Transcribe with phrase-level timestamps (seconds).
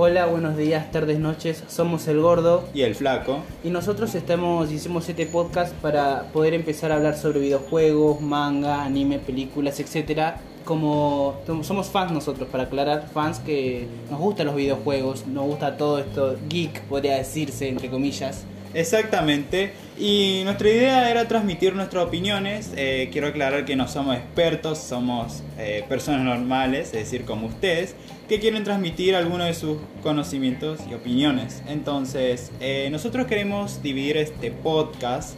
[0.00, 1.64] Hola, buenos días, tardes, noches.
[1.66, 3.40] Somos el Gordo Y el flaco.
[3.64, 9.18] y nosotros estamos hicimos este podcast para poder empezar a hablar sobre videojuegos, manga, anime,
[9.18, 10.40] películas, etcétera.
[10.64, 15.98] Como somos fans nosotros, para aclarar, fans que nos gustan los videojuegos, nos gusta todo
[15.98, 18.44] esto geek, podría decirse entre comillas.
[18.74, 19.72] Exactamente.
[19.98, 22.72] Y nuestra idea era transmitir nuestras opiniones.
[22.76, 27.96] Eh, quiero aclarar que no somos expertos, somos eh, personas normales, es decir, como ustedes,
[28.28, 31.62] que quieren transmitir algunos de sus conocimientos y opiniones.
[31.66, 35.34] Entonces, eh, nosotros queremos dividir este podcast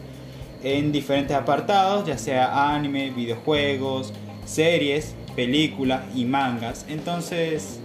[0.63, 4.13] en diferentes apartados, ya sea anime, videojuegos,
[4.45, 6.85] series, películas y mangas.
[6.87, 7.80] Entonces,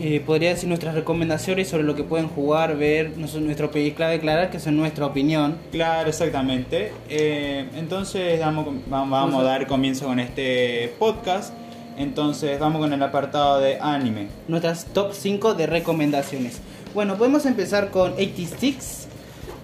[0.00, 4.50] Eh, podría decir nuestras recomendaciones sobre lo que pueden jugar, ver, nuestro país clave aclarar
[4.50, 5.58] que son nuestra opinión.
[5.70, 6.92] Claro, exactamente.
[7.10, 11.52] Eh, entonces damos, vamos, vamos a dar comienzo con este podcast.
[11.98, 14.28] Entonces vamos con el apartado de anime.
[14.48, 16.60] nuestras top 5 de recomendaciones.
[16.94, 19.06] Bueno, podemos empezar con 86,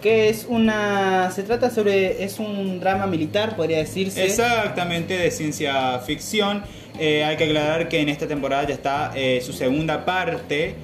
[0.03, 1.31] que es una...
[1.31, 2.23] Se trata sobre...
[2.25, 4.23] es un drama militar, podría decirse.
[4.23, 6.63] Exactamente, de ciencia ficción.
[6.99, 10.75] Eh, hay que aclarar que en esta temporada ya está eh, su segunda parte.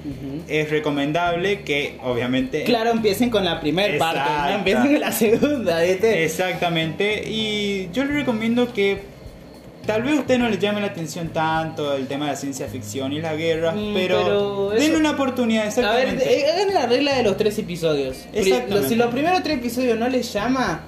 [0.47, 2.63] Es recomendable que obviamente...
[2.63, 6.23] Claro, empiecen con la primera parte, no empiecen con la segunda, ¿viste?
[6.23, 7.23] Exactamente.
[7.29, 8.99] Y yo le recomiendo que
[9.85, 12.67] tal vez a usted no le llame la atención tanto el tema de la ciencia
[12.67, 16.39] ficción y la guerra, Mm, pero, pero denle una oportunidad, A ver, exactamente.
[16.39, 18.17] eh, hagan la regla de los tres episodios.
[18.33, 18.87] Exactamente.
[18.89, 20.83] Si los primeros tres episodios no les llama,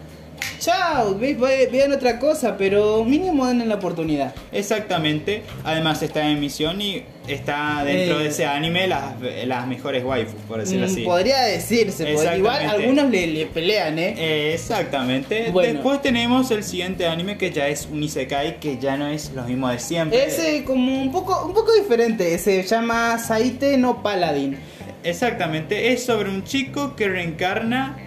[0.66, 4.34] chao, ve- ve- vean otra cosa, pero mínimo denle la oportunidad.
[4.52, 5.44] Exactamente.
[5.64, 8.24] Además está en emisión y está dentro Eh.
[8.24, 11.02] de ese anime las, las mejores waifus, por decirlo Mm, así.
[11.04, 12.66] Podría decirse, pod- igual Exactamente.
[12.84, 14.16] algunos le, le pelean, ¿eh?
[14.18, 15.50] Eh, Exactamente.
[15.52, 15.74] Bueno.
[15.74, 19.44] Después tenemos el siguiente anime que ya es un isekai, que ya no es lo
[19.44, 20.24] mismo de siempre.
[20.26, 24.58] Es eh, como un poco, un poco diferente, se llama Saite no Paladin.
[25.04, 25.92] Exactamente.
[25.94, 27.98] Es sobre un chico que reencarna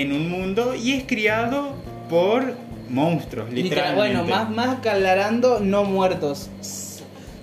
[0.00, 1.72] en un mundo y es criado
[2.10, 2.54] por
[2.88, 4.22] monstruos, Literal, literalmente.
[4.22, 6.50] bueno, más, más aclarando, no muertos.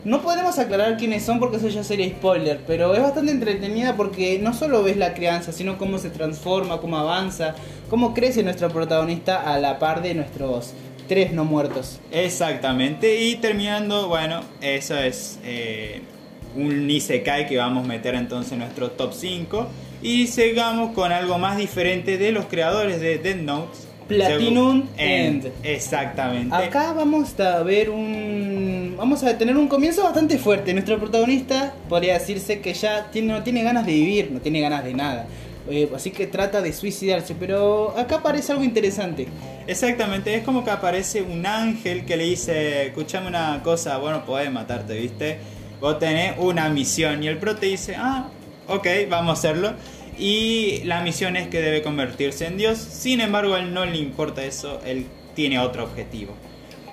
[0.03, 4.39] No podemos aclarar quiénes son porque eso ya sería spoiler, pero es bastante entretenida porque
[4.39, 7.53] no solo ves la crianza, sino cómo se transforma, cómo avanza,
[7.89, 10.73] cómo crece nuestro protagonista a la par de nuestros
[11.07, 11.99] tres no muertos.
[12.11, 16.01] Exactamente, y terminando, bueno, eso es eh,
[16.55, 19.67] un Isekai que vamos a meter entonces en nuestro top 5.
[20.01, 23.77] Y sigamos con algo más diferente de los creadores de Dead Note.
[24.07, 25.47] Platinum Según- End.
[25.63, 26.53] Exactamente.
[26.53, 28.95] Acá vamos a ver un.
[28.97, 30.73] Vamos a tener un comienzo bastante fuerte.
[30.73, 34.83] Nuestro protagonista podría decirse que ya tiene, no tiene ganas de vivir, no tiene ganas
[34.83, 35.27] de nada.
[35.69, 37.35] Eh, así que trata de suicidarse.
[37.39, 39.27] Pero acá aparece algo interesante.
[39.67, 44.51] Exactamente, es como que aparece un ángel que le dice, escuchame una cosa, bueno, podés
[44.51, 45.37] matarte, ¿viste?
[45.79, 48.27] Vos tenés una misión y el pro te dice, ah,
[48.67, 49.73] ok, vamos a hacerlo.
[50.17, 53.97] Y la misión es que debe convertirse en Dios, sin embargo a él no le
[53.97, 55.05] importa eso, él
[55.35, 56.33] tiene otro objetivo.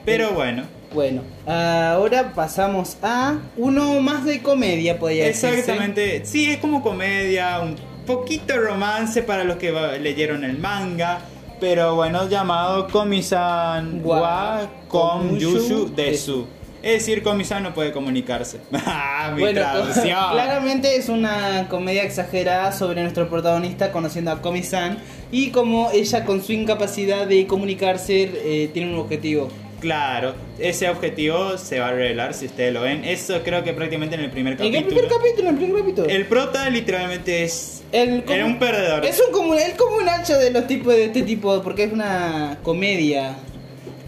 [0.04, 0.62] Pero bueno,
[0.94, 5.58] Bueno, ahora pasamos a uno más de comedia, podría decirse.
[5.58, 11.20] exactamente, sí, es como comedia, un poquito romance para los que leyeron el manga.
[11.60, 16.46] Pero bueno, llamado Komi-san Wa Komyushu Komyushu Desu.
[16.82, 17.22] Es decir,
[17.60, 18.58] no puede comunicarse.
[18.86, 20.04] Ah, Mi Bueno, traducción.
[20.32, 24.98] claramente es una comedia exagerada sobre nuestro protagonista conociendo a Komi-san
[25.32, 29.48] y como ella con su incapacidad de comunicarse eh, tiene un objetivo.
[29.80, 33.04] Claro, ese objetivo se va a revelar si ustedes lo ven.
[33.04, 34.78] Eso creo que prácticamente en el primer ¿En capítulo.
[34.78, 35.48] el primer capítulo?
[35.48, 36.08] ¿En el primer capítulo?
[36.08, 37.82] El prota literalmente es.
[37.92, 39.04] El era un perdedor.
[39.04, 41.92] Es un como, el como un hacha de los tipos de este tipo, porque es
[41.92, 43.36] una comedia,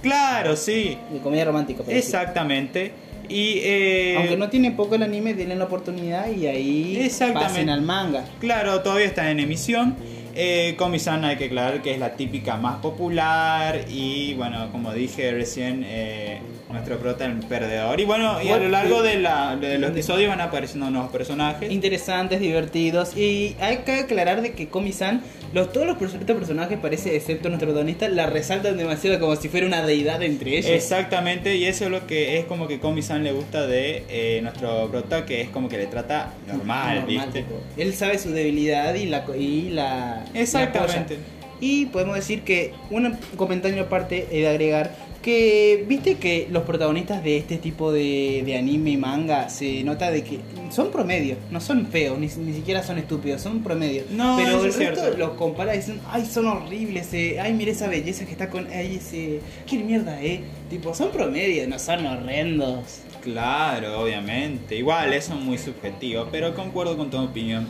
[0.03, 0.97] Claro, sí.
[1.13, 1.83] de comedia romántica.
[1.83, 1.93] por.
[1.93, 2.93] Exactamente.
[3.29, 3.61] Y.
[3.63, 8.25] eh, Aunque no tiene poco el anime, denle la oportunidad y ahí pasen al manga.
[8.41, 9.97] Claro, todavía está en emisión.
[10.35, 15.33] Eh, Komi-san hay que aclarar que es la típica más popular y bueno, como dije
[15.33, 16.41] recién, eh,
[16.71, 17.99] nuestro prota el perdedor.
[17.99, 21.71] Y bueno, y a lo largo de, la, de los episodios van apareciendo nuevos personajes.
[21.71, 23.17] Interesantes, divertidos.
[23.17, 25.21] Y hay que aclarar de que Komi-san,
[25.53, 29.67] los, todos los estos personajes, parece, excepto nuestro protagonista, la resaltan demasiado como si fuera
[29.67, 30.71] una deidad entre ellos.
[30.71, 34.89] Exactamente, y eso es lo que es como que Komi-san le gusta de eh, nuestro
[34.91, 37.43] prota, que es como que le trata normal, ¿viste?
[37.43, 37.61] tipo.
[37.77, 41.19] Él sabe su debilidad y la, y la Exactamente.
[41.61, 47.23] Y podemos decir que un comentario aparte he de agregar Que viste que los protagonistas
[47.23, 50.39] de este tipo de, de anime y manga se nota de que
[50.71, 54.05] son promedio, no son feos, ni, ni siquiera son estúpidos, son promedio.
[54.11, 55.19] No, Pero eso el es resto cierto.
[55.19, 58.67] los compara y dicen, ay, son horribles, eh, ay, mira esa belleza que está con,
[58.69, 60.41] ay, ese, qué mierda, eh.
[60.71, 63.01] Tipo, son promedio, no son horrendos.
[63.21, 64.77] Claro, obviamente.
[64.77, 67.67] Igual, eso es muy subjetivo, pero concuerdo con tu opinión.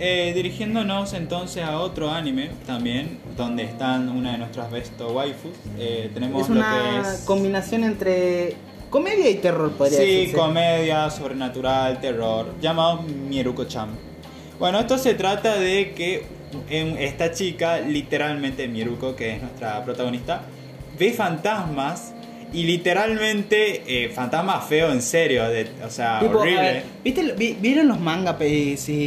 [0.00, 6.10] Eh, dirigiéndonos entonces a otro anime también, donde están una de nuestras besto waifus, eh,
[6.14, 6.70] tenemos Es lo una
[7.02, 7.18] que es...
[7.24, 8.54] combinación entre
[8.90, 10.36] comedia y terror, podría Sí, decirse.
[10.36, 13.88] comedia, sobrenatural, terror, llamado Mieruko-chan.
[14.60, 16.24] Bueno, esto se trata de que
[16.70, 20.42] en- esta chica, literalmente Mieruko, que es nuestra protagonista,
[20.98, 22.14] ve fantasmas
[22.52, 26.60] y literalmente eh, fantasmas feos en serio, de- o sea, Tipo, horrible.
[26.60, 28.36] ver, ¿viste, vi- ¿Vieron los manga,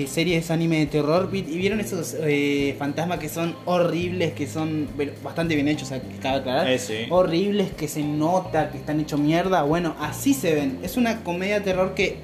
[0.08, 1.30] series anime de terror?
[1.32, 5.84] Vi- ¿Y vieron esos eh, fantasmas que son horribles, que son bueno, bastante bien hechos,
[5.84, 6.70] o sea, que cabe aclarar?
[6.70, 7.06] Eh, sí.
[7.10, 9.64] Horribles, que se nota, que están hechos mierda.
[9.64, 10.80] Bueno, así se ven.
[10.84, 12.18] Es una comedia de terror que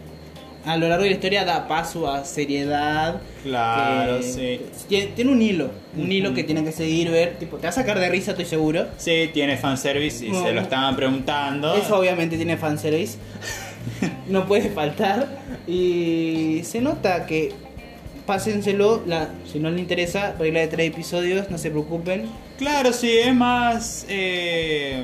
[0.68, 3.22] a lo largo de la historia da paso a seriedad.
[3.44, 4.62] Claro, que- sí.
[4.88, 7.38] Tiene, tiene un hilo, un hilo que tiene que seguir, ver.
[7.40, 8.88] Tipo, te va a sacar de risa, estoy seguro.
[8.98, 10.44] Sí, tiene fanservice y No.
[10.44, 11.74] se lo estaban preguntando.
[11.76, 13.18] Eso obviamente tiene fanservice.
[14.28, 15.28] no puede faltar.
[15.68, 17.54] Y se nota que
[18.26, 19.04] pásenselo.
[19.08, 22.26] La, si no les interesa, regla de tres episodios, no se preocupen.
[22.58, 24.06] Claro, sí, es más.
[24.10, 25.02] eh,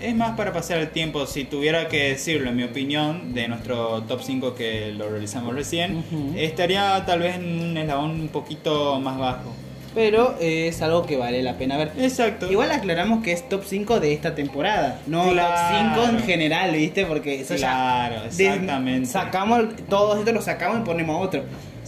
[0.00, 1.26] es más para pasar el tiempo.
[1.26, 5.98] Si tuviera que decirlo, en mi opinión, de nuestro top 5 que lo realizamos recién,
[5.98, 6.32] Ujú.
[6.36, 9.54] estaría tal vez en un eslabón un poquito más bajo.
[9.94, 11.92] Pero eh, es algo que vale la pena ver.
[11.98, 12.50] Exacto.
[12.52, 15.96] Igual aclaramos que es top 5 de esta temporada, no Claro.
[15.96, 17.06] top 5 en general, ¿viste?
[17.06, 18.20] Porque eso Claro, ya.
[18.22, 19.08] de- exactamente.
[19.08, 21.42] sacamos todos estos, los sacamos y ponemos otro.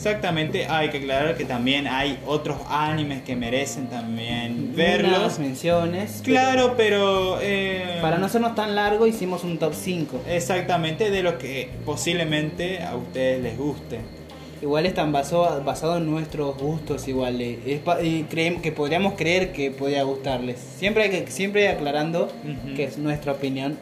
[0.04, 5.38] Exactamente, hay que aclarar que también hay otros animes que merecen también Unas verlos.
[5.38, 6.22] menciones.
[6.24, 7.38] Claro, pero.
[7.42, 10.22] eh, pero Para no hacernos tan largo, hicimos un top 5.
[10.26, 13.98] Exactamente de lo que posiblemente a ustedes les guste.
[14.62, 17.38] Igual están basado, basado en nuestros gustos igual.
[17.42, 20.58] eh, es y creemos que podríamos creer que podría gustarles.
[20.78, 22.74] Siempre hay que siempre aclarando Ujú.
[22.74, 23.78] que es nuestra opinión,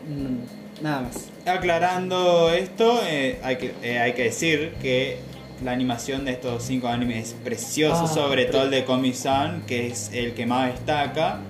[0.82, 1.28] nada más.
[1.46, 5.18] Aclarando esto, eh, hay, que, eh, hay que decir que
[5.64, 9.62] la animación de estos cinco animes es precioso, Ah, sobre pre- todo el de Komi-san,
[9.66, 11.40] que es el que más destaca.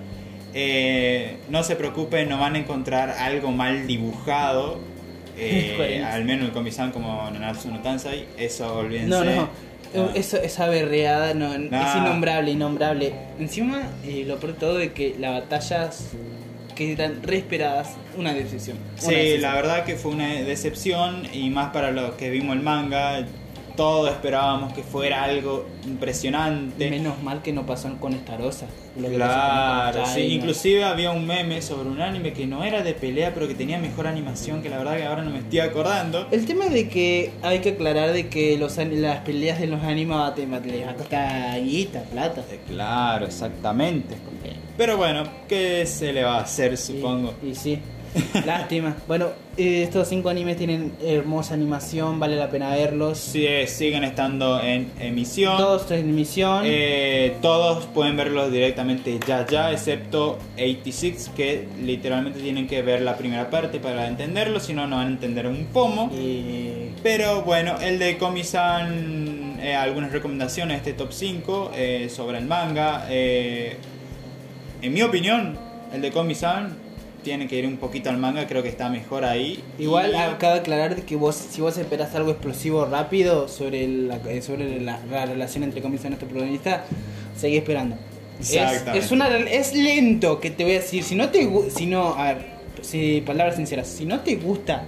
[0.54, 4.78] Eh, no se preocupen, no van a encontrar algo mal dibujado.
[5.38, 9.08] eh, al menos el Komi-san como Nanatsu no Tansai, eso olvídense.
[9.08, 9.42] No, no.
[9.94, 10.10] Ah.
[10.14, 11.96] Eso, esa berreada no, es Nah.
[11.98, 13.12] innombrable, innombrable.
[13.38, 16.10] Encima, eh, lo peor todo de que las batallas
[16.74, 18.76] quedan re esperadas, una decisión.
[18.92, 19.42] Una Sí, decisión.
[19.42, 23.24] la verdad que fue una decepción y más para los que vimos el manga,
[23.78, 26.90] todos esperábamos que fuera algo impresionante.
[26.90, 28.66] Menos mal que no pasó con Estarosa.
[28.98, 32.94] Lo que Claro, sí, inclusive había un meme sobre un anime que no era de
[32.94, 36.26] pelea, pero que tenía mejor animación, que la verdad que ahora no me estoy acordando.
[36.30, 39.82] El tema es de que hay que aclarar de que los, las peleas de los
[39.82, 42.42] animes les va guita, plata.
[42.50, 44.16] Eh, Claro, exactamente.
[44.76, 47.34] Pero bueno, ¿qué se le va a hacer, supongo?
[47.42, 47.78] Y, y sí,
[48.46, 48.96] lástima.
[49.06, 53.18] Bueno, eh, estos cinco animes tienen hermosa animación, vale la pena verlos.
[53.18, 55.56] Sí, eh, siguen estando en emisión.
[55.56, 56.62] Todos en emisión.
[56.64, 58.87] Eh, todos pueden verlos directamente
[59.26, 64.72] ya ya, excepto 86, que literalmente tienen que ver la primera parte para entenderlo, si
[64.74, 66.10] no, no van a entender un pomo.
[66.12, 72.38] Y- Pero bueno, el de Komi-san, eh, algunas recomendaciones de este top 5 eh, sobre
[72.38, 73.06] el manga.
[73.08, 73.76] eh,
[74.82, 75.56] en mi opinión,
[75.92, 76.76] el de Komi-san
[77.22, 79.62] tiene que ir un poquito al manga, creo que está mejor ahí.
[79.78, 83.86] Igual Y- acaba de aclarar de que vos, si vos esperas algo explosivo rápido sobre
[83.88, 86.84] la, eh, sobre la, la relación entre Comics y nuestro protagonista,
[87.36, 87.96] seguí esperando.
[88.40, 88.98] Es, Exactamente.
[88.98, 91.02] es, una, rel- es lento que te voy a decir.
[91.02, 92.46] Si no te si no, a ver,
[92.82, 94.84] si, palabras sinceras, si no te gusta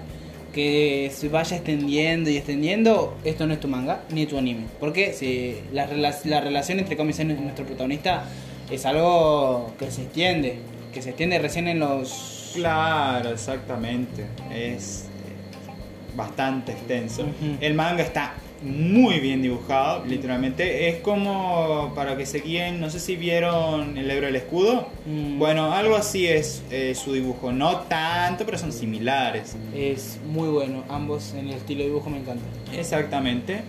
[0.54, 4.64] que se vaya extendiendo y extendiendo, esto no es tu manga ni tu anime.
[4.80, 5.86] Porque si la,
[6.24, 8.24] la relación entre Comics y nuestro protagonista
[8.70, 10.58] es algo que se extiende,
[10.92, 14.24] que se extiende recién en los Claro, exactamente.
[14.52, 17.24] Es eh, bastante extenso.
[17.60, 20.88] El manga está muy bien dibujado, literalmente.
[20.88, 24.88] Es como para que se guíen, no sé si vieron el libro del escudo.
[25.06, 25.38] Mm.
[25.38, 27.52] Bueno, algo así es eh, su dibujo.
[27.52, 29.56] No tanto, pero son similares.
[29.74, 32.44] Es muy bueno, ambos en el estilo de dibujo me encanta.
[32.72, 33.62] Exactamente.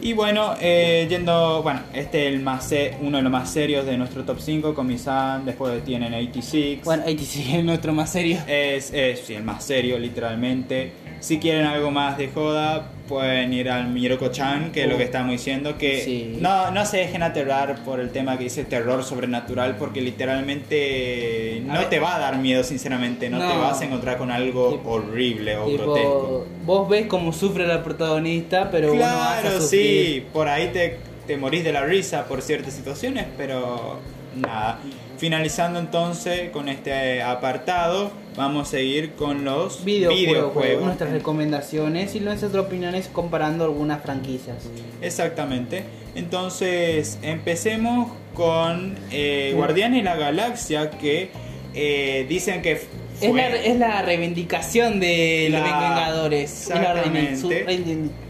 [0.00, 3.98] Y bueno, eh, yendo, bueno, este es el más uno de los más serios de
[3.98, 6.80] nuestro top 5, con Misan, después tienen 86.
[6.84, 8.38] Bueno, ahí sí es nuestro más serio.
[8.46, 10.92] Es, es sí, el más serio, literalmente.
[11.20, 15.32] Si quieren algo más de joda, pueden ir al Miroko-chan, que es lo que estamos
[15.32, 16.36] diciendo, que Sí.
[16.40, 21.86] no, no se dejen aterrar por el tema que dice terror sobrenatural, porque literalmente no
[21.86, 25.56] te va a dar miedo, sinceramente, no, te vas a encontrar con algo Tipo- horrible
[25.56, 26.46] o Tipo, grotesco.
[26.64, 31.72] vos ves cómo sufre la protagonista, pero Claro, sí, por ahí te, te morís de
[31.72, 33.98] la risa por ciertas situaciones, pero
[34.36, 34.78] nada.
[35.18, 40.84] Finalizando entonces con este apartado, vamos a seguir con los Videojuegos, videojuegos.
[40.84, 44.58] nuestras recomendaciones y nuestras opiniones comparando algunas franquicias.
[45.02, 45.82] Exactamente.
[46.14, 49.54] Entonces, empecemos con eh.
[49.56, 51.30] Guardianes de la Galaxia, que
[51.74, 52.80] eh, dicen que
[53.20, 56.70] Es la, es la reivindicación de los Vengadores.
[56.70, 56.94] Es la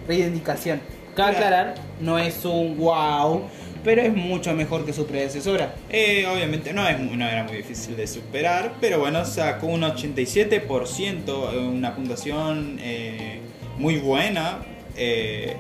[0.07, 0.81] reivindicación.
[1.15, 3.43] Cabe aclarar, no es un wow,
[3.85, 5.75] pero es mucho mejor que su predecesora.
[5.91, 9.83] Eh, obviamente no, es, muy- no era muy difícil de superar, pero bueno, sacó un
[9.83, 13.41] 87%, eh, una puntuación eh,
[13.79, 14.59] muy buena,
[14.97, 15.57] eh,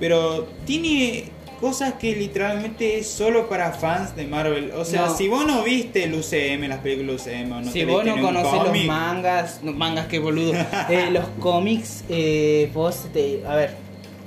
[0.00, 1.24] pero tiene
[1.60, 4.70] cosas que literalmente es solo para fans de Marvel.
[4.76, 5.16] O sea, No.
[5.16, 8.62] si vos no viste el UCM, las películas UCM, no si te vos no conoces
[8.62, 10.52] los mangas, no, mangas que boludo,
[10.88, 13.74] eh, los cómics, eh, vos te, a ver,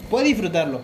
[0.10, 0.82] puedes disfrutarlo,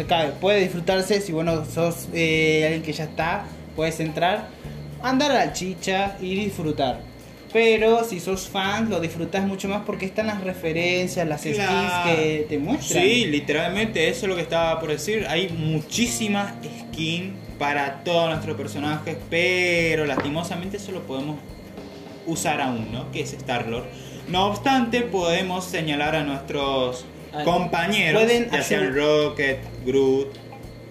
[0.00, 3.44] se cae, puede disfrutarse si vos no sos eh, alguien que ya está,
[3.76, 4.48] puedes entrar,
[5.02, 7.00] andar a la chicha y disfrutar.
[7.52, 11.58] Pero si sos fan, lo disfrutas mucho más porque están las referencias, las skins
[12.04, 13.02] que te muestran.
[13.02, 15.26] Sí, literalmente eso es lo que estaba por decir.
[15.28, 16.54] Hay muchísimas
[16.92, 21.38] skins para todos nuestros personajes, pero lastimosamente solo podemos
[22.26, 23.84] usar a uno, que es Star-Lord.
[24.28, 27.04] No obstante, podemos señalar a nuestros
[27.44, 30.28] compañeros, pueden ya sean Rocket, Groot.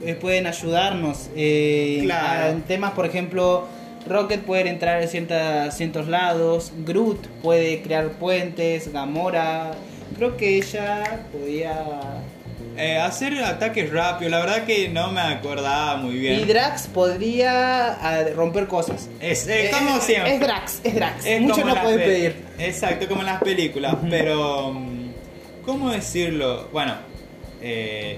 [0.05, 2.43] eh, pueden ayudarnos eh, Claro.
[2.45, 3.67] a- en temas, por ejemplo,
[4.07, 9.71] Rocket puede entrar en ciertas, ciertos lados, Groot puede crear puentes, Gamora,
[10.15, 11.83] creo que ella podía...
[12.77, 16.39] Eh, hacer ataques rápidos, la verdad que no me acordaba muy bien.
[16.39, 19.09] Y Drax podría ah, romper cosas.
[19.19, 20.35] es eh, como es- siempre.
[20.35, 21.25] Es Drax, es Drax.
[21.25, 22.35] Es Mucho no pueden pe- pedir.
[22.57, 23.95] Exacto, como en las películas.
[24.09, 24.73] Pero,
[25.69, 26.67] ¿cómo decirlo?
[26.73, 26.95] Bueno,
[27.61, 28.17] eh,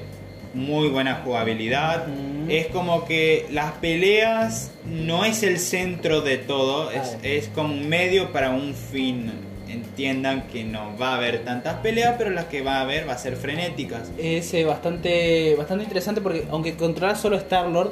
[0.53, 2.07] muy buena jugabilidad.
[2.07, 2.49] Ujú.
[2.49, 7.19] Es como que las peleas no es el centro de todo, es, Claro.
[7.23, 9.31] es como un medio para un fin.
[9.67, 13.13] Entiendan que no va a haber tantas peleas, pero las que va a haber va
[13.13, 14.09] a ser frenéticas.
[14.17, 17.91] Es eh, bastante, bastante interesante porque aunque controlas solo Star-Lord,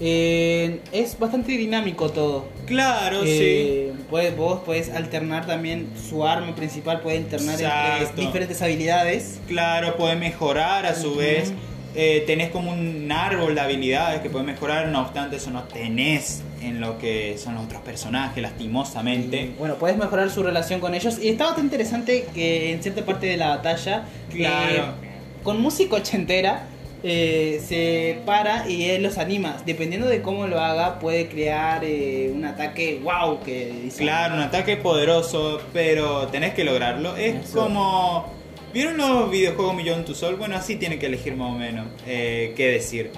[0.00, 2.48] eh, es bastante dinámico todo.
[2.66, 9.34] Claro, Eh, puedes- vos puedes alternar también su arma principal, puede alternar entre diferentes habilidades.
[9.36, 9.40] sí.
[9.48, 11.52] Claro, puede mejorar a su vez.
[11.96, 16.40] Eh, tenés como un árbol de habilidades que puede mejorar, no obstante eso no tenés
[16.62, 19.42] en lo que son los otros personajes, lastimosamente.
[19.42, 21.18] Y, bueno, puedes mejorar su relación con ellos.
[21.20, 24.72] Y está bastante interesante que en cierta parte de la batalla, Claro.
[25.02, 26.62] eh, con música ochentera,
[27.02, 29.56] eh, se para y él los anima.
[29.64, 34.02] Dependiendo de cómo lo haga, puede crear eh, un ataque wow que dice.
[34.02, 37.16] Claro, un ataque poderoso, pero tenés que lograrlo.
[37.16, 37.64] Es Eso.
[37.64, 38.40] como...
[38.72, 40.36] ¿Vieron los videojuegos Millón to Sol?
[40.36, 43.10] Bueno, así tiene que elegir más o menos eh, qué decir.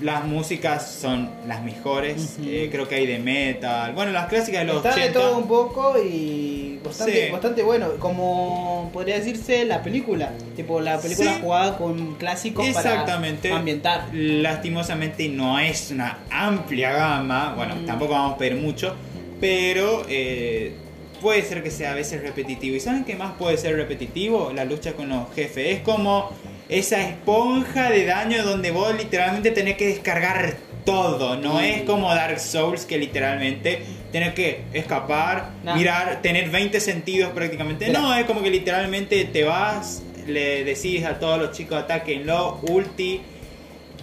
[0.00, 3.92] Las músicas son las mejores, eh, creo que hay de metal.
[3.94, 5.20] Bueno, las clásicas de los Está de 80.
[5.20, 7.32] todo un poco y bastante, Sí.
[7.32, 11.40] bastante bueno, como podría decirse la película, tipo la película Sí.
[11.42, 13.48] jugada con clásicos Exactamente.
[13.48, 14.08] para ambientar.
[14.12, 17.86] Lastimosamente no es una amplia gama, bueno, Mm.
[17.86, 18.94] tampoco vamos a pedir mucho,
[19.40, 20.74] pero eh,
[21.20, 22.76] puede ser que sea a veces repetitivo.
[22.76, 24.52] ¿Y saben qué más puede ser repetitivo?
[24.54, 25.78] La lucha con los jefes.
[25.78, 26.30] Es como
[26.68, 30.54] esa esponja de daño donde vos literalmente tenés que descargar
[30.84, 31.36] todo.
[31.36, 31.64] No Mm.
[31.64, 35.74] es como Dark Souls que literalmente tenés que escapar, No.
[35.76, 37.86] mirar, tener 20 sentidos prácticamente.
[37.86, 38.00] Mira.
[38.00, 43.20] No, es como que literalmente te vas, le decís a todos los chicos ataquenlo, ulti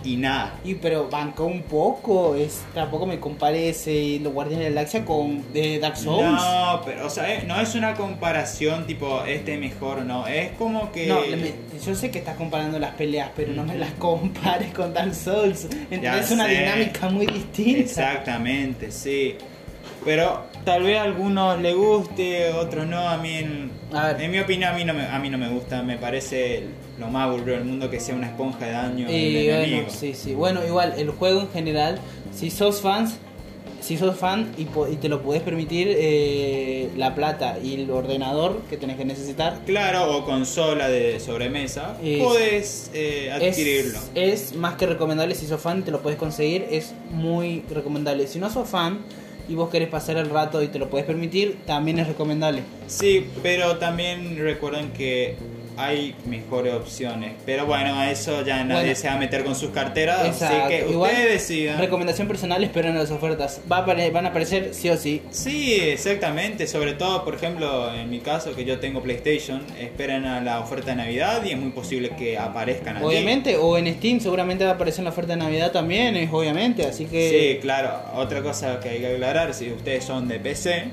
[0.03, 0.55] y nada.
[0.63, 5.05] Y pero bancó un poco, es tampoco me compare ese los Guardianes de la Galaxia
[5.05, 6.23] con eh, Dark Souls.
[6.41, 10.51] No, pero o sea, eh, no es una comparación tipo este mejor o no, es
[10.53, 11.53] como que No, me-
[11.85, 15.67] yo sé que estás comparando las peleas, pero no me las compares con Dark Souls.
[15.89, 16.51] Entonces es una sé.
[16.59, 17.79] dinámica muy distinta.
[17.81, 19.35] Exactamente, sí.
[20.03, 23.07] Pero tal vez a algunos le guste, otros no.
[23.07, 24.21] A mí, en, A ver.
[24.21, 25.83] en mi opinión, a mí, no me, a mí no me gusta.
[25.83, 26.63] Me parece
[27.01, 30.13] lo más aburrido del mundo que sea una esponja de daño Y el bueno, sí,
[30.13, 30.35] sí.
[30.35, 31.99] Bueno, igual, el juego en general,
[32.33, 33.17] si sos fans,
[33.81, 34.65] si sos fan y,
[34.97, 40.15] te lo puedes permitir, eh, la plata y el ordenador que tenés que necesitar, Claro,
[40.15, 43.97] o consola de sobremesa, Es- puedes eh, adquirirlo.
[44.13, 48.27] Es, es más que recomendable si sos fan, te lo puedes conseguir, es muy recomendable.
[48.27, 48.99] Si no sos fan
[49.49, 52.61] y vos querés pasar el rato y te lo puedes permitir, también es recomendable.
[52.85, 55.35] Sí, pero también recuerden que
[55.77, 57.33] hay mejores opciones.
[57.45, 58.95] Pero bueno, a eso ya nadie Bueno.
[58.95, 60.25] se va a meter con sus carteras.
[60.25, 60.57] Exacto.
[60.65, 61.79] Así que Igual, ustedes decidan.
[61.79, 63.61] Recomendación personal, esperen las ofertas.
[63.71, 65.21] Va a apare- van a aparecer sí o sí.
[65.31, 66.67] Sí, exactamente.
[66.67, 70.91] Sobre todo, por ejemplo, en mi caso, que yo tengo PlayStation, esperan a la oferta
[70.91, 73.05] de Navidad y es muy posible que aparezcan allí.
[73.05, 76.85] Obviamente, o en Steam seguramente va a aparecer la oferta de Navidad también, es obviamente,
[76.85, 77.53] así que...
[77.55, 77.91] Sí, claro.
[78.15, 80.85] Otra cosa que hay que aclarar, si ustedes son de PC,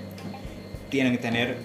[0.90, 1.56] tienen que tener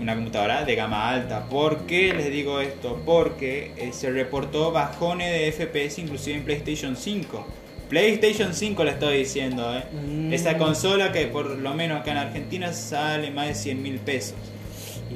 [0.00, 1.48] una computadora de gama alta.
[1.48, 3.00] ¿Por qué les digo esto?
[3.04, 7.46] Porque eh, se reportó bajones de FPS inclusive en PlayStation 5.
[7.88, 9.84] PlayStation 5 le estoy diciendo, ¿eh?
[9.92, 10.32] Mm.
[10.32, 14.36] Esa consola que por lo menos acá en Argentina sale más de 100 mil pesos.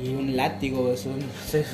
[0.03, 1.11] Y un látigo, eso.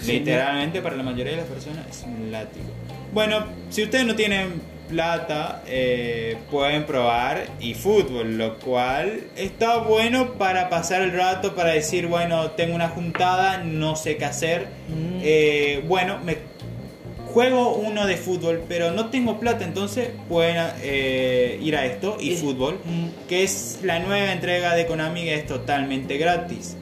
[0.06, 2.66] Literalmente para la mayoría de las personas es un látigo.
[3.12, 10.68] Bueno, si ustedes no tienen plata, eh, pueden probar eFootball, lo cual está bueno para
[10.70, 14.62] pasar el rato, para decir, bueno, tengo una juntada, no sé qué hacer.
[14.88, 15.20] Mm.
[15.22, 16.38] Eh, bueno, me
[17.32, 22.32] juego uno de fútbol, pero no tengo plata, entonces pueden eh, ir a esto, Y-
[22.32, 23.28] eFootball, Mm.
[23.28, 26.76] que es la nueva entrega de Konami, que es totalmente gratis.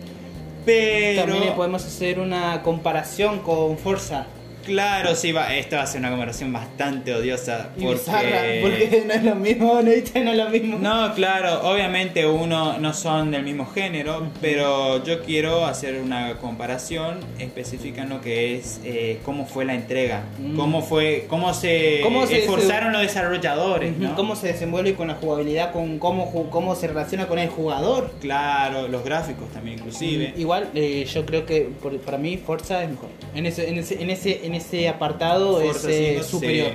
[0.65, 1.25] Pero...
[1.25, 4.27] También le podemos hacer una comparación con Forza.
[4.67, 7.71] Claro, sí, va, esta va a ser una comparación bastante odiosa.
[7.77, 7.95] Y Porque...
[7.99, 10.79] bizarra, porque no es lo mismo, no, es lo mismo.
[10.79, 17.21] No, claro, obviamente uno no son del mismo género, pero yo quiero hacer una comparación
[17.39, 20.57] específica en lo que es eh, cómo fue la entrega, Mm.
[20.57, 23.95] cómo fue, cómo se, ¿Cómo se- esforzaron los desarrolladores.
[24.17, 28.13] Cómo se desenvuelve con la jugabilidad, con cómo, cómo se relaciona con el jugador.
[28.21, 30.35] Claro, los gráficos también inclusive.
[30.37, 33.09] Igual, eh, yo creo que por- para mí Forza es mejor.
[33.35, 36.69] En ese, en ese, en ese, en ese apartado es eh, 5, superior.
[36.71, 36.75] sí.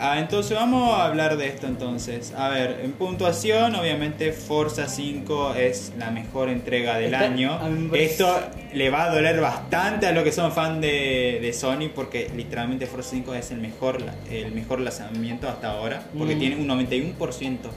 [0.00, 2.34] Ah, entonces vamos a hablar de esto entonces.
[2.36, 7.60] A ver, en puntuación, obviamente Forza 5 es la mejor entrega del Está- año.
[7.94, 8.36] Esto
[8.74, 12.86] le va a doler bastante a los que son fan de, de Sony porque literalmente
[12.86, 13.98] Forza 5 es el mejor,
[14.28, 16.38] el mejor lanzamiento hasta ahora porque Mm.
[16.40, 17.70] tiene un 91%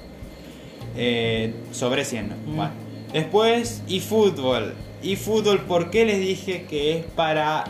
[0.98, 2.30] eh, sobre 100.
[2.30, 2.36] ¿no?
[2.36, 2.56] Mm.
[2.56, 2.72] Bueno.
[3.14, 4.74] Después, eFootball.
[5.04, 7.66] eFootball, ¿por qué les dije que es para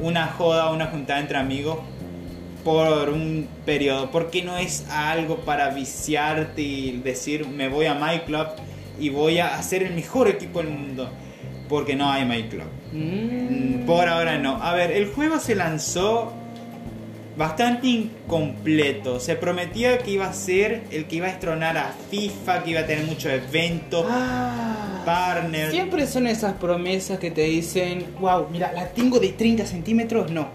[0.00, 1.78] una joda, una juntada entre amigos?
[2.66, 8.22] por un periodo, porque no es algo para viciarte y decir me voy a My
[8.26, 8.48] Club
[8.98, 11.08] y voy a hacer el mejor equipo del mundo,
[11.68, 12.66] porque no hay My Club.
[12.92, 13.86] Mm.
[13.86, 14.60] Por ahora no.
[14.60, 16.32] A ver, el juego se lanzó
[17.36, 19.20] bastante incompleto.
[19.20, 22.80] Se prometía que iba a ser el que iba a estronar a FIFA, que iba
[22.80, 25.70] a tener muchos eventos, Ah, partners.
[25.70, 30.48] Siempre son esas promesas que te dicen, wow, mira, la tengo de 30 centímetros, no.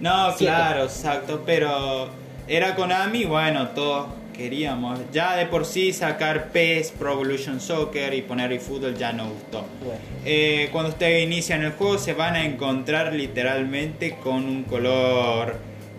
[0.00, 0.52] No, Siete.
[0.52, 2.08] claro, exacto, pero
[2.48, 4.98] era Konami, bueno, todos queríamos.
[5.12, 9.64] Ya de por sí sacar PES, Pro Evolution Soccer y poner eFootball ya no gustó.
[9.84, 10.00] Bueno.
[10.24, 15.56] Eh, cuando ustedes inician el juego se van a encontrar literalmente con un color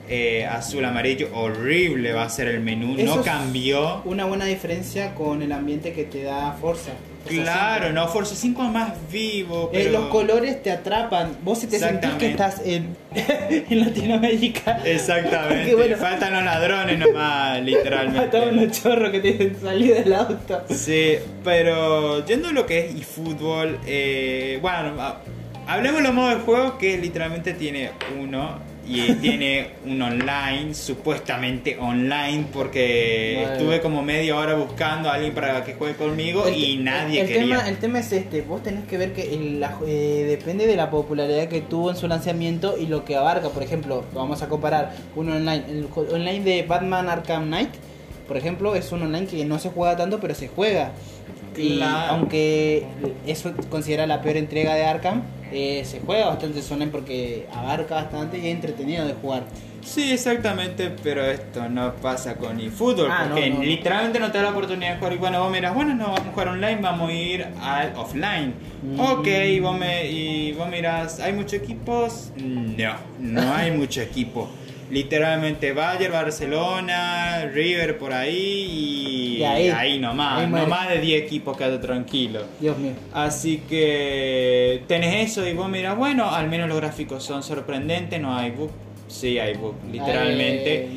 [0.10, 4.02] eh, azul amarillo horrible va a ser el menú, Eso no es cambió.
[4.06, 6.92] Una buena diferencia con el ambiente que te da Forza.
[7.26, 7.94] Claro, 5.
[7.96, 11.38] no, Forza 5 es más vivo, Eh, los colores te atrapan.
[11.42, 14.82] Vos si te sentís que estás en, en Latinoamérica.
[14.84, 15.96] Exactamente, bueno.
[15.96, 18.20] faltan los ladrones nomás, literalmente.
[18.26, 20.64] Mataban unos chorros que dicen salir del auto.
[20.70, 25.22] Sí, pero yendo a lo que es eFootball, eh, bueno, a-
[25.66, 31.78] hablemos de los modos de juego que literalmente tiene uno y tiene un online, supuestamente
[31.80, 33.54] online, porque Bueno.
[33.54, 37.28] estuve como media hora buscando a alguien para que juegue conmigo El y nadie el
[37.28, 37.42] quería.
[37.58, 40.76] Tema, el tema es este, vos tenés que ver que el- la- eh, depende de
[40.76, 43.50] la popularidad que tuvo en su lanzamiento y lo que abarca.
[43.50, 47.70] Por ejemplo, vamos a comparar un online, el online de Batman Arkham Knight,
[48.28, 50.92] por ejemplo, es un online que no se juega tanto, pero se juega.
[51.56, 52.14] Y Claro.
[52.16, 52.86] aunque
[53.28, 55.22] eso considera la peor entrega de Arkham,
[55.54, 59.44] eh, se juega bastante online porque abarca bastante y es entretenido de jugar.
[59.84, 63.64] Sí, exactamente, pero esto no pasa con eFootball, Ah, porque no, no.
[63.64, 65.14] literalmente no te da la oportunidad de jugar.
[65.14, 68.54] Y bueno, vos miras, bueno, no vamos a jugar online, vamos a ir al offline.
[68.82, 69.00] Mm.
[69.00, 72.32] Ok, y vos, me, y vos miras, ¿hay muchos equipos?
[72.38, 74.50] No, no hay mucho equipo.
[74.94, 79.70] Literalmente Bayern, Barcelona, River por ahí y, Y ahí.
[79.70, 80.40] ahí, nomás.
[80.40, 80.68] Ahí no muere.
[80.68, 82.42] más de 10 equipos, quédate tranquilo.
[82.60, 82.92] Dios mío.
[83.12, 88.38] Así que tenés eso y vos miras, bueno, al menos los gráficos son sorprendentes, no
[88.38, 88.70] hay bug.
[89.08, 90.88] Sí, hay bug, literalmente.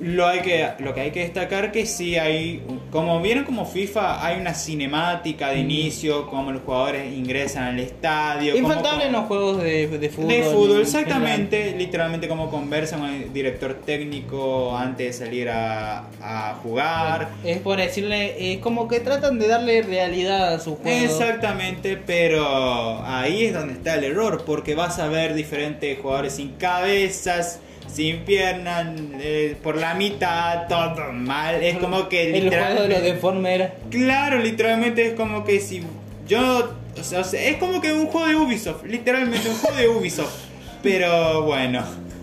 [0.00, 4.24] Lo, hay que, lo que hay que destacar que sí hay, como vieron como FIFA,
[4.24, 8.56] hay una cinemática de inicio, como los jugadores ingresan al estadio.
[8.56, 10.28] Infaltable en los juegos de, de fútbol.
[10.28, 16.08] de fútbol, en exactamente, literalmente como conversan con el director técnico antes de salir a,
[16.22, 17.28] a jugar.
[17.44, 21.04] Es por decirle, es como que tratan de darle realidad a su juego.
[21.04, 26.52] Exactamente, pero ahí es donde está el error, porque vas a ver diferentes jugadores sin
[26.52, 27.60] cabezas,
[27.92, 28.86] sin piernas,
[29.20, 31.62] eh, por la mitad, todo mal.
[31.62, 33.72] Es como que El juego de los literalmente...
[33.90, 35.82] Claro, literalmente es como que si
[36.26, 36.74] yo...
[36.98, 39.88] O sea, o sea, es como que un juego de Ubisoft, literalmente un juego de
[39.88, 40.34] Ubisoft.
[40.82, 41.82] Pero bueno.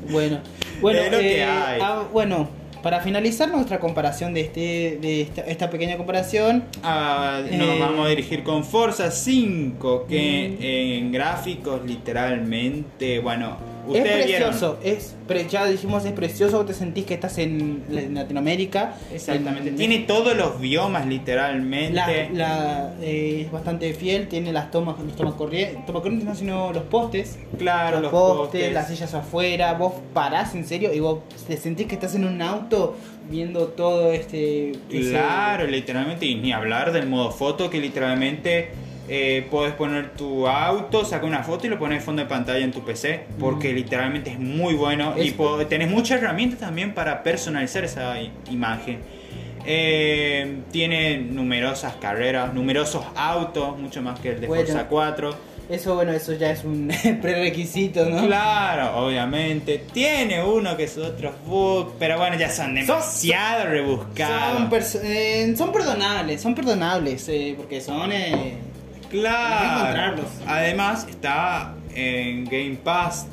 [0.10, 0.40] Bueno,
[0.82, 1.80] bueno, Es lo que eh, hay.
[1.82, 2.50] ah, bueno,
[2.84, 7.78] para finalizar nuestra comparación de este, de esta, esta pequeña comparación, Ah, nos Eh.
[7.80, 10.64] vamos a dirigir con Forza 5, que Mm.
[11.06, 13.58] en gráficos literalmente, bueno,
[13.95, 14.50] es vieron.
[14.50, 18.95] precioso, es pre- ya dijimos es precioso, te sentís que estás en, en Latinoamérica.
[19.13, 21.93] Exactamente, En- tiene todos los biomas literalmente.
[21.93, 26.36] la, la, eh, es bastante fiel, tiene las tomas, los tomas corrientes, tomas corrientes no,
[26.36, 27.38] sino los postes.
[27.58, 28.73] claro, los, los postes, postes.
[28.73, 32.41] las sillas afuera, vos parás en serio y vos te sentís que estás en un
[32.41, 32.95] auto
[33.30, 34.71] viendo todo este...
[34.89, 38.69] ese- Claro, literalmente, y ni hablar del modo foto que literalmente
[39.10, 42.72] eh, puedes poner tu auto, sacar una foto y lo pones fondo de pantalla en
[42.72, 47.84] tu PC, porque literalmente es muy bueno y Es- tenés muchas herramientas también para personalizar
[47.86, 48.15] esa
[48.52, 49.00] imagen.
[49.70, 54.65] Eh, tiene numerosas carreras, numerosos autos, mucho más que el de Bueno.
[54.65, 55.36] Forza 4.
[55.70, 56.89] Eso, bueno, eso ya es un
[57.22, 58.26] prerequisito, ¿no?
[58.26, 59.84] Claro, obviamente.
[59.91, 64.58] Tiene uno que es otros bugs, pero bueno, ya son demasiado rebuscados.
[64.58, 68.10] Son, perso- eh, son perdonables, son perdonables, eh, porque son...
[69.10, 70.24] Claro.
[70.46, 73.28] Además está en Game Pass.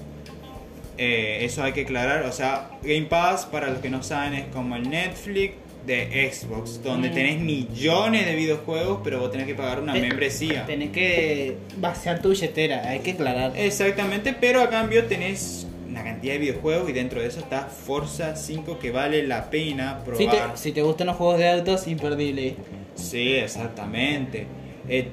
[0.97, 2.25] Eh, eso hay que aclarar.
[2.25, 5.55] O sea, Game Pass, para los que no saben, es como el Netflix
[5.87, 7.15] de Xbox, donde Mm.
[7.15, 10.65] tenés millones de videojuegos, pero vos tenés que pagar una te- membresía.
[10.65, 13.53] Tenés que vaciar tu billetera, hay que aclarar.
[13.57, 18.35] Exactamente, pero a cambio tenés una cantidad de videojuegos y dentro de eso está Forza
[18.35, 20.19] 5 que vale la pena probar.
[20.19, 22.57] Si te, si te gustan los juegos de autos, imperdible.
[22.95, 24.47] Sí, exactamente.
[24.89, 25.09] Eh,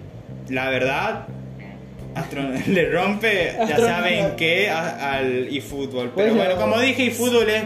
[0.52, 1.26] la verdad,
[2.68, 6.12] le rompe, ya saben qué, a- al eFootball.
[6.16, 6.36] Pero Bueno.
[6.56, 7.64] bueno, como dije, eFootball es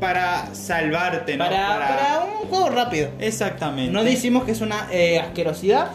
[0.00, 1.44] para salvarte, ¿no?
[1.44, 3.10] Para, para un juego rápido.
[3.18, 3.92] Exactamente.
[3.92, 5.88] No decimos que es una eh, asquerosidad,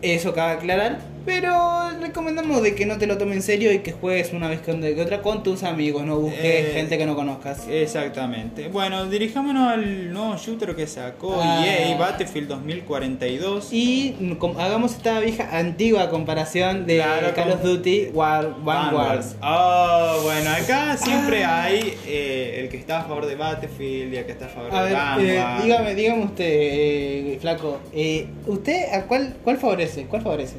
[0.00, 3.92] eso cabe aclarar, pero recomendamos de que no te lo tomes en serio y que
[3.92, 7.66] juegues una vez que otra con tus amigos, no busques Eh, gente que no conozcas.
[7.68, 8.68] Exactamente.
[8.68, 11.64] Bueno, dirijámonos al nuevo shooter que sacó Ah.
[11.66, 13.72] EA Battlefield 2042.
[13.72, 14.14] Y
[14.58, 19.36] hagamos esta vieja antigua comparación de Claro, Call of Duty War, Vanguards.
[19.42, 21.64] Oh, bueno, acá siempre Ah.
[21.64, 24.74] hay eh, el que está a favor de Battlefield y el que está a favor
[24.74, 25.62] A de ver, eh, Vanguard.
[25.64, 30.04] dígame, dígame usted, eh, flaco, eh, ¿usted a cuál, cuál favorece?
[30.06, 30.56] ¿Cuál favorece?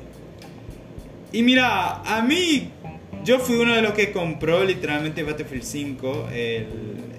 [1.34, 2.70] Y mira, a mí,
[3.24, 6.68] yo fui uno de los que compró literalmente Battlefield 5 el,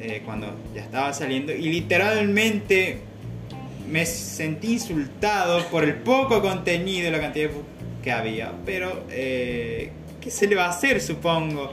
[0.00, 1.52] eh, cuando ya estaba saliendo.
[1.52, 3.00] Y literalmente
[3.90, 7.50] me sentí insultado por el poco contenido y la cantidad
[8.04, 8.52] que había.
[8.64, 11.72] Pero, eh, ¿qué se le va a hacer, supongo?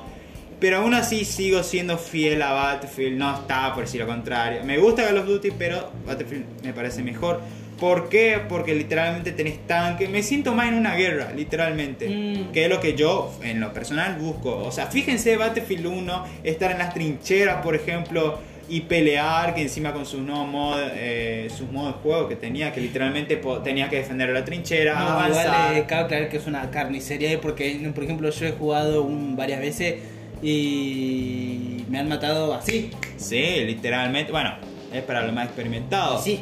[0.60, 3.20] Pero aún así sigo siendo fiel a Battlefield.
[3.20, 4.64] No está por decir lo contrario.
[4.64, 7.40] Me gusta Call of Duty, pero Battlefield me parece mejor.
[7.82, 8.40] ¿Por qué?
[8.48, 10.08] Porque literalmente tenés tanque.
[10.08, 12.08] Me siento más en una guerra, literalmente.
[12.08, 12.52] Mm.
[12.52, 14.56] Que es lo que yo, en lo personal, busco.
[14.56, 18.38] O sea, fíjense Battlefield 1, estar en las trincheras, por ejemplo,
[18.70, 22.72] y pelear, que encima con sus nuevos modos, eh, sus modos de juego que tenía,
[22.72, 25.46] que literalmente tenía que defender la trinchera, No, avanzar.
[25.48, 29.36] igual eh, cabe aclarar que es una carnicería porque, por ejemplo, yo he jugado un,
[29.36, 29.96] varias veces
[30.44, 32.92] y me han matado así.
[33.18, 34.32] Sí, literalmente.
[34.32, 34.54] Bueno,
[34.94, 36.24] es para los más experimentados.
[36.24, 36.42] Sí.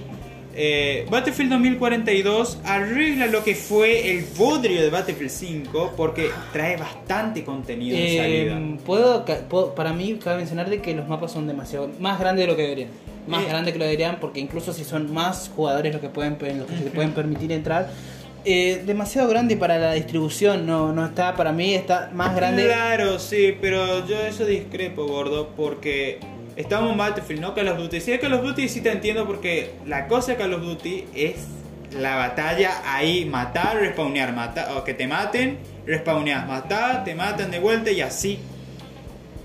[0.55, 7.43] Eh, Battlefield 2042 arregla lo que fue el bodrio de Battlefield 5 porque trae bastante
[7.43, 8.59] contenido de salida.
[8.85, 9.25] Puedo-
[9.75, 12.63] para mí cabe mencionar de que los mapas son demasiado más grandes de lo que
[12.63, 12.89] deberían.
[13.27, 13.49] Más Eh.
[13.49, 16.77] grandes que lo deberían porque incluso si son más jugadores los que pueden los que
[16.77, 17.89] se pueden permitir entrar,
[18.43, 20.65] eh, demasiado grande para la distribución.
[20.65, 22.65] No, no está para mí está más grande.
[22.65, 26.17] Claro, sí, pero yo eso discrepo, gordo, porque
[26.59, 27.97] estamos en Battlefield, no Call of Duty.
[27.97, 31.47] Es Call of Duty sí te entiendo porque la cosa de Call of Duty es
[31.97, 37.59] la batalla ahí, matar, respawnear, matar, o que te maten, respawnear, matar, te matan de
[37.59, 38.39] vuelta y así.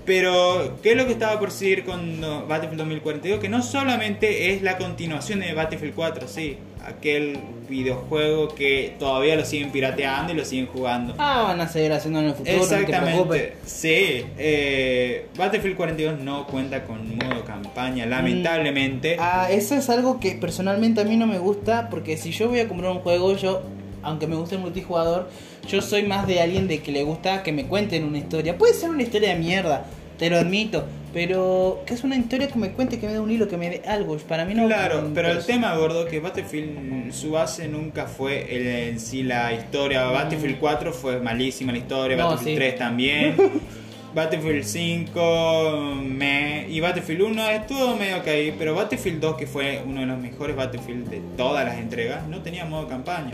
[0.05, 3.39] Pero, ¿qué es lo que estaba por seguir con Battlefield 2042?
[3.39, 6.57] Que no solamente es la continuación de Battlefield 4, sí.
[6.85, 11.15] Aquel videojuego que todavía lo siguen pirateando y lo siguen jugando.
[11.17, 12.57] Ah, van a seguir haciendo en el futuro.
[12.57, 14.23] Exactamente, sí.
[14.37, 19.17] eh, Battlefield 42 no cuenta con modo campaña, lamentablemente.
[19.19, 22.59] Ah, eso es algo que personalmente a mí no me gusta porque si yo voy
[22.59, 23.63] a comprar un juego, yo,
[24.03, 25.29] aunque me guste el multijugador,
[25.67, 28.57] yo soy más de alguien de que le gusta que me cuenten una historia.
[28.57, 29.85] Puede ser una historia de mierda,
[30.19, 33.31] te lo admito, pero que es una historia que me cuente, que me dé un
[33.31, 34.17] hilo, que me dé algo.
[34.17, 34.65] Para mí no.
[34.67, 39.53] Claro, pero el tema, gordo, que Battlefield, su base nunca fue el- en sí la
[39.53, 40.03] historia.
[40.07, 42.19] Battlefield 4 fue malísima la historia, Mm.
[42.19, 42.55] No, Battlefield sí.
[42.57, 43.35] 3 también.
[44.13, 48.27] Battlefield 5 me, y Battlefield 1 estuvo medio ok,
[48.59, 52.41] pero Battlefield 2, que fue uno de los mejores Battlefield de todas las entregas, no
[52.41, 53.31] tenía modo campaña.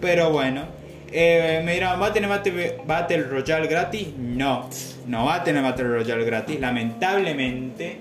[0.00, 0.62] Pero bueno,
[1.12, 4.08] eh, me dirán, ¿va a tener Battle, Battle Royale gratis?
[4.16, 4.68] No,
[5.06, 7.98] no va a tener Battle Royale gratis, lamentablemente.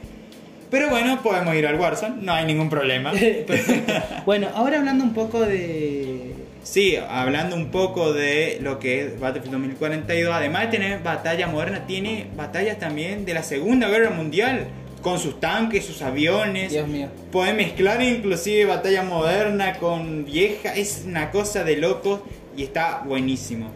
[0.70, 3.14] Pero bueno, podemos ir al Warzone, no hay ningún problema.
[4.26, 6.34] Bueno, ahora hablando un poco de.
[6.64, 11.88] Sí, hablando un poco de lo que es Battlefield 2042, además de tener batalla moderna,
[11.88, 14.68] tiene batallas también de la Segunda Guerra Mundial,
[15.02, 16.74] con sus tanques, sus aviones.
[16.74, 17.08] Dios mío.
[17.32, 22.20] Puede mezclar inclusive batalla moderna con vieja, es una cosa de locos
[22.58, 23.70] y está buenísimo.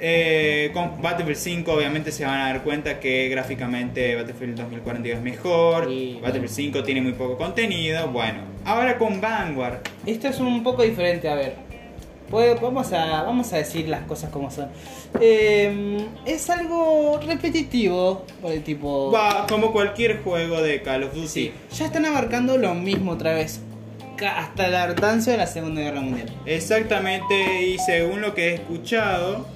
[0.00, 5.24] Eh, con Battlefield 5 obviamente se van a dar cuenta que gráficamente Battlefield 2042 es
[5.24, 5.84] mejor.
[6.20, 11.28] Battlefield 5 tiene muy poco contenido, bueno, ahora con Vanguard, Esto es un poco diferente,
[11.28, 11.74] a ver.
[12.60, 14.68] Vamos, a, vamos a decir las cosas como son.
[15.20, 18.24] Eh, es algo repetitivo,
[18.64, 19.12] tipo...
[19.12, 21.28] Va, como cualquier juego de Call of Duty.
[21.28, 23.60] Sí, ya están abarcando lo mismo otra vez.
[24.26, 26.28] Hasta la hartancia de la Segunda Guerra Mundial.
[26.46, 29.46] Exactamente, y según lo que he escuchado,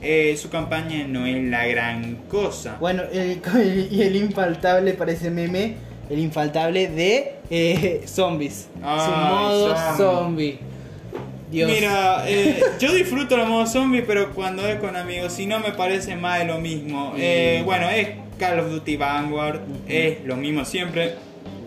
[0.00, 2.76] eh, su campaña no es la gran cosa.
[2.80, 3.40] Bueno, el,
[3.90, 5.76] y el infaltable parece meme,
[6.10, 8.68] el infaltable de eh, zombies.
[8.74, 9.96] Su modo zombie.
[9.96, 10.58] zombie.
[11.50, 11.70] Dios.
[11.70, 15.72] Mira, eh, yo disfruto los modos zombies, pero cuando es con amigos, si no me
[15.72, 17.14] parece más de lo mismo.
[17.16, 21.14] Eh, bueno, es Call of Duty Vanguard, es lo mismo siempre.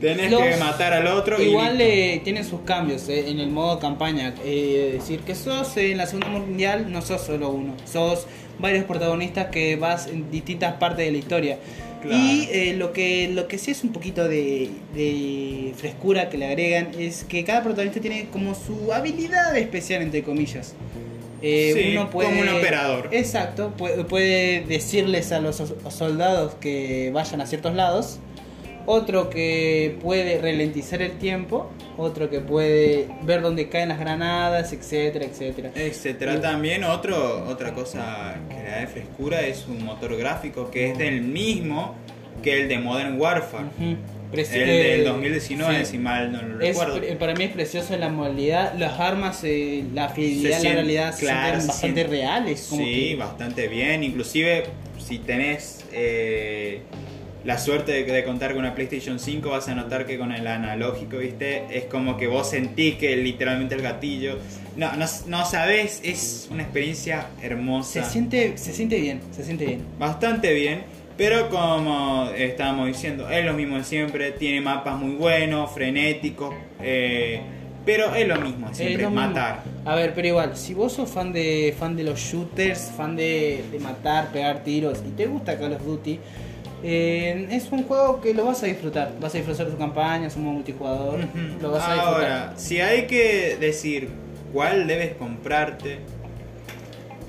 [0.01, 3.49] Tenés Los- que matar al otro Igual y eh, tienen sus cambios eh, en el
[3.49, 4.33] modo campaña.
[4.43, 7.75] Eh, decir que sos eh, en la Segunda Mundial, no sos solo uno.
[7.85, 8.25] Sos
[8.59, 11.57] varios protagonistas que vas en distintas partes de la historia.
[12.01, 12.17] Claro.
[12.17, 16.47] Y eh, lo, que, lo que sí es un poquito de, de frescura que le
[16.47, 20.73] agregan es que cada protagonista tiene como su habilidad especial, entre comillas.
[21.43, 23.09] Eh, Sí, uno puede, como un operador.
[23.11, 28.17] Exacto, puede, puede decirles a los so- soldados que vayan a ciertos lados.
[28.85, 31.69] Otro que puede ralentizar el tiempo.
[31.97, 35.71] Otro que puede ver dónde caen las granadas, etcétera, etcétera.
[35.75, 36.41] etcétera.
[36.41, 40.97] También otro, otra cosa que le da de frescura es un motor gráfico que es
[40.97, 41.95] del mismo
[42.41, 43.65] que el de Modern Warfare.
[44.31, 45.91] Preci- El eh, del 2019, sí.
[45.91, 47.01] si mal no lo recuerdo.
[47.19, 51.67] para mí es precioso la modalidad, las armas, eh, la fidelidad, la realidad claro, se
[51.67, 52.67] bastante reales.
[52.69, 54.03] como Sí, que- bastante bien.
[54.05, 54.63] Inclusive,
[55.05, 56.79] si tenés eh,
[57.43, 60.45] la suerte de, de contar con una PlayStation 5, vas a notar que con el
[60.47, 61.65] analógico, ¿viste?
[61.75, 64.37] Es como que vos sentís que literalmente el gatillo...
[64.75, 68.03] No, no, no sabés, es una experiencia hermosa.
[68.03, 69.81] se siente, se siente bien, se siente bien.
[69.99, 70.83] Bastante bien.
[71.17, 74.31] Pero como estábamos diciendo, es lo mismo de siempre.
[74.31, 76.53] Tiene mapas muy buenos, frenéticos.
[76.81, 77.41] eh,
[77.85, 79.27] pero es lo mismo siempre, Es lo mismo.
[79.27, 79.63] matar.
[79.85, 83.63] A ver, pero igual, si vos sos fan de fan de los shooters, fan de,
[83.71, 86.19] de matar, pegar tiros y te gusta Call of Duty,
[86.83, 89.13] eh, es un juego que lo vas a disfrutar.
[89.19, 91.61] Vas a disfrutar su campaña, su modo multijugador, Ujú.
[91.61, 92.13] lo vas a disfrutar.
[92.15, 94.09] Ahora, si hay que decir
[94.53, 95.99] cuál debes comprarte,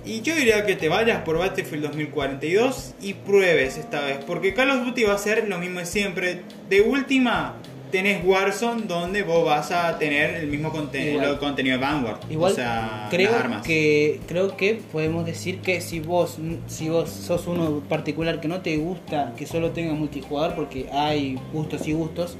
[0.04, 4.70] y yo diría que te vayas por Battlefield 2042 y pruebes esta vez, porque Call
[4.70, 6.40] of Duty va a ser lo mismo de siempre.
[6.68, 7.54] De última,
[7.92, 11.32] tenés Warzone donde vos vas a tener el mismo conte- Igual.
[11.32, 13.62] lo- contenido de Vanguard, Igual o sea, creo las armas.
[13.64, 18.60] que creo que podemos decir que si vos si vos sos uno particular que no
[18.62, 22.36] te gusta que solo tenga multijugador porque hay gustos y gustos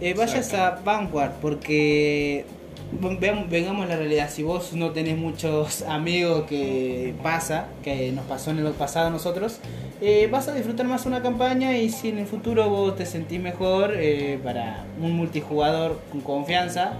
[0.00, 2.44] eh, vayas a Vanguard porque
[2.92, 8.60] vengamos la realidad si vos no tenés muchos amigos que pasa que nos pasó en
[8.60, 9.58] el pasado a nosotros
[10.00, 13.40] eh, vas a disfrutar más una campaña y si en el futuro vos te sentís
[13.40, 16.92] mejor eh, para un multijugador con confianza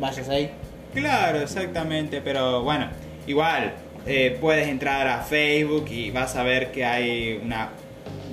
[0.00, 0.50] vayas ahí
[0.94, 2.86] Claro, exactamente, pero bueno,
[3.26, 3.72] igual
[4.06, 7.70] eh, puedes entrar a Facebook y vas a ver que hay una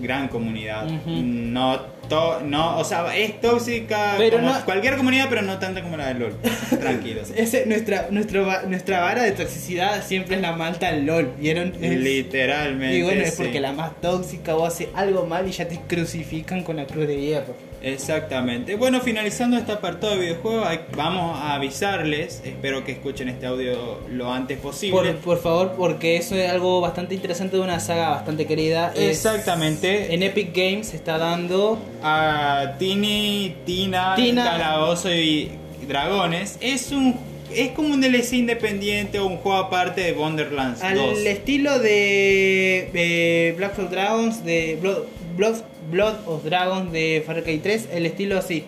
[0.01, 0.85] gran comunidad.
[1.05, 5.81] No, to- no, o sea, es tóxica Pero como no- cualquier comunidad, pero no tanta
[5.81, 6.33] como la de LOL.
[6.79, 7.31] Tranquilos.
[7.35, 11.31] Ese, nuestra, nuestro, nuestra vara de toxicidad siempre es la malta al LOL.
[11.39, 11.73] ¿Vieron?
[11.81, 12.97] Es- Literalmente.
[12.97, 13.43] Y bueno, es sí.
[13.43, 17.07] porque la más tóxica o hace algo mal y ya te crucifican con la cruz
[17.07, 17.55] de hierro.
[17.83, 18.75] Exactamente.
[18.75, 22.41] Bueno, finalizando este apartado de videojuegos, vamos a avisarles.
[22.43, 25.13] Espero que escuchen este audio lo antes posible.
[25.13, 28.91] Por, por favor, porque eso es algo bastante interesante de una saga bastante querida.
[28.95, 30.13] Es- Exactamente.
[30.13, 34.43] en Epic Games se está dando a Tini, Tina, Tina.
[34.43, 35.51] Calabozo y
[35.87, 36.57] Dragones.
[36.61, 37.15] Es un
[37.53, 41.19] es como un DLC independiente o un juego aparte de Wonderlands al 2.
[41.19, 45.03] estilo de, de Black Flag Dragons, de Blood,
[45.37, 45.55] Blood,
[45.89, 48.65] Blood of Dragons de Far Cry 3, el estilo así.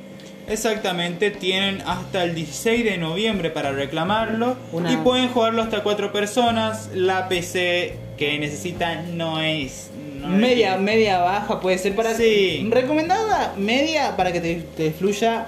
[0.47, 6.11] Exactamente, tienen hasta el 16 de noviembre para reclamarlo Una- y pueden jugarlo hasta cuatro
[6.11, 6.89] personas.
[6.95, 9.88] La PC que necesitan no es
[10.19, 12.67] no media, media baja puede ser para Sí.
[12.71, 15.47] recomendada media para que te, te fluya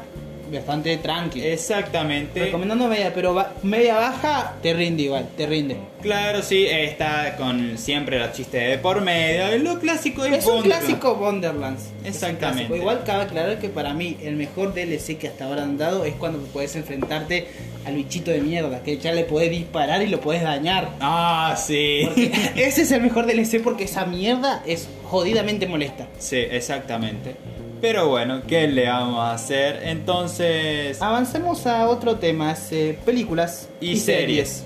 [0.52, 1.42] bastante tranqui.
[1.42, 2.40] Exactamente.
[2.46, 5.78] Recomendando media, pero ba- media baja te rinde igual, te rinde.
[6.02, 9.58] Claro, sí, está con siempre los chistes de por medio.
[9.60, 11.90] Lo clásico es, Es un clásico Wonderlands.
[12.04, 12.76] Exactamente.
[12.76, 16.14] Igual cabe aclarar que para mí el mejor DLC que hasta ahora han dado es
[16.16, 17.48] cuando puedes enfrentarte
[17.86, 20.90] al bichito de mierda, que ya le podés disparar y lo podés dañar.
[21.00, 22.02] Ah, sí.
[22.06, 26.08] Porque ese es el mejor DLC porque esa mierda es jodidamente molesta.
[26.20, 27.36] Sí, exactamente.
[27.82, 29.82] Pero bueno, ¿qué le vamos a hacer?
[29.84, 31.02] Entonces...
[31.02, 34.64] Avancemos a otro tema, es, eh, películas y, series.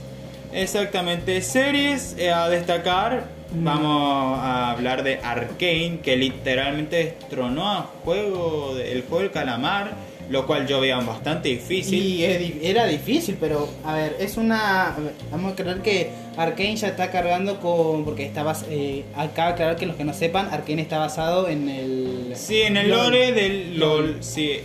[0.51, 3.23] Exactamente, series eh, a destacar.
[3.53, 3.63] Mm.
[3.63, 9.91] Vamos a hablar de Arkane, que literalmente destronó a juego de- el juego del calamar,
[10.29, 11.93] lo cual yo veía bastante difícil.
[12.03, 12.23] Y
[12.63, 14.95] era difícil, pero a ver, es una.
[15.31, 18.03] vamos a creer que Arkane ya está cargando con.
[18.05, 21.47] Porque está bas- eh, acaba de aclarar que los que no sepan, Arkane está basado
[21.47, 22.33] en el.
[22.35, 23.03] Sí, en el LOL.
[23.05, 24.59] lore del LOL, sí.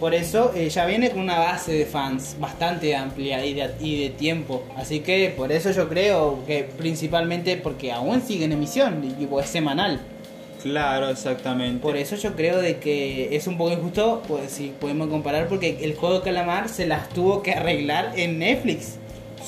[0.00, 4.02] Por eso eh, ya viene con una base de fans bastante amplia y de, y
[4.02, 4.64] de tiempo.
[4.76, 9.38] Así que por eso yo creo que principalmente porque aún sigue en emisión y tipo,
[9.40, 10.00] es semanal.
[10.62, 11.80] Claro, exactamente.
[11.80, 15.78] Por eso yo creo de que es un poco injusto, pues si podemos comparar, porque
[15.82, 18.96] el juego de Calamar se las tuvo que arreglar en Netflix.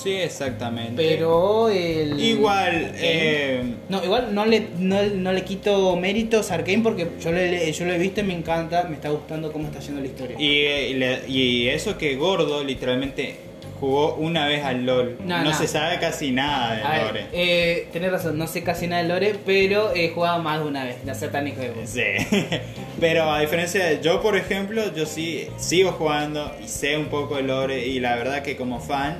[0.02, 0.94] Sí, exactamente.
[0.96, 2.18] Pero el...
[2.20, 7.30] Igual, eh, No, igual no le, no, no le quito méritos a Arkane porque yo,
[7.30, 10.06] le, yo lo he visto y me encanta, me está gustando cómo está yendo la
[10.08, 10.36] historia.
[10.38, 13.36] y, y le- y eso que Gordo literalmente
[13.80, 15.16] jugó una vez al LOL.
[15.24, 15.54] No, No, no.
[15.58, 17.26] se sabe casi nada del ver, lore.
[17.32, 20.84] eh, tenés razón, no sé casi nada de Lore, pero he jugado más de una
[20.84, 21.90] vez, la satánica de vos.
[21.90, 22.02] Sí,
[23.00, 27.38] pero a diferencia de yo, por ejemplo, yo sí sigo jugando y sé un poco
[27.38, 29.18] el lore y la verdad que como fan,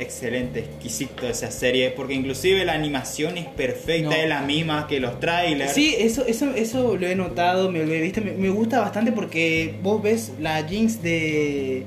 [0.00, 4.14] excelente, exquisito esa serie, porque inclusive la animación es perfecta, No.
[4.14, 5.72] es la misma que los trailers.
[5.74, 9.10] Sí, eso, eso, eso lo he notado, me lo he visto, me, me gusta bastante
[9.10, 11.82] porque vos ves la Jinx de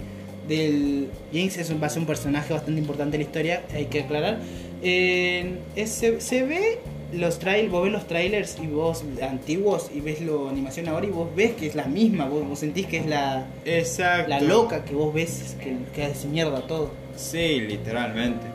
[0.56, 3.86] del Jinx es un, va a ser un personaje bastante importante en la historia, hay
[3.86, 4.40] que aclarar.
[4.84, 6.80] Eh, es- se, se ve
[7.14, 11.10] los trail, vos ves los trailers y vos antiguos y ves la animación ahora y
[11.10, 14.30] vos ves que es la misma, vos, vos sentís que es la, Exacto.
[14.30, 16.92] la loca que vos ves que, que hace mierda todo.
[17.16, 18.46] Sí, literalmente.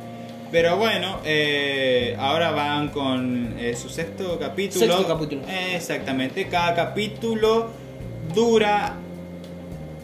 [0.50, 4.86] Pero bueno, eh, ahora van con eh, su sexto capítulo.
[4.86, 5.42] Sexto capítulo.
[5.74, 6.46] Exactamente.
[6.46, 7.68] Cada capítulo
[8.34, 8.94] dura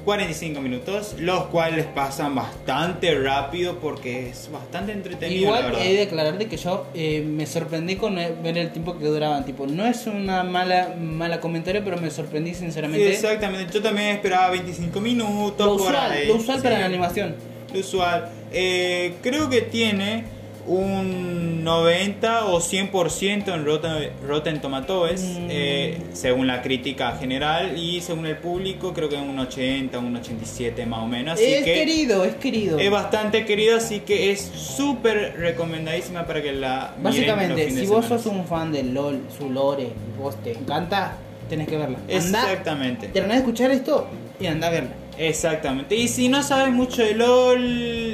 [0.04, 5.42] 45 minutos, los cuales pasan bastante rápido porque es bastante entretenido.
[5.42, 8.98] Igual he de aclarar de que yo eh, me sorprendí con eh, ver el tiempo
[8.98, 9.44] que duraban.
[9.44, 13.10] Tipo, no es una mala mala comentario, pero me sorprendí Sí, sinceramente.
[13.12, 13.72] exactamente.
[13.72, 15.66] Yo también esperaba 25 minutos.
[15.66, 16.28] lo por usual, ahí.
[16.28, 17.34] lo usual para la animación.
[17.72, 18.28] Lo usual.
[18.52, 20.24] Eh, creo que tiene
[20.66, 25.46] un 90 o 100% en Rotten, Rotten Tomatoes, Mm.
[25.51, 30.87] eh, según la crítica general, y según el público creo que un 80, un 87
[30.87, 31.35] más o menos.
[31.35, 32.79] Así es que querido, es querido.
[32.79, 38.07] es bastante querido, así que es súper recomendadísima para que la Básicamente, si de vos
[38.07, 41.16] sos un fan del LOL, su lore, vos te encanta,
[41.48, 41.98] tenés que verla.
[41.98, 43.09] Anda, Exactamente.
[43.09, 44.07] terminás de escuchar esto
[44.40, 44.90] y anda a verla.
[45.18, 45.94] Exactamente.
[45.94, 47.61] Y si no sabes mucho de LOL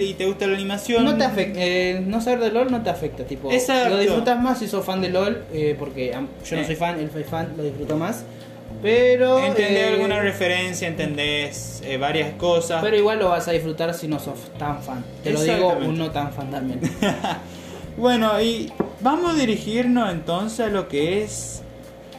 [0.00, 2.90] y te gusta la animación, No te afecta, eh, no saber de LOL no te
[2.90, 3.90] afecta, tipo, Exacto.
[3.90, 6.20] lo disfrutas más si sos fan de LOL, eh, porque yo
[6.56, 6.66] no Eh.
[6.66, 8.24] soy fan, él fue fan, lo disfruto más.
[8.82, 12.82] Pero entendés eh, alguna referencia, entendés eh, varias cosas.
[12.82, 15.04] Pero igual lo vas a disfrutar si no sos tan fan.
[15.24, 16.80] Te lo digo un no tan fan también.
[17.96, 21.62] Bueno, y vamos a dirigirnos entonces a lo que es.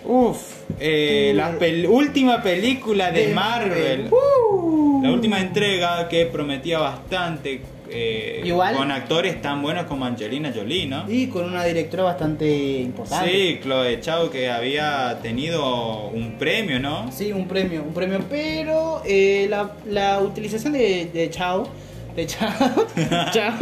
[0.05, 0.37] Uf,
[0.79, 4.09] eh, la pel- última película de, Marvel.
[4.11, 5.01] Uh.
[5.03, 7.61] La última entrega que prometía bastante.
[7.91, 11.09] eh, Igual- con actores tan buenos como Angelina Jolie, ¿no?
[11.11, 13.31] Y con una directora bastante importante.
[13.31, 17.11] Sí, Chloe Chao que había tenido un premio, ¿no?
[17.11, 21.67] Sí, un premio, un premio, pero eh, la, la utilización de, de Chao,
[22.15, 22.87] de Chao,
[23.31, 23.57] Chao,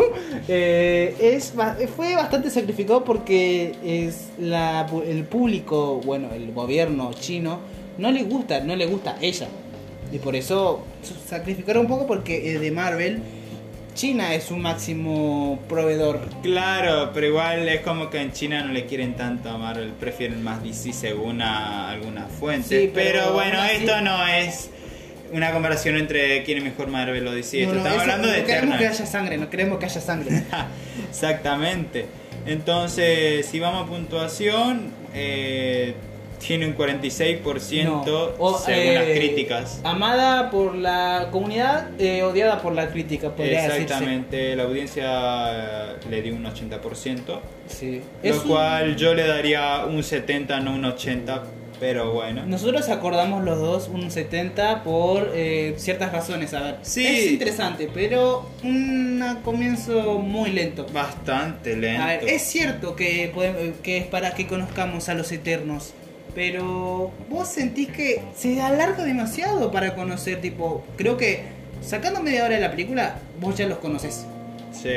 [0.47, 1.53] eh, es,
[1.95, 7.59] fue bastante sacrificado porque es la, el público, bueno, el gobierno chino,
[7.97, 9.47] no le gusta, no le gusta ella.
[10.11, 10.83] Y por eso
[11.27, 13.21] sacrificaron un poco porque eh, de Marvel,
[13.93, 16.21] China es su máximo proveedor.
[16.43, 20.43] Claro, pero igual es como que en China no le quieren tanto a Marvel, prefieren
[20.43, 22.69] más DC según a algunas fuentes.
[22.69, 24.69] Sí, pero, pero bueno, esto no es
[25.31, 27.65] una comparación entre quién es mejor Marvel o DC.
[27.65, 30.01] No, no, estamos eso- hablando de no queremos que haya sangre, no queremos que haya
[30.01, 30.43] sangre.
[31.09, 32.05] Exactamente.
[32.45, 35.93] Entonces, si vamos a puntuación, eh,
[36.39, 38.03] tiene un 46% No.
[38.37, 39.81] O, según las eh, críticas.
[39.83, 46.21] Amada por la comunidad, eh, odiada por la crítica, podría Exactamente, la audiencia eh, le
[46.21, 47.39] dio un 80%, decirse.
[47.67, 48.01] Sí.
[48.23, 51.43] lo Es un- cual yo le daría un 70, no un 80,
[51.79, 52.45] pero bueno.
[52.45, 56.53] Nosotros acordamos los dos un 70 por eh, ciertas razones.
[56.53, 57.05] A ver, Sí.
[57.05, 60.85] es interesante, pero un comienzo muy lento.
[60.91, 62.03] Bastante lento.
[62.03, 65.93] A ver, es cierto que, podem- que es para que conozcamos a los eternos,
[66.33, 71.41] pero vos sentís que se alarga demasiado para conocer, tipo, creo que
[71.81, 74.25] sacando media hora de la película, vos ya los conoces.
[74.71, 74.89] Sí.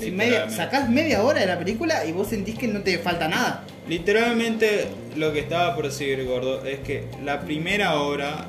[0.00, 3.28] Si media, sacás media hora de la película y vos sentís que no te falta
[3.28, 3.64] nada.
[3.88, 4.86] Literalmente
[5.16, 8.46] lo que estaba por decir, gordo, es que la primera hora,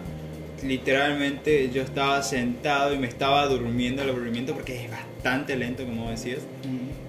[0.63, 6.09] literalmente yo estaba sentado y me estaba durmiendo el aburrimiento porque es bastante lento, como
[6.09, 6.39] decías.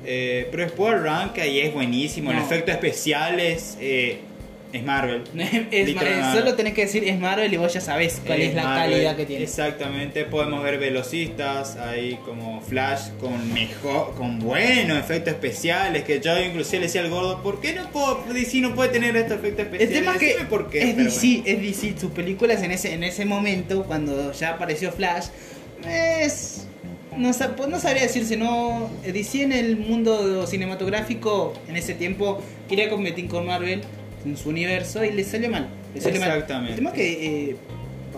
[0.05, 2.33] Eh, pero después arranca y es buenísimo.
[2.33, 2.39] No.
[2.39, 4.21] El efecto especial es, eh,
[4.73, 5.23] es Marvel.
[5.71, 5.95] Es
[6.33, 8.93] solo tenés que decir es Marvel y vos ya sabés cuál es, la Marvel.
[8.93, 9.45] calidad que tiene.
[9.45, 16.39] Exactamente, podemos ver velocistas ahí como Flash con mejor, con buenos efectos especiales que yo
[16.39, 19.67] inclusive le decía al gordo, ¿por qué no puedo, DC no puede tener estos efectos
[19.67, 19.99] El especiales?
[20.01, 20.91] tema es que Decime por qué.
[20.91, 25.27] es DC, es DC, sus películas en ese, en ese momento, cuando ya apareció Flash,
[25.89, 26.67] es...
[27.17, 28.91] No, pues no sabría decirse, no...
[29.05, 33.83] DC en el mundo cinematográfico, en ese tiempo, quería competir con Marvel
[34.25, 35.69] en su universo y le salió mal.
[35.95, 36.31] Le salió mal.
[36.31, 36.71] Exactamente.
[36.73, 37.57] El tema es que, eh,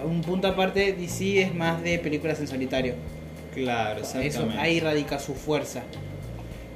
[0.05, 2.95] un punto aparte, DC es más de películas en solitario.
[3.55, 4.61] Claro, Eso, exactamente.
[4.61, 5.83] ahí radica su fuerza.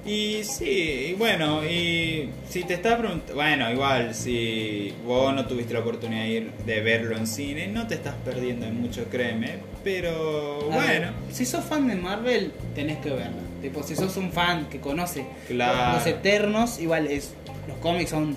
[0.06, 5.74] Y sí, y bueno, y si te estás preguntando, bueno, igual, si vos no tuviste
[5.74, 9.58] la oportunidad de, ir, de verlo en cine, no te estás perdiendo de mucho, créeme,
[9.84, 13.42] pero A ver, bueno, si sos fan de Marvel, tenés que verla.
[13.60, 15.98] Tipo, si sos un fan que conoce Claro.
[15.98, 17.32] los Eternos, igual es.
[17.66, 18.36] Los cómics son.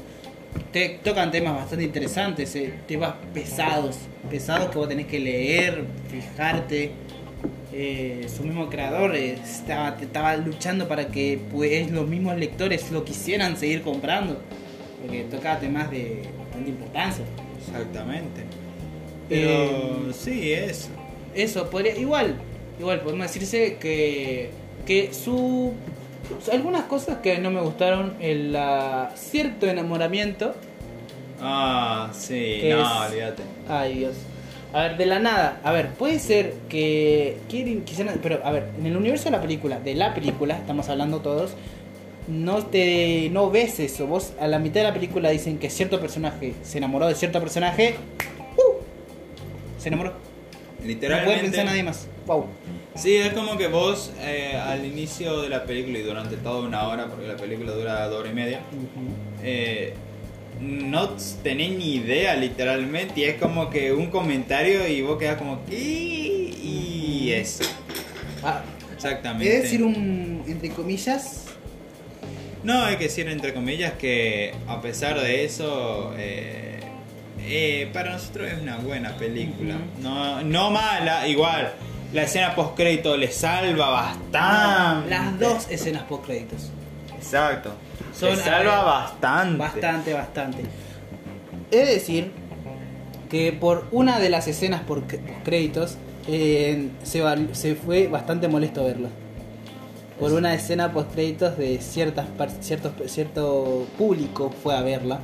[0.71, 3.97] Te, tocan temas bastante interesantes, eh, temas pesados,
[4.29, 6.91] pesados que vos tenés que leer, fijarte.
[7.73, 13.05] Eh, su mismo creador eh, estaba, estaba luchando para que pues, los mismos lectores lo
[13.05, 14.39] quisieran seguir comprando,
[15.01, 17.25] porque toca temas de bastante importancia.
[17.59, 18.41] exactamente.
[19.29, 20.89] Pero Eh, sí, eso.
[21.33, 22.35] Eso, podría, igual,
[22.77, 24.49] igual podemos decirse que,
[24.85, 25.73] que su,
[26.51, 28.57] algunas cosas que no me gustaron, el
[29.15, 30.55] cierto enamoramiento,
[31.43, 33.09] Ah, sí, ¿Qué no, es?
[33.11, 33.41] olvídate.
[33.67, 34.13] ay Dios,
[34.73, 38.69] a ver, de la nada, a ver, puede ser que quieren, quisieran, pero a ver,
[38.79, 41.53] en el universo de la película, de la película, estamos hablando todos,
[42.27, 45.99] no te, no ves eso, vos a la mitad de la película dicen que cierto
[45.99, 47.95] personaje se enamoró de cierto personaje,
[48.57, 48.81] ¡uh!
[49.79, 50.11] se enamoró,
[50.79, 51.25] no Literalmente.
[51.33, 52.45] puede pensar nadie más, wow.
[52.95, 56.87] Sí, es como que vos eh, al inicio de la película y durante toda una
[56.87, 58.59] hora, porque la película dura dos horas y media,
[59.41, 59.93] eh,
[60.59, 61.09] no
[61.41, 65.75] tenés ni idea literalmente y es como que un comentario y vos quedás como ¿qué?
[65.75, 67.63] y eso
[68.43, 68.61] Ah,
[68.93, 69.55] exactamente.
[69.55, 71.45] Es decir, un, entre comillas,
[72.63, 76.79] no hay que decir entre comillas que a pesar de eso eh,
[77.39, 79.75] eh, para nosotros es una buena película.
[80.01, 81.73] No, no mala igual
[82.13, 86.69] la escena post crédito le salva bastante las dos escenas post créditos.
[87.17, 87.71] exacto
[88.13, 90.63] Son, le salva bastante Bastante, bastante.
[91.71, 92.31] He de decir
[93.29, 95.95] que por una de las escenas por post créditos
[96.27, 99.07] eh, se, fue bastante molesto verlo.
[100.19, 105.19] Por una escena post créditos de ciertas par- ciertos cierto público fue a verla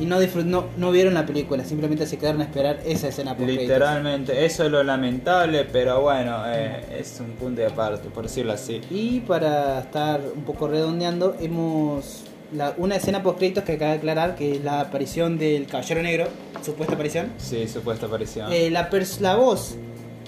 [0.00, 3.34] y no, no no vieron la película, simplemente se quedaron a esperar esa escena.
[3.38, 8.52] Literalmente, eso es lo lamentable, pero bueno, eh, es un punto de aparte, por decirlo
[8.52, 8.80] así.
[8.90, 12.24] Y para estar un poco redondeando, hemos
[12.54, 16.02] la- una escena post créditos que acaba de aclarar que es la aparición del Caballero
[16.02, 16.28] Negro,
[16.64, 17.28] supuesta aparición.
[17.38, 18.52] Sí, supuesta aparición.
[18.52, 18.90] Eh, la,
[19.20, 19.76] la voz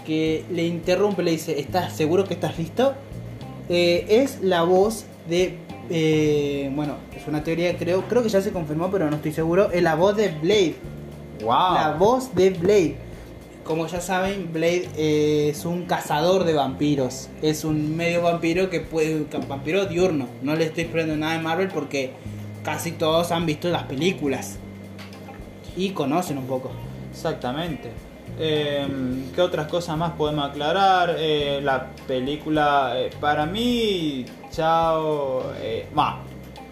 [0.07, 2.95] que le interrumpe le dice, ¿estás seguro que estás listo?
[3.69, 5.57] eh, es la voz de.
[5.91, 9.71] Eh, bueno, es una teoría, creo, creo que ya se confirmó, pero no estoy seguro.
[9.71, 10.77] Es la voz de Blade.
[11.43, 11.75] ¡Wow!
[11.75, 12.97] La voz de Blade.
[13.65, 17.29] Como ya saben, Blade eh, es un cazador de vampiros.
[17.43, 19.27] Es un medio vampiro que puede.
[19.49, 20.29] vampiro diurno.
[20.43, 22.13] No le estoy poniendo nada de Marvel porque
[22.63, 24.59] casi todos han visto las películas.
[25.77, 26.71] Y conocen un poco.
[27.11, 27.91] Exactamente.
[28.39, 28.87] Eh,
[29.35, 31.17] ¿Qué otras cosas más podemos aclarar?
[31.19, 35.53] Eh, la película, eh, para mí, chao.
[35.61, 35.87] Eh,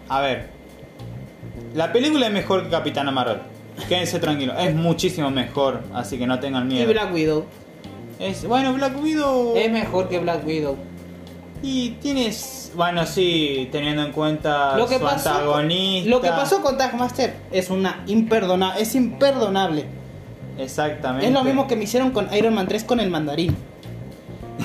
[0.09, 0.49] a ver.
[1.73, 3.39] La película es mejor que Capitana Marvel.
[3.87, 6.91] Quédense tranquilos, es muchísimo mejor, así que no tengan Y miedo.
[6.91, 7.45] Black Widow.
[8.19, 9.55] Es, bueno, Black Widow.
[9.55, 10.77] Es mejor que Black Widow.
[11.61, 12.71] Y tienes.
[12.75, 16.09] Bueno, sí, teniendo en cuenta Lo que, su pasó, antagonista.
[16.09, 19.85] lo que pasó con Taskmaster es una imperdona, es imperdonable.
[20.57, 21.27] Exactamente.
[21.27, 23.55] Es lo mismo que me hicieron con Iron Man 3 con el mandarín.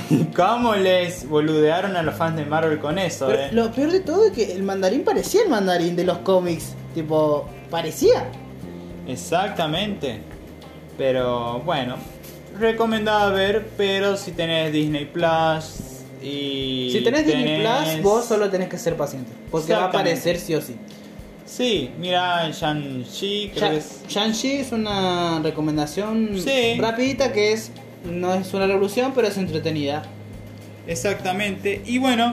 [0.37, 3.27] ¿Cómo les boludearon a los fans de Marvel con eso?
[3.27, 3.49] Pero eh?
[3.53, 6.75] lo peor de todo es que el mandarín parecía el mandarín de los cómics.
[6.95, 8.27] Tipo, parecía.
[9.07, 10.21] Exactamente.
[10.97, 11.97] Pero bueno,
[12.59, 16.91] recomendada ver, pero si tenés Disney Plus y.
[16.93, 19.33] Si tenés Disney tenés- Plus, vos solo tenés que ser paciente.
[19.51, 20.77] Porque va a aparecer sí o sí.
[21.49, 24.03] Sí, mira, Shang-Chi, creo que es.
[24.07, 26.77] Shang-Chi es una recomendación Sí.
[26.79, 27.71] rapidita que es.
[28.05, 30.03] No es una revolución, pero es entretenida.
[30.87, 31.81] Exactamente.
[31.87, 32.33] Y bueno,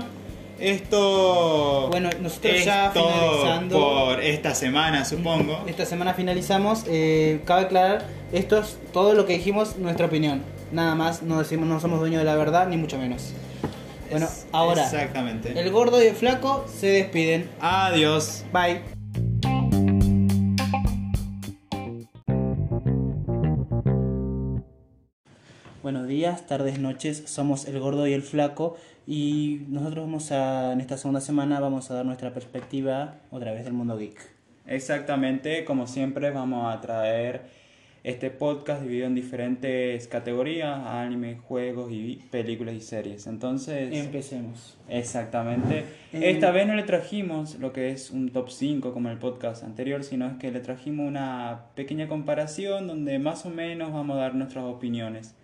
[0.59, 1.88] esto.
[1.89, 3.80] Bueno, nosotros es ya todo finalizando.
[3.80, 5.63] Por esta semana, supongo.
[5.66, 6.84] Esta semana finalizamos.
[6.88, 10.43] eh, cabe aclarar, esto es todo lo que dijimos, nuestra opinión.
[10.72, 13.32] Nada más, no decimos, no somos dueños de la verdad, ni mucho menos.
[14.11, 15.57] Bueno, Es- ahora, Exactamente.
[15.59, 17.49] el gordo y el flaco se despiden.
[17.61, 18.43] Adiós.
[18.53, 18.94] Bye.
[25.95, 27.23] Buenos días, tardes, noches.
[27.25, 28.75] Somos el gordo y el flaco
[29.07, 33.63] y nosotros vamos a en esta segunda semana vamos a dar nuestra perspectiva otra vez
[33.63, 34.19] del mundo geek.
[34.67, 37.43] Exactamente, como siempre vamos a traer
[38.03, 43.25] este podcast dividido en diferentes categorías, anime, juegos y películas y series.
[43.25, 44.77] Entonces, Empecemos.
[44.89, 45.85] exactamente.
[46.11, 49.63] Eh, Esta vez no le trajimos lo que es un top 5 como el podcast
[49.63, 54.19] anterior, sino es que le trajimos una pequeña comparación donde más o menos vamos a
[54.19, 55.35] dar nuestras opiniones.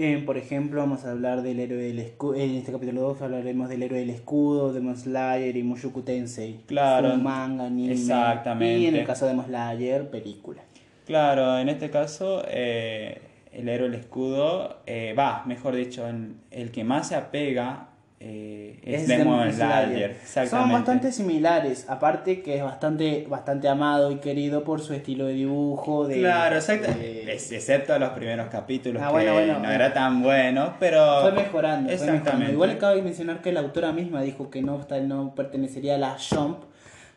[0.00, 2.36] Eh, por ejemplo, vamos a hablar del héroe del escudo.
[2.36, 6.60] En este capítulo 2 hablaremos del héroe del escudo, Demon Slayer y Mushoku Tensei.
[6.68, 7.14] Claro.
[7.14, 7.94] Un manga, anime.
[7.94, 8.78] Exactamente.
[8.78, 10.62] Y en el caso de Demon Slayer, película.
[11.04, 13.20] Claro, en este caso, eh,
[13.52, 17.87] el héroe del escudo eh, va, mejor dicho, el, el que más se apega
[18.20, 20.10] eh, es, Demon Slayer.
[20.14, 20.72] Son Exactamente.
[20.74, 26.08] bastante similares, aparte que es bastante, bastante amado y querido por su estilo de dibujo.
[26.08, 26.92] De, Claro, exacto.
[26.92, 31.32] de- excepto los primeros capítulos Ah, que bueno, bueno, no era tan bueno, pero Fue
[31.32, 31.92] mejorando, fue mejorando.
[31.92, 32.52] Exactamente.
[32.52, 36.64] Igual cabe mencionar que la autora misma dijo que no, no pertenecería a la Jump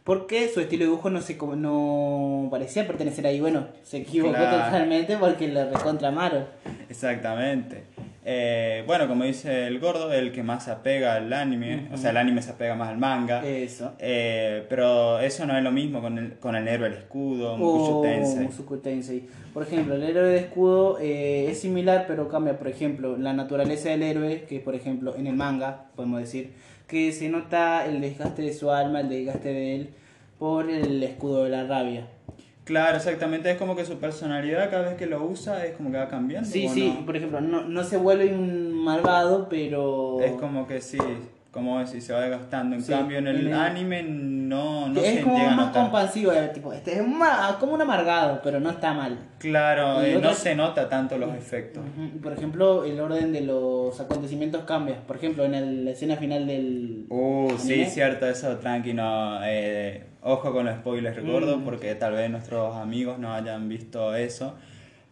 [0.03, 3.39] porque su estilo de dibujo no se no parecía pertenecer ahí.
[3.39, 4.65] Bueno, se equivocó Claro.
[4.65, 6.45] totalmente porque le recontra amaron.
[6.89, 7.83] Exactamente.
[8.23, 12.11] Eh, bueno, como dice el gordo, el que más se apega al anime, o sea,
[12.11, 13.45] el anime se apega más al manga.
[13.45, 13.93] Eso.
[13.99, 17.57] Eh, pero eso no es lo mismo con el, con el héroe del escudo, O
[17.57, 18.43] Mushoku Tensei.
[18.43, 19.23] Mushoku Tensei.
[19.53, 23.89] Por ejemplo, el héroe de escudo eh, es similar, pero cambia, por ejemplo, la naturaleza
[23.89, 26.51] del héroe, que por ejemplo en el manga, podemos decir,
[26.87, 29.89] que se nota el desgaste de su alma, el desgaste de él,
[30.37, 32.07] por el escudo de la rabia.
[32.71, 33.51] Claro, exactamente.
[33.51, 36.49] Es como que su personalidad cada vez que lo usa es como que va cambiando.
[36.49, 37.05] Sí, ¿o sí, no?
[37.05, 40.19] por ejemplo, no, no se vuelve un malvado, pero...
[40.21, 40.97] Es como que sí,
[41.51, 42.77] como decir, se va desgastando.
[42.77, 44.03] En Sí, cambio, en el, en el- anime
[44.51, 45.83] no, no es se como llega a más notar.
[45.83, 47.01] compasivo, eh, tipo, este es
[47.59, 49.17] como un amargado, pero no está mal.
[49.39, 51.83] Claro, eh, no otras- se nota tanto los efectos.
[51.97, 54.97] Ujú, Por ejemplo, el orden de los acontecimientos cambia.
[55.07, 57.05] Por ejemplo, en el- la escena final del...
[57.09, 57.89] Uh, sí, ¿Anime?
[57.89, 59.39] cierto, eso tranqui, no.
[59.43, 61.63] eh, ojo con los spoilers, recuerdo, Mm.
[61.63, 64.55] porque tal vez nuestros amigos no hayan visto eso.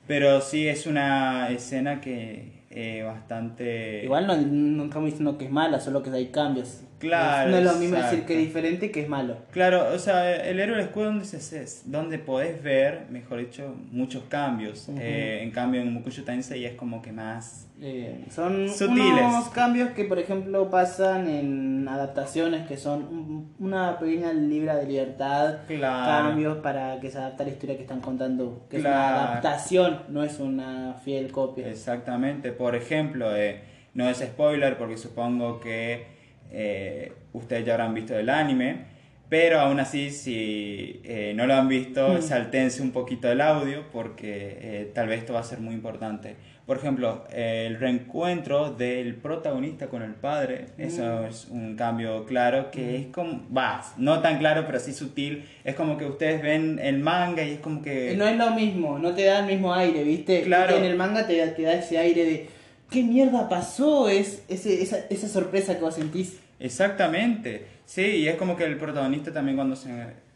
[0.07, 4.03] Pero sí es una escena que eh, bastante.
[4.03, 6.81] Igual no, no estamos diciendo que es mala, solo que hay cambios.
[6.99, 8.25] Claro, No es lo mismo decir exacto.
[8.27, 9.37] que es diferente que es malo.
[9.51, 13.73] Claro, o sea, el héroe del escudo donde, se, es donde podés ver, mejor dicho,
[13.91, 14.87] muchos cambios.
[14.89, 14.97] Ujú.
[15.01, 17.65] Eh, en cambio, en Mukushu Tensei es como que más.
[17.81, 19.23] Eh, son Sutiles.
[19.25, 24.85] unos cambios que, por ejemplo, pasan en adaptaciones que son un- una pequeña libra de
[24.85, 25.59] libertad.
[25.67, 26.27] Claro.
[26.27, 28.65] Cambios para que se adapte a la historia que están contando.
[28.69, 28.97] Que es Claro.
[28.97, 31.69] una adaptación, no es una fiel copia.
[31.69, 33.61] Exactamente, por ejemplo, eh,
[33.93, 36.18] no es spoiler porque supongo que
[36.51, 38.99] eh, ustedes ya habrán visto el anime.
[39.29, 42.21] Pero aún así, si eh, no lo han visto, Mm.
[42.23, 46.35] saltense un poquito el audio porque eh, tal vez esto va a ser muy importante.
[46.65, 51.25] Por ejemplo, el reencuentro del protagonista con el padre, eso Mm.
[51.25, 55.45] es un cambio claro que es como, va, no tan claro, pero sí sutil.
[55.63, 58.15] Es como que ustedes ven el manga y es como que...
[58.17, 60.41] No es lo mismo, no te da el mismo aire, ¿viste?
[60.41, 60.75] Claro.
[60.75, 62.47] En el manga te, da- te da ese aire de
[62.89, 64.09] ¿qué mierda pasó?
[64.09, 66.37] Es ese, esa, esa sorpresa que vos sentís.
[66.59, 69.89] Exactamente, sí, y es como que el protagonista también cuando se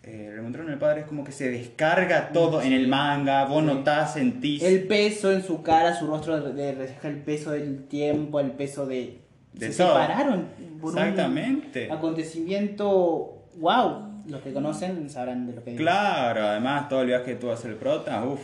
[0.03, 3.61] eh, reencontró con el padre es como que se descarga todo en el manga, vos
[3.61, 3.67] Sí.
[3.67, 4.61] notás, sentís...
[4.63, 9.19] El peso en su cara, su rostro refleja el peso del tiempo, el peso de...
[9.53, 9.93] De se todo.
[9.93, 10.47] separaron
[10.81, 11.87] por Exactamente.
[11.87, 13.45] un acontecimiento...
[13.57, 14.23] ¡Wow!
[14.27, 15.81] Los que conocen sabrán de lo que digo.
[15.83, 18.41] Claro, además todo el viaje que tuvo a hacer el prota, uff.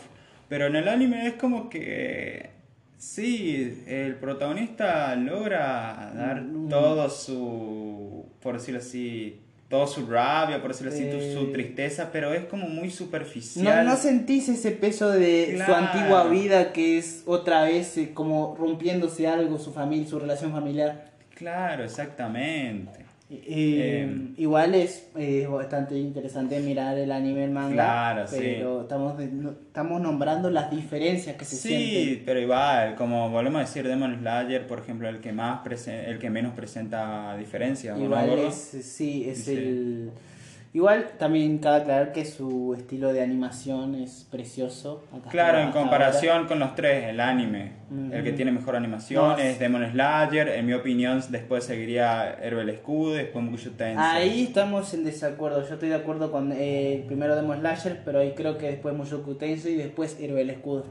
[0.48, 2.50] Pero en el anime es como que
[3.00, 6.70] sí, el protagonista logra dar Mm.
[6.70, 9.40] todo su, por decirlo así,
[9.70, 11.34] toda su rabia, por decirlo así, Eh.
[11.38, 13.86] su tristeza, pero es como muy No, superficial.
[13.86, 19.28] no sentís ese peso de su antigua vida que es otra vez eh, como rompiéndose
[19.28, 21.10] algo, su familia, su relación familiar.
[21.36, 23.06] Claro, exactamente.
[23.32, 28.38] Eh, igual es eh, bastante interesante mirar el anime, el manga, Claro, sí.
[28.42, 32.24] pero estamos, no- estamos nombrando las diferencias que se Sí, sienten.
[32.26, 36.18] pero igual, como volvemos a decir, Demon Slayer, por ejemplo, el que más prese- el
[36.18, 38.48] que menos presenta diferencias, ¿o no, Igual gordo?
[38.48, 39.52] es, sí, es Sí.
[39.56, 40.12] el...
[40.72, 45.04] Igual también cabe aclarar que su estilo de animación es precioso.
[45.32, 47.72] Claro, en comparación con los tres, el anime,
[48.12, 52.70] el que tiene mejor animación No, es Demon Slayer, en mi opinión después seguiría Herbal
[52.70, 53.98] Escudo, después Mushoku Tensei.
[53.98, 55.68] Ahí estamos en desacuerdo.
[55.68, 58.94] Yo estoy de acuerdo con eh, el primero Demon Slayer, pero ahí creo que después
[58.94, 60.86] Mushoku Tensei y después Héroe del Escudo.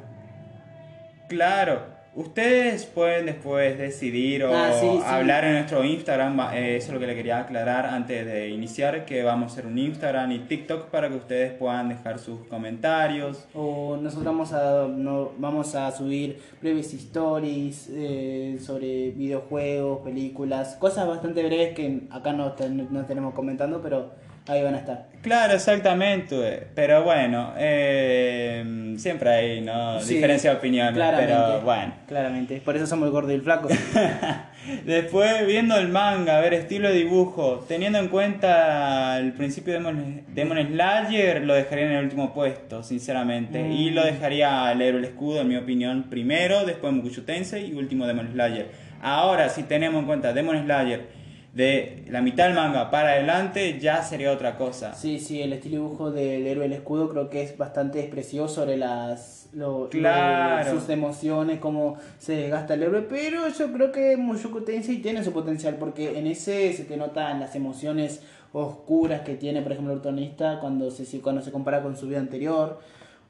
[1.29, 5.01] Claro, ustedes pueden después decidir o Ah, sí, sí.
[5.07, 9.05] hablar en nuestro Instagram, eh, eso es lo que le quería aclarar antes de iniciar,
[9.05, 13.47] que vamos a hacer un Instagram y TikTok para que ustedes puedan dejar sus comentarios.
[13.55, 21.07] O nosotros vamos a, no, vamos a subir breves stories eh, sobre videojuegos, películas, cosas
[21.07, 22.55] bastante breves que acá no,
[22.91, 24.11] no tenemos comentando, pero
[24.49, 25.07] ahí van a estar.
[25.23, 30.01] Claro, exactamente, pero bueno, eh, siempre hay ¿no?
[30.01, 31.93] Sí, diferencia de opiniones, claramente, pero bueno.
[32.07, 33.69] Claramente, por eso somos el gordo y el flaco.
[34.85, 39.79] Después, viendo el manga, a ver, estilo de dibujo, teniendo en cuenta el principio de
[39.81, 43.63] Demon, Demon Slayer, lo dejaría en el último puesto, sinceramente.
[43.63, 43.73] Mm.
[43.73, 47.75] Y lo dejaría al héroe el escudo, en mi opinión, primero, después Mukushu Tensei y
[47.75, 48.69] último Demon Slayer.
[49.01, 51.18] Ahora, si tenemos en cuenta Demon Slayer
[51.53, 54.95] de la mitad del manga para adelante, ya sería otra cosa.
[54.95, 58.77] Sí, sí, el estilo dibujo del héroe del escudo creo que es bastante expresivo sobre
[58.77, 60.75] las lo- Claro.
[60.75, 65.25] lo- sus emociones, cómo se desgasta el héroe, pero yo creo que Mushoku Tensei tiene
[65.25, 68.23] su potencial porque en ese se te notan las emociones
[68.53, 72.19] oscuras que tiene, por ejemplo, el protagonista cuando se cuando se compara con su vida
[72.19, 72.79] anterior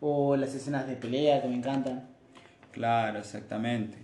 [0.01, 2.09] o las escenas de pelea que me encantan.
[2.73, 3.99] Claro, exactamente.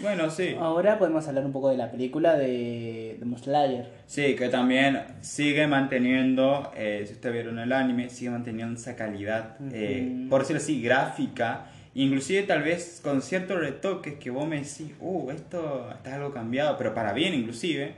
[0.00, 0.56] Bueno, sí.
[0.58, 3.86] Ahora podemos hablar un poco de la película de de Slayer.
[4.06, 9.56] Sí, que también sigue manteniendo, eh, si ustedes vieron el anime, sigue manteniendo esa calidad,
[9.72, 14.92] eh, por decirlo así, gráfica, inclusive tal vez con ciertos retoques que vos me decís,
[15.00, 17.94] uh, esto está algo cambiado, pero para bien inclusive.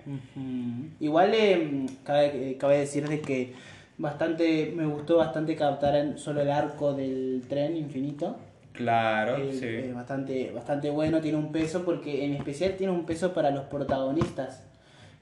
[1.01, 3.53] Igual eh, cabe, cabe decir de que
[3.99, 8.37] bastante me gustó bastante captar solo el arco del tren infinito.
[8.73, 9.93] Claro, Eh, sí.
[9.93, 14.65] bastante, bastante bueno, tiene un peso porque en especial tiene un peso para los protagonistas.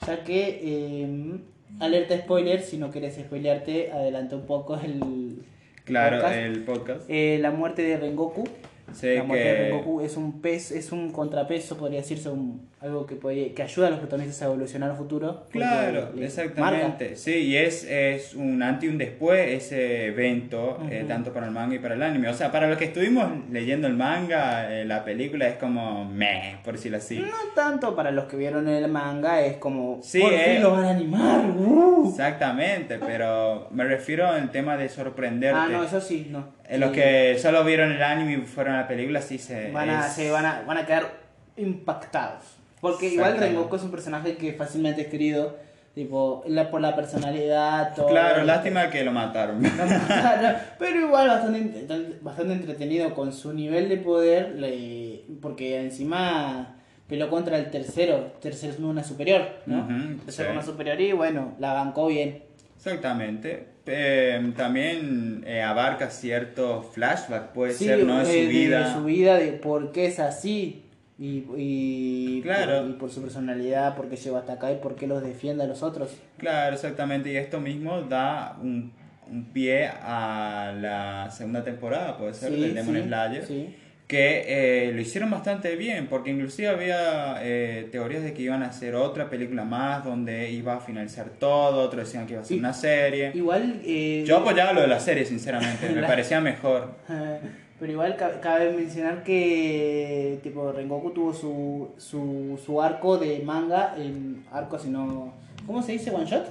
[0.07, 1.41] Ya que, eh,
[1.81, 5.43] alerta spoiler, si no quieres spoilearte, adelanta un poco el...
[5.85, 6.37] Claro, podcast.
[6.37, 7.03] el podcast.
[7.09, 8.45] Eh, la muerte de Rengoku.
[8.93, 9.63] Sí, la muerte de que...
[9.71, 13.89] Rengoku es un pez, es un contrapeso, podría decirse, un, algo que puede, que ayuda
[13.89, 15.47] a los protagonistas a evolucionar a futuro.
[15.51, 17.17] Claro, exactamente.
[17.17, 21.09] Sí, y es, es un antes y un después ese evento, eh, Ujú.
[21.09, 22.29] tanto para el manga y para el anime.
[22.29, 26.59] O sea, para los que estuvimos leyendo el manga, eh, la película es como meh,
[26.65, 27.19] por decirlo así.
[27.19, 27.31] marca.
[27.31, 30.53] No tanto para los que vieron el manga, es como, Sí, por eh.
[30.55, 31.45] fin lo van a animar.
[31.59, 32.09] ¡uh!
[32.09, 35.59] Exactamente, pero me refiero al tema de sorprenderte.
[35.59, 36.60] Ah, no, eso sí, no.
[36.71, 39.71] En los que solo vieron el anime y fueron a la película, sí se.
[39.73, 41.11] van a, es- se van a, van a quedar
[41.57, 42.45] impactados.
[42.81, 43.37] Porque igual.
[43.39, 45.59] Rengoku es un personaje que fácilmente es querido,
[45.95, 48.07] tipo, la- por la personalidad, todo.
[48.09, 49.61] Claro, lástima que lo mataron.
[50.79, 51.87] Pero igual bastante,
[52.23, 56.77] bastante entretenido con su nivel de poder, le- porque encima
[57.09, 59.81] peleó contra el tercero, tercer luna superior, ¿no?
[59.81, 60.53] Ujú, tercer sí.
[60.53, 62.45] luna superior y bueno, la bancó bien.
[62.77, 63.67] Exactamente.
[63.93, 68.25] Eh, también eh, abarca cierto flashback, puede Sí, ser, ¿no?
[68.25, 68.87] De eh, su vida.
[68.89, 70.85] de su vida, de por qué es así.
[71.19, 72.83] Y, y, Claro.
[72.83, 75.65] por, y por su personalidad, por qué llegó hasta acá y por qué los defiende
[75.65, 76.17] a los otros.
[76.39, 77.33] Claro, exactamente.
[77.33, 78.93] Y esto mismo da un,
[79.31, 83.45] un pie a la segunda temporada, puede ser, Sí, del Demon sí, Slayer.
[83.47, 83.77] sí.
[84.11, 84.43] Que
[84.89, 88.97] eh, lo hicieron bastante bien, porque inclusive había eh, teorías de que iban a hacer
[88.97, 92.73] otra película más, donde iba a finalizar todo, otros decían que iba a ser una
[92.73, 93.31] serie.
[93.35, 93.81] Igual.
[93.85, 96.91] eh, Yo apoyaba lo de la serie, sinceramente, me La- parecía mejor.
[97.79, 103.95] Pero igual ca- cabe mencionar que tipo Rengoku tuvo su, su, su arco de manga,
[103.97, 105.33] en arco sino...
[105.67, 106.11] ¿Cómo se dice?
[106.11, 106.49] ¿One shot?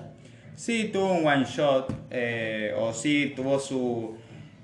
[0.55, 4.15] Sí, tuvo un one shot, eh, o sí, tuvo su,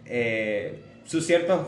[0.05, 1.67] eh, sus, ciertos,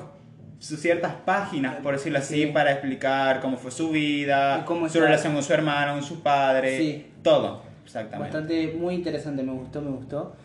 [0.60, 2.46] sus ciertas páginas, por decirlo así, Sí.
[2.48, 6.78] para explicar cómo fue su vida, cómo su relación con su hermano, con su padre,
[6.78, 7.06] Sí.
[7.22, 8.34] todo, exactamente.
[8.36, 10.36] Bastante, muy interesante, me gustó, me gustó.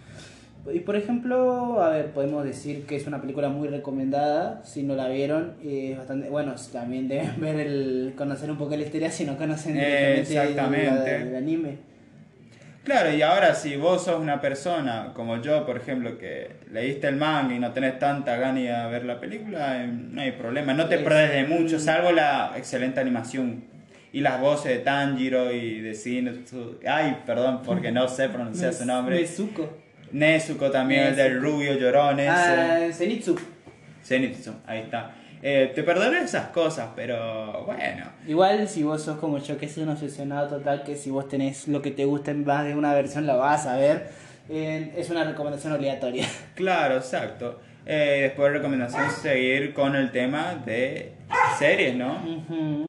[0.72, 4.94] Y por ejemplo, a ver, podemos decir que es una película muy recomendada, si no
[4.94, 9.24] la vieron, es bastante, bueno, también deben ver el, conocer un poco la historia si
[9.24, 11.16] no conocen Eh, directamente la- exactamente.
[11.30, 11.91] el anime.
[12.84, 17.16] Claro, y ahora si vos sos una persona como yo, por ejemplo, que leíste el
[17.16, 20.88] manga y no tenés tanta gana de ver la película, eh, no hay problema, no
[20.88, 23.64] te Es- perdés de mucho, salvo la excelente animación
[24.12, 26.80] y las voces de Tanjiro y de Zenitsu.
[26.86, 29.20] Ay, perdón, porque no sé pronunciar su nombre.
[29.20, 29.78] Nezuko.
[30.10, 32.28] Nezuko también, el del rubio llorón ese.
[32.30, 33.38] Ah, Zenitsu.
[34.04, 35.12] Zenitsu, ahí está.
[35.44, 38.06] Eh, te perdonaré esas cosas, pero bueno.
[38.28, 41.66] Igual si vos sos como yo, que es un obsesionado total, que si vos tenés
[41.66, 44.10] lo que te gusta en más de una versión la vas a ver,
[44.48, 46.26] eh, es una recomendación obligatoria.
[46.54, 47.58] Claro, exacto.
[47.84, 51.12] Eh, después recomendación seguir con el tema de
[51.58, 52.22] series, ¿no?
[52.24, 52.86] Ujú.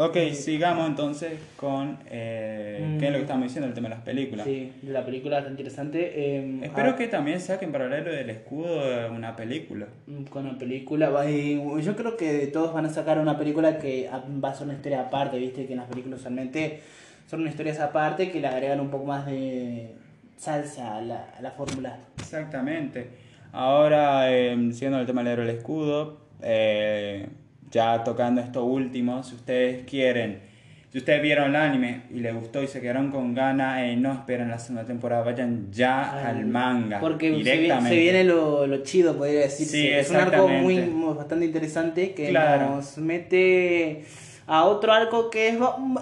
[0.00, 4.04] Ok, sigamos entonces con eh, qué es lo que estamos diciendo, el tema de las
[4.04, 4.46] películas.
[4.46, 6.12] Sí, la película está interesante.
[6.14, 9.88] eh, Espero ah, que también saquen paralelo del escudo una película.
[10.06, 14.08] mm, Con la película, eh, yo creo que todos van a sacar una película que
[14.42, 16.78] va a ser una historia aparte, viste que en las películas usualmente
[17.26, 19.96] son historias aparte que le agregan un poco más de
[20.36, 21.98] salsa a la, a la fórmula.
[22.18, 23.08] Exactamente.
[23.50, 27.26] Ahora, eh, siguiendo el tema del héroe del escudo, eh,
[27.70, 30.40] ya tocando esto último, si ustedes quieren,
[30.90, 34.12] si ustedes vieron el anime y les gustó y se quedaron con ganas, eh, no
[34.12, 37.90] esperen la segunda temporada, vayan ya al manga Porque se directamente.
[37.90, 39.70] se viene lo, lo chido, podría decirse.
[39.72, 40.80] Sí, es un arco muy,
[41.14, 42.76] bastante interesante que Claro.
[42.76, 44.04] nos mete
[44.46, 45.58] a otro arco que es,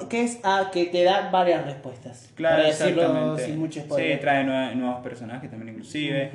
[0.08, 2.30] que es a que te da varias respuestas.
[2.36, 6.30] Claro, para decirlo sin mucho Sí, trae nue- nuevos personajes también inclusive.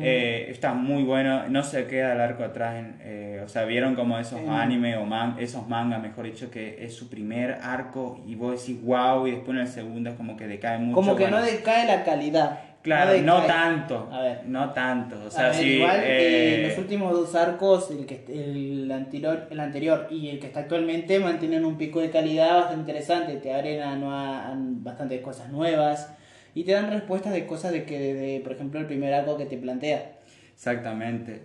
[0.00, 2.76] Eh, está muy bueno, no se queda el arco atrás.
[2.76, 6.84] en- eh, o sea, vieron como esos anime o man, esos mangas, mejor dicho, que
[6.84, 10.36] es su primer arco y vos decís wow y después en el segundo es como
[10.36, 10.94] que decae mucho.
[10.94, 11.40] Como que bueno.
[11.40, 12.58] no decae la calidad.
[12.82, 14.08] Claro, no, tanto.
[14.12, 14.40] A ver.
[14.46, 15.16] No tanto.
[15.26, 15.66] O sea, ver, sí.
[15.78, 20.38] igual eh, eh, los últimos dos arcos, el, que, el, anterior, el anterior y el
[20.38, 23.36] que está actualmente, mantienen un pico de calidad bastante interesante.
[23.36, 26.12] Te abren a bastantes cosas nuevas
[26.56, 29.44] y te dan respuestas de cosas de que, de, por ejemplo, el primer arco que
[29.44, 30.12] te plantea.
[30.54, 31.42] Exactamente.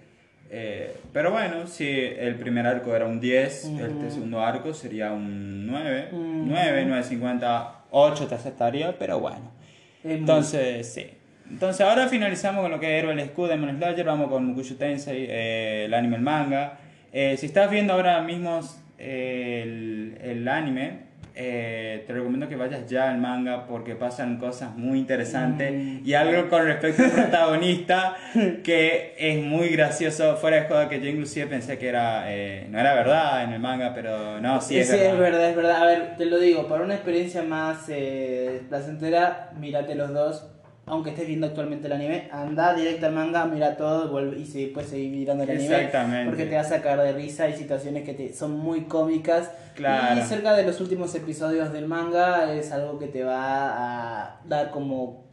[0.49, 3.85] Eh, pero bueno, si el primer arco era un 10, Ujú.
[3.85, 6.07] este segundo arco sería un 9.
[6.11, 6.21] Ujú.
[6.47, 9.51] 9, 9.58 te aceptaría, pero bueno.
[9.99, 11.05] Es muy- Entonces, sí.
[11.49, 14.75] Entonces ahora finalizamos con lo que es Héroe del Escudo, Demon Slayer, vamos con Mukushu
[14.75, 16.79] Tensei, eh, el anime, el manga.
[17.11, 18.61] Eh, si estás viendo ahora mismo
[18.97, 21.10] eh, el, el anime,
[21.43, 26.01] eh, te recomiendo que vayas ya al manga porque pasan cosas muy interesantes Mm.
[26.07, 28.15] y algo con respecto al protagonista
[28.63, 32.79] que es muy gracioso, fuera de joda que yo inclusive pensé que era eh, no
[32.79, 35.13] era verdad en el manga, pero no, sí es Sí, verdad.
[35.13, 35.81] es verdad, es verdad.
[35.81, 40.47] A ver, te lo digo, para una experiencia más eh, placentera, mírate los dos.
[40.87, 44.87] Aunque estés viendo actualmente el anime, anda directo al manga, mira todo y si después
[44.87, 45.65] seguir mirando el anime.
[45.65, 46.29] Exactamente.
[46.29, 47.43] Porque te va a sacar de risa.
[47.45, 49.51] Hay situaciones que te, son muy cómicas.
[49.75, 50.19] Claro.
[50.19, 54.71] Y cerca de los últimos episodios del manga es algo que te va a dar
[54.71, 55.31] como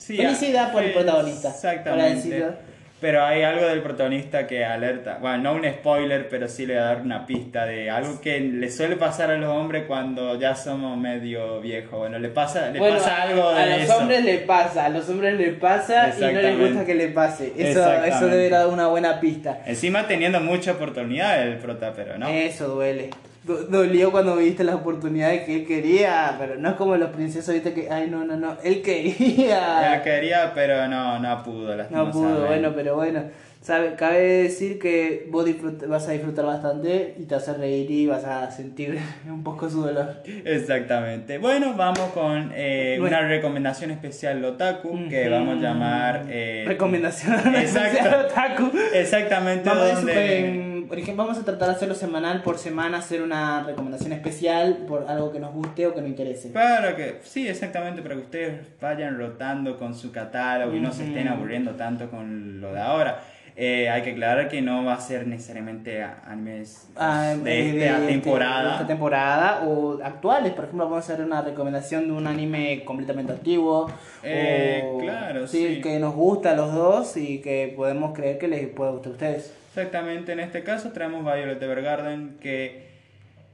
[0.00, 1.50] Sí, felicidad por el protagonista.
[1.50, 2.14] Para Exactamente.
[2.16, 2.69] decirlo.
[3.00, 5.16] Pero hay algo del protagonista que alerta.
[5.22, 8.38] Bueno, no un spoiler, pero sí le va a dar una pista de algo que
[8.40, 11.98] le suele pasar a los hombres cuando ya somos medio viejos.
[11.98, 13.96] Bueno, le pasa, le Bueno, pasa a- algo de a los eso.
[13.96, 17.52] hombres le pasa, a los hombres le pasa y no les gusta que le pase.
[17.56, 19.62] Eso, eso debe dar una buena pista.
[19.66, 22.28] Encima teniendo mucha oportunidad el prota, pero no.
[22.28, 23.08] Eso duele.
[23.42, 27.54] Do- Dolió cuando viste las oportunidades que él quería, pero no es como los princesos,
[27.54, 29.94] viste que, ay, no, no, no, él quería.
[29.96, 31.70] Él quería, pero no, no pudo.
[31.70, 32.18] No lastimosamente.
[32.34, 33.22] pudo, bueno, pero bueno.
[33.62, 35.44] Sabe, cabe decir que vos
[35.86, 39.68] vas a disfrutar bastante y te vas a reír y vas a sentir un poco
[39.68, 40.16] su dolor.
[40.46, 41.36] Exactamente.
[41.36, 43.18] Bueno, vamos con eh, Bueno.
[43.18, 45.30] una recomendación especial Otaku que Ujú.
[45.30, 46.24] vamos a llamar.
[46.30, 47.98] eh, Recomendación Exacto.
[47.98, 48.70] especial otaku.
[48.94, 49.68] Exactamente.
[49.68, 54.12] Vamos donde- por ejemplo, vamos a tratar de hacerlo semanal por semana, hacer una recomendación
[54.12, 56.48] especial por algo que nos guste o que nos interese.
[56.48, 61.06] Para que, sí, exactamente, para que ustedes vayan rotando con su catálogo y no se
[61.06, 63.22] estén aburriendo tanto con lo de ahora.
[63.62, 68.00] Eh, hay que aclarar que no va a ser necesariamente animes Ah, de, eh, esta
[68.00, 68.72] de temporada.
[68.72, 73.32] esta temporada o actuales, por ejemplo, vamos a hacer una recomendación de un anime completamente
[73.32, 73.90] antiguo.
[74.22, 75.82] Eh, o- claro, sí.
[75.82, 79.12] que nos gusta a los dos y que podemos creer que les puede gustar a
[79.12, 79.54] ustedes.
[79.68, 82.88] Exactamente, en este caso traemos Violet Evergarden que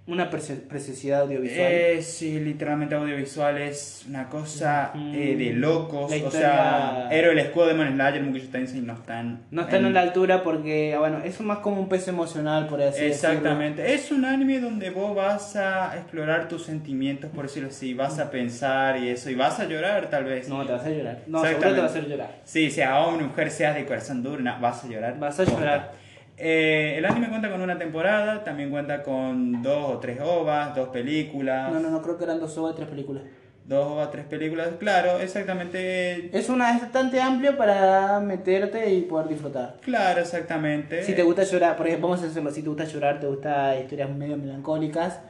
[0.09, 1.67] Una preci- preciosidad audiovisual.
[1.69, 6.09] Eh, sí, literalmente audiovisual es una cosa eh, de locos.
[6.11, 9.41] La O historia- sea, Héroe del Escudo, Demon Slayer, Mugiyo Tensei no están.
[9.51, 12.69] no están en- en la altura porque, ah, bueno, es más como un peso emocional,
[12.69, 13.15] por así decirlo.
[13.35, 13.95] Exactamente.
[13.95, 17.93] Es un anime donde vos vas a explorar tus sentimientos, por decirlo así.
[17.93, 19.29] Vas a pensar y eso.
[19.29, 20.49] Y vas a llorar, tal vez.
[20.49, 21.19] No, te vas a llorar.
[21.27, 22.31] No, seguro te va a hacer llorar.
[22.45, 25.19] Sí, sea hombre mujer, seas de corazón duro, no, vas a llorar.
[25.19, 26.06] Vas a llorar.
[26.39, 30.91] Eh, el anime cuenta con una temporada, también cuenta con dos o tres ovas, dos
[30.91, 31.72] películas.
[31.72, 33.22] No, no, no, creo que eran dos o tres películas.
[33.64, 36.37] Dos o tres películas, claro, exactamente.
[36.37, 39.78] Es una es bastante amplio para meterte y poder disfrutar.
[39.80, 41.03] Claro, exactamente.
[41.03, 43.76] Si te gusta llorar, por ejemplo, vamos a hacerlo, si te gusta llorar, te gusta
[43.76, 45.20] historias medio melancólicas,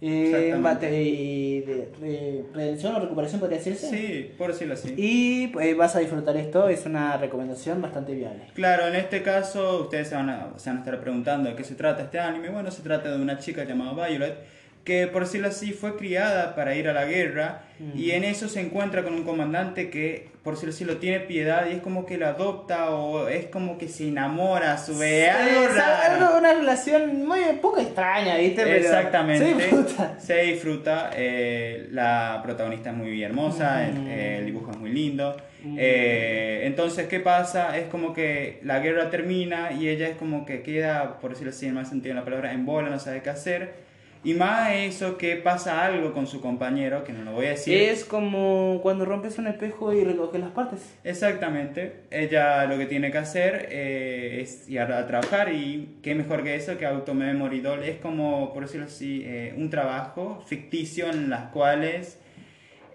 [0.00, 0.54] eh,
[0.92, 3.88] y de, de redención o recuperación podría decirse.
[3.88, 4.94] Sí, por decirlo así.
[4.96, 8.44] Y pues, vas a disfrutar esto, es una recomendación bastante viable.
[8.54, 11.64] Claro, en este caso ustedes se van, a, se van a estar preguntando de qué
[11.64, 12.50] se trata este anime.
[12.50, 14.55] Bueno, se trata de una chica llamada Violet
[14.86, 17.62] que por decirlo así fue criada para ir a la guerra
[17.94, 21.66] y en eso se encuentra con un comandante que por decirlo así lo tiene piedad
[21.68, 25.28] y es como que lo adopta o es como que se enamora a su vez.
[25.34, 28.62] algo una relación muy poco extraña, ¿viste?
[28.62, 29.44] Pero Exactamente.
[29.44, 30.20] Se disfruta.
[30.20, 34.08] Se disfruta, eh, la protagonista es muy hermosa, Ujú.
[34.08, 35.36] el, el dibujo es muy lindo.
[35.76, 37.76] Eh, entonces, ¿qué pasa?
[37.76, 41.66] Es como que la guerra termina y ella es como que queda, por decirlo así,
[41.66, 43.85] en más sentido de la palabra, en bola, no sabe qué hacer.
[44.26, 47.80] Y más eso que pasa algo con su compañero, que no lo voy a decir.
[47.80, 50.96] Es como cuando rompes un espejo y recoges las partes.
[51.04, 52.00] Exactamente.
[52.10, 56.56] Ella lo que tiene que hacer eh, es ir a, trabajar y qué mejor que
[56.56, 57.84] eso que Auto Memory Doll.
[57.84, 62.18] Es como, por decirlo así, eh, un trabajo ficticio en las cuales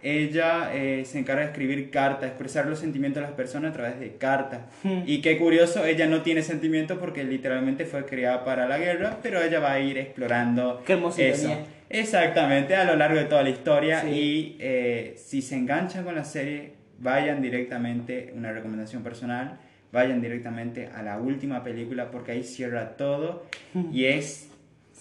[0.04, 3.99] ella eh, se encarga de escribir cartas, expresar los sentimientos de las personas a través
[3.99, 4.62] de cartas.
[4.84, 5.04] Hmm.
[5.06, 9.41] Y qué curioso, ella no tiene sentimientos porque literalmente fue criada para la guerra, pero
[9.41, 11.56] ella va a ir explorando Qué eso.
[11.89, 14.02] Exactamente, a lo largo de toda la historia.
[14.02, 14.08] Sí.
[14.08, 19.60] Y eh, si se enganchan con la serie, vayan directamente, una recomendación personal,
[19.91, 23.45] vayan directamente a la última película porque ahí cierra todo.
[23.91, 24.51] Y es.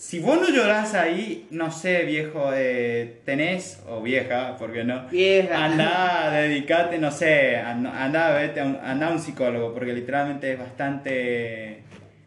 [0.00, 5.62] Si vos no llorás ahí, no sé, viejo, eh, tenés, o vieja, porque no, Vieja.
[5.62, 10.54] anda, dedicate, no sé, anda, anda, vete a un, anda a un psicólogo, porque literalmente
[10.54, 11.82] es bastante,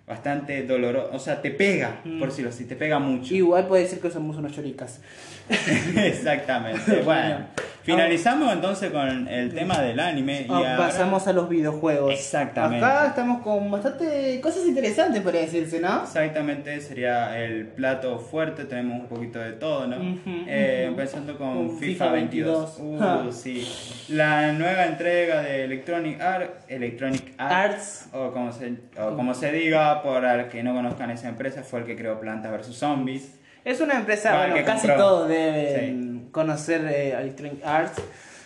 [0.06, 2.20] bastante doloroso, o sea, te pega, Mm.
[2.20, 3.34] por decirlo así, te pega mucho.
[3.34, 5.02] Igual puede decir que somos unos choricas.
[5.98, 7.02] Exactamente.
[7.04, 7.48] Bueno,
[7.84, 12.12] finalizamos entonces con el tema del anime y Ah, ahora- Pasamos a los videojuegos.
[12.14, 12.86] Exactamente.
[12.86, 16.04] Acá estamos con bastante cosas interesantes, podría decirse, ¿no?
[16.04, 19.98] Exactamente, sería el plato fuerte, tenemos un poquito de todo, ¿no?
[20.26, 20.86] Eh.
[20.88, 22.78] Empezando con Con FIFA, FIFA 22.
[22.80, 23.26] 22.
[23.28, 23.68] Uh, sí.
[24.10, 28.10] La nueva entrega de Electronic Arts, Electronic Arts, Arts.
[28.14, 31.80] o como se, o como se diga, por al que no conozcan esa empresa, fue
[31.82, 33.40] el que creó Planta vs Zombies.
[33.66, 35.04] Es una empresa, bueno, que casi compró.
[35.04, 38.02] todos deben conocer eh, Electronic Arts.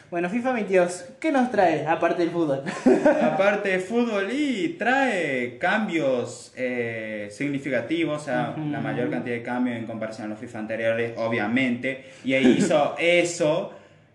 [0.10, 2.64] Bueno, FIFA 22, ¿qué nos trae aparte del fútbol?
[3.22, 8.70] Aparte de fútbol y trae cambios eh, significativos, o sea, Ujú.
[8.70, 12.06] la mayor cantidad de cambios en comparación a los FIFA anteriores, obviamente.
[12.24, 13.74] Y ahí hizo eso,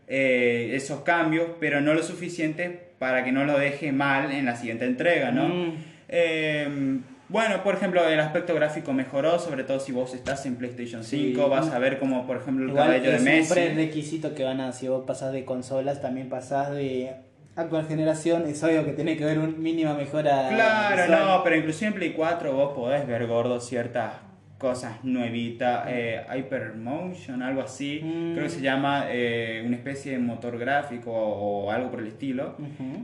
[0.09, 4.57] eh, esos cambios, pero no lo suficiente para que no lo deje mal en la
[4.57, 5.49] siguiente entrega, ¿no?
[5.49, 5.73] Mm.
[6.09, 6.99] Eh,
[7.33, 11.43] bueno, por ejemplo, el aspecto gráfico mejoró, sobre todo si vos estás en PlayStation 5,
[11.45, 11.51] Sí.
[11.51, 13.53] vas a ver como, por ejemplo, el Igual cabello de es un Messi.
[13.55, 17.15] prerequisito que van a, si vos pasás de consolas, también pasás de
[17.57, 20.49] actual generación, es obvio que tiene que haber un mínima mejora.
[20.51, 21.11] Claro, visual.
[21.29, 24.13] no, pero inclusive en Play 4 vos podés ver gordo ciertas
[24.63, 28.33] cosas nuevitas, eh, Hypermotion, algo así, Mm.
[28.35, 32.07] creo que se llama eh, una especie de motor gráfico o, o algo por el
[32.07, 32.57] estilo,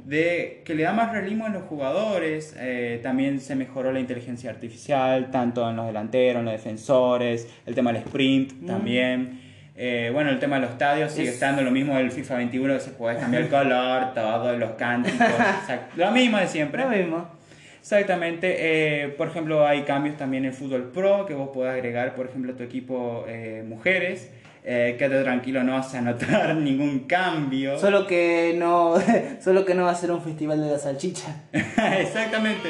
[0.05, 4.51] de que le da más realismo a los jugadores, eh, también se mejoró la inteligencia
[4.51, 8.67] artificial, tanto en los delanteros, en los defensores, el tema del sprint Mm.
[8.67, 9.41] también.
[9.81, 12.75] Eh, bueno, el tema de los estadios sigue Es- estando lo mismo del FIFA 21,
[12.75, 16.83] que se puede cambiar el color, todo, los cánticos, exact- lo mismo de siempre.
[16.85, 17.38] Lo mismo.
[17.81, 18.57] Exactamente,
[19.05, 22.53] eh, por ejemplo hay cambios también en Fútbol Pro que vos podés agregar, por ejemplo,
[22.53, 24.31] a tu equipo eh, mujeres,
[24.64, 27.79] eh, quédate tranquilo, no vas a notar ningún cambio.
[27.79, 28.97] Solo que no,
[29.41, 31.45] solo que no va a ser un festival de la salchicha.
[31.53, 32.68] Exactamente.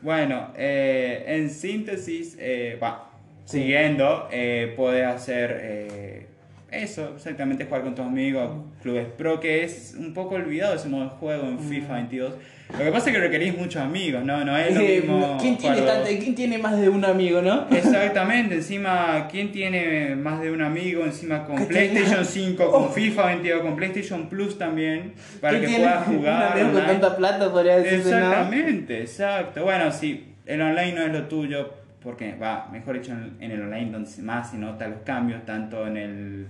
[0.00, 3.10] Bueno, eh, en síntesis, eh, va,
[3.44, 4.28] siguiendo,
[4.76, 6.25] puedes hacer
[6.70, 8.50] eso, exactamente jugar con tus amigos,
[8.82, 12.34] clubes pro, que es un poco olvidado ese modo de juego en FIFA 22.
[12.76, 14.44] Lo que pasa es que requerís muchos amigos, ¿no?
[14.44, 15.38] No es lo Eh, mismo.
[15.40, 17.68] ¿Quién, tiene jugar- tanto- ¿Quién tiene más de un amigo, no?
[17.70, 21.04] Exactamente, encima, ¿quién tiene más de un amigo?
[21.04, 22.88] Encima con PlayStation tenga- 5, con Oh.
[22.88, 26.60] FIFA 22, con PlayStation Plus también, para ¿Quién que puedas jugar.
[26.72, 28.16] con tanta plata, podría decirse, ¿no?
[28.18, 29.62] Exactamente, exacto.
[29.62, 31.70] Bueno, sí, el online no es lo tuyo,
[32.06, 35.88] porque va, mejor dicho, en, en el online donde más se notan los cambios, tanto
[35.88, 36.46] en el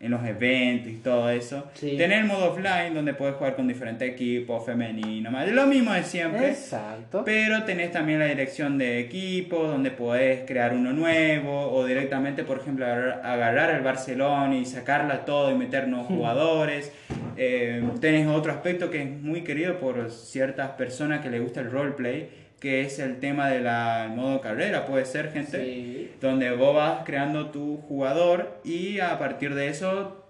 [0.00, 1.68] en los eventos y todo eso.
[1.74, 1.96] Sí.
[1.96, 6.04] Tener el modo offline donde puedes jugar con diferentes equipos, femenino, más, lo mismo de
[6.04, 6.50] siempre.
[6.50, 7.22] Exacto.
[7.24, 12.58] Pero tenés también la dirección de equipos donde podés crear uno nuevo o directamente, por
[12.58, 16.92] ejemplo, agarrar, el Barcelona y sacarla todo y meter nuevos jugadores.
[17.36, 21.70] Eh, tenés otro aspecto que es muy querido por ciertas personas que les gusta el
[21.70, 23.64] roleplay, que es el tema del
[24.10, 26.10] modo carrera, puede ser gente, Sí.
[26.20, 30.24] donde vos vas creando tu jugador y a partir de eso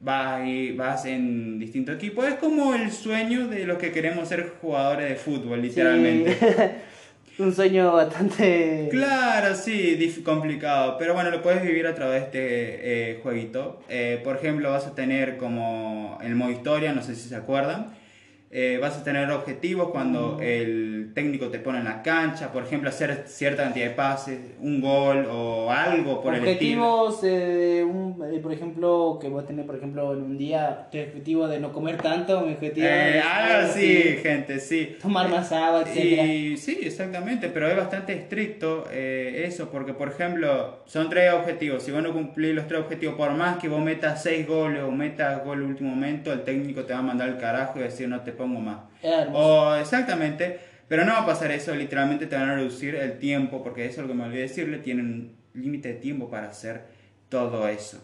[0.00, 2.26] vas, y vas en distintos equipos.
[2.26, 6.34] Es como el sueño de los que queremos ser jugadores de fútbol, literalmente.
[6.34, 6.46] Sí.
[7.42, 8.88] un sueño bastante...
[8.90, 13.82] Claro, sí, complicado, pero bueno, lo puedes vivir a través de este eh, jueguito.
[13.88, 17.88] Eh, por ejemplo, vas a tener como el modo historia, no sé si se acuerdan.
[18.56, 22.88] Eh, vas a tener objetivos cuando el técnico te pone en la cancha, por ejemplo,
[22.88, 27.06] hacer cierta cantidad de pases, un gol o algo por el estilo.
[27.08, 30.98] Objetivos, eh, un- eh, por ejemplo, que vos tenés, por ejemplo, en un día, tu
[30.98, 34.96] objetivo de no comer tanto, mi objetivo Eh, es algo así, gente, sí.
[35.02, 35.82] tomar más agua.
[35.92, 41.82] Y sí, exactamente, pero es bastante estricto eh, eso, porque por ejemplo, son tres objetivos.
[41.82, 44.92] Si vos no cumplís los tres objetivos, por más que vos metas seis goles o
[44.92, 47.82] metas gol en el último momento, el técnico te va a mandar al carajo y
[47.82, 48.78] decir no te pongo más.
[49.32, 53.62] O exactamente, pero no va a pasar eso, literalmente te van a reducir el tiempo,
[53.62, 55.06] porque eso es lo que me olvidé decirle, tienen
[55.54, 56.82] un límite de tiempo para hacer
[57.28, 58.02] todo eso.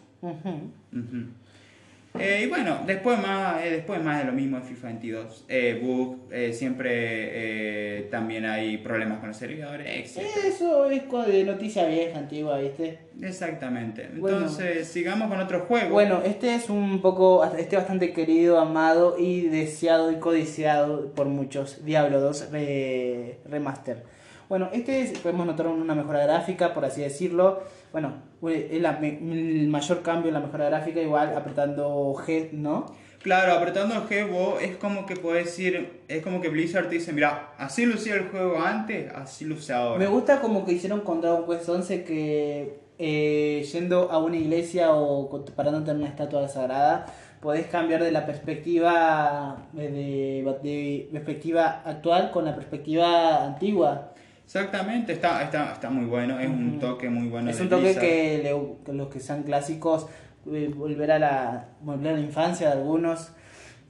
[2.19, 5.45] Eh, y bueno, después más, eh, después más de lo mismo en FIFA 22.
[5.49, 9.87] Eh, bug, eh, siempre eh, también hay problemas con los servidores,
[10.19, 10.27] etc.
[10.45, 11.03] Eso es
[11.33, 12.99] de noticia vieja, antigua, ¿viste?
[13.23, 14.09] Exactamente.
[14.17, 14.39] Bueno.
[14.39, 15.91] Entonces, sigamos con otro juego.
[15.91, 21.85] Bueno, este es un poco, este bastante querido, amado y deseado y codiciado por muchos.
[21.85, 24.03] Diablo 2 re- Remaster.
[24.49, 27.63] Bueno, este es- podemos notar una mejora gráfica, por así decirlo.
[27.93, 28.15] Bueno,
[28.49, 32.87] es la me- el mayor cambio en la mejora gráfica, igual apretando G, ¿no?
[33.23, 36.95] Claro, apretando el G, vos es como que puedes decir, es como que Blizzard te
[36.95, 39.99] dice, mira, así lucía el juego antes, así luce ahora.
[39.99, 44.93] Me gusta como que hicieron con Dragon Quest 11 que eh, yendo a una iglesia
[44.95, 47.07] o parándote en una estatua sagrada
[47.41, 54.13] podés cambiar de la perspectiva de, de- de perspectiva actual con la perspectiva antigua.
[54.55, 57.49] Exactamente, está, está, está muy bueno, es un toque muy bueno.
[57.51, 60.09] es un toque que, le- que los que sean clásicos
[60.53, 63.29] eh, volver a la volver a la infancia de algunos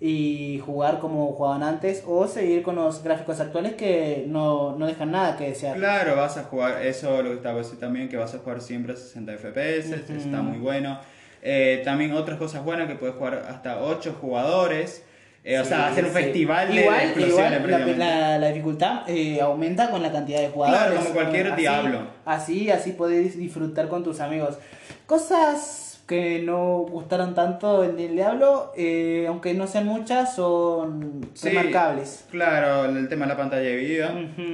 [0.02, 5.12] y jugar como jugaban antes o seguir con los gráficos actuales que no, no dejan
[5.12, 5.78] nada que desear.
[5.78, 8.92] Claro, vas a jugar, eso lo que estaba diciendo también, que vas a jugar siempre
[8.92, 11.00] a 60 FPS, está muy bueno.
[11.42, 15.06] Eh, también otras cosas buenas que puedes jugar hasta 8 jugadores,
[15.44, 16.16] eh, o Sí, sea, hacer un sí.
[16.22, 20.48] festival de igual, explosiones igual la, la- la dificultad eh, aumenta con la cantidad de
[20.48, 20.82] jugadores.
[20.82, 22.00] Claro, como cualquier Así- Diablo.
[22.24, 24.58] Así, así podés disfrutar con tus amigos.
[25.06, 31.50] Cosas que no gustaron tanto en el Diablo, eh, aunque no sean muchas, son Sí.
[31.50, 32.24] remarcables.
[32.32, 34.08] Claro, el tema de la pantalla de video,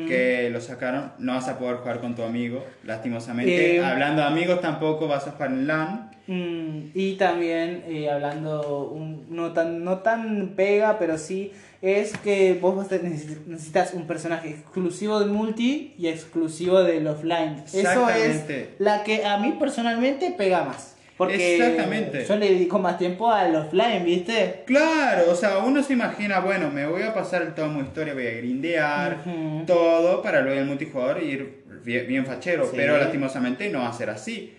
[0.07, 3.77] que lo sacaron, no vas a poder jugar con tu amigo, lastimosamente.
[3.77, 6.11] Eh, Hablando de amigos, tampoco vas a jugar en LAN.
[6.27, 12.59] Mm, y también eh, hablando un- no tan no tan pega pero sí es que
[12.61, 18.45] vos necesitas un personaje exclusivo de multi y exclusivo del offline eso es
[18.81, 22.25] la que a mí personalmente pega más porque Exactamente.
[22.25, 26.71] yo le dedico más tiempo al offline viste Claro, o sea, uno se imagina, bueno,
[26.71, 29.19] me voy a pasar el tomo historia, voy a grindear,
[29.67, 32.73] todo para luego el multijugador ir bien, bien fachero, Sí.
[32.77, 34.53] pero lastimosamente no va a ser así.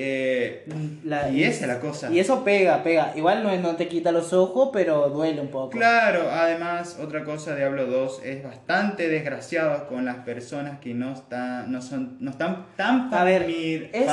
[0.00, 0.64] Eh,
[1.02, 2.08] La- y esa es la cosa.
[2.12, 5.70] y eso pega pega igual no, no te quita los ojos pero duele un poco
[5.70, 11.72] Claro, además, otra cosa, Diablo 2 es bastante desgraciado con las personas que no están,
[11.72, 13.42] no son, no están tan A ver,
[13.92, 14.06] es-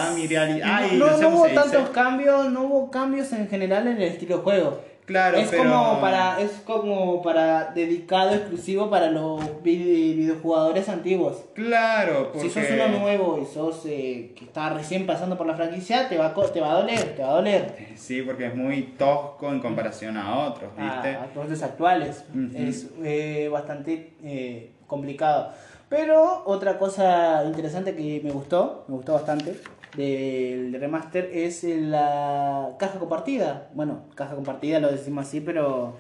[0.64, 4.44] Ay, no, no hubo tantos cambios, no hubo cambios en general en el estilo de
[4.44, 4.84] juego.
[5.06, 11.44] Claro, es pero- como para es como para dedicado exclusivo para los vi- videojugadores antiguos.
[11.54, 12.50] Claro, porque...
[12.50, 16.18] Si sos uno nuevo y sos eh, que está recién pasando por la franquicia, te
[16.18, 17.76] va a, te va a doler, te va a doler.
[17.96, 21.16] Sí, porque es muy tosco en comparación a otros, ¿viste?
[21.16, 22.24] A, productos actuales
[22.56, 25.52] es eh, bastante eh, complicado.
[25.88, 29.56] Pero otra cosa interesante que me gustó, me gustó bastante
[29.96, 33.70] del remaster es la caja compartida.
[33.74, 35.98] Bueno, caja compartida lo decimos así, pero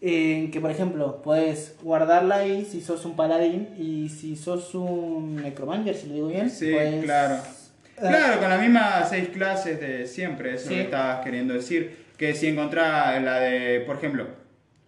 [0.00, 5.36] eh, que por ejemplo puedes guardarla ahí si sos un paladín y si sos un
[5.36, 6.50] necromancer, si lo digo bien.
[6.50, 7.34] Sí, pues, claro.
[7.34, 10.74] eh, Claro, con las mismas seis clases de siempre, eso es Sí.
[10.74, 12.06] que estabas queriendo decir.
[12.16, 14.26] Que si encontrás la de, por ejemplo,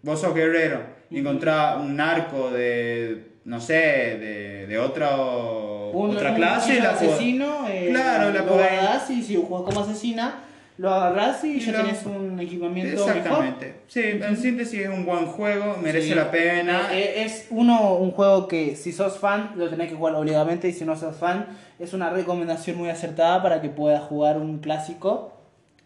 [0.02, 3.74] vos sos guerrero y encontrás un arco de, no sé,
[4.18, 9.10] de, de otro, un, otra un clase, cuchillo la asesino, eh, Claro, la lo guardás
[9.10, 10.34] y si jugás como asesina,
[10.78, 13.16] lo agarrás y, Y ya lo- tenés un equipamiento mejor.
[13.16, 13.74] Exactamente.
[13.86, 16.14] Sí, en síntesis es un buen juego, merece Sí.
[16.14, 16.88] la pena.
[16.92, 20.72] Eh, es uno un juego que si sos fan lo tenés que jugar obligadamente y
[20.72, 21.46] si no sos fan
[21.78, 25.32] es una recomendación muy acertada para que puedas jugar un clásico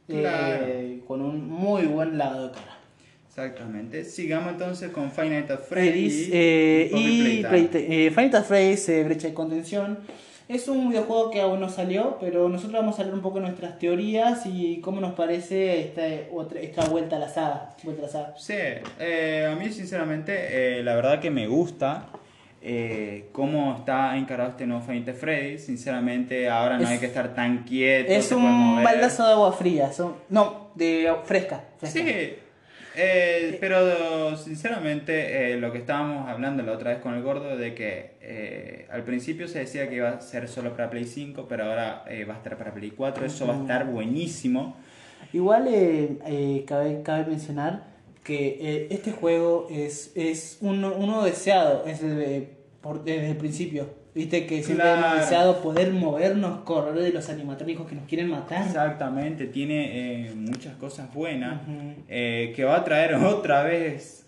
[0.09, 2.74] eh, con un muy buen lado de cara.
[3.37, 4.05] Exactamente.
[4.05, 9.03] Sigamos entonces con Five Nights at Freddy's Freddy's eh, y eh, Final Fantasy Freddy's, eh,
[9.05, 9.99] Brecha de Contención.
[10.49, 13.47] Es un videojuego que aún no salió, pero nosotros vamos a hablar un poco de
[13.47, 17.71] nuestras teorías y cómo nos parece esta, otra, esta vuelta a la saga.
[17.83, 18.35] Vuelta a la saga.
[18.39, 22.07] Sí, a mí sinceramente la verdad que me gusta
[22.63, 25.65] eh, cómo está encarado este nuevo at Freddy's.
[25.65, 28.13] Sinceramente ahora no Es- hay que estar tan quieto.
[28.13, 29.93] Es un baldazo de agua fría.
[29.93, 31.65] son- no, de fresca.
[31.79, 31.99] fresca.
[32.01, 32.35] Sí,
[32.97, 37.75] eh, pero sinceramente eh, lo que estábamos hablando la otra vez con el gordo de
[37.75, 41.65] que eh, al principio se decía que iba a ser solo para Play 5, pero
[41.65, 44.77] ahora eh, va a estar para Play 4, eso va a estar buenísimo.
[45.33, 47.85] Igual eh, eh, cabe, cabe mencionar
[48.23, 52.49] que eh, este juego es, es uno, uno deseado es desde,
[52.81, 53.89] por- desde el principio.
[54.15, 55.07] Viste que siempre Claro.
[55.07, 58.65] hemos deseado poder movernos, correr de los animatrónicos que nos quieren matar.
[58.67, 61.61] Exactamente, tiene eh, muchas cosas buenas
[62.09, 64.21] eh, que va a traer otra vez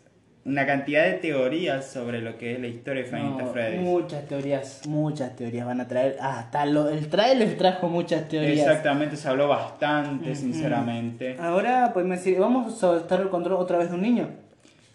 [0.45, 3.80] una cantidad de teorías sobre lo que es la historia de at No, Freddy's.
[3.80, 6.16] muchas teorías, muchas teorías van a traer.
[6.20, 8.59] Hasta lo, el trailer trajo muchas teorías.
[8.59, 11.37] Exactamente, se habló bastante, sinceramente.
[11.41, 14.28] Ahora podemos decir, vamos a soltar el control otra vez de un niño.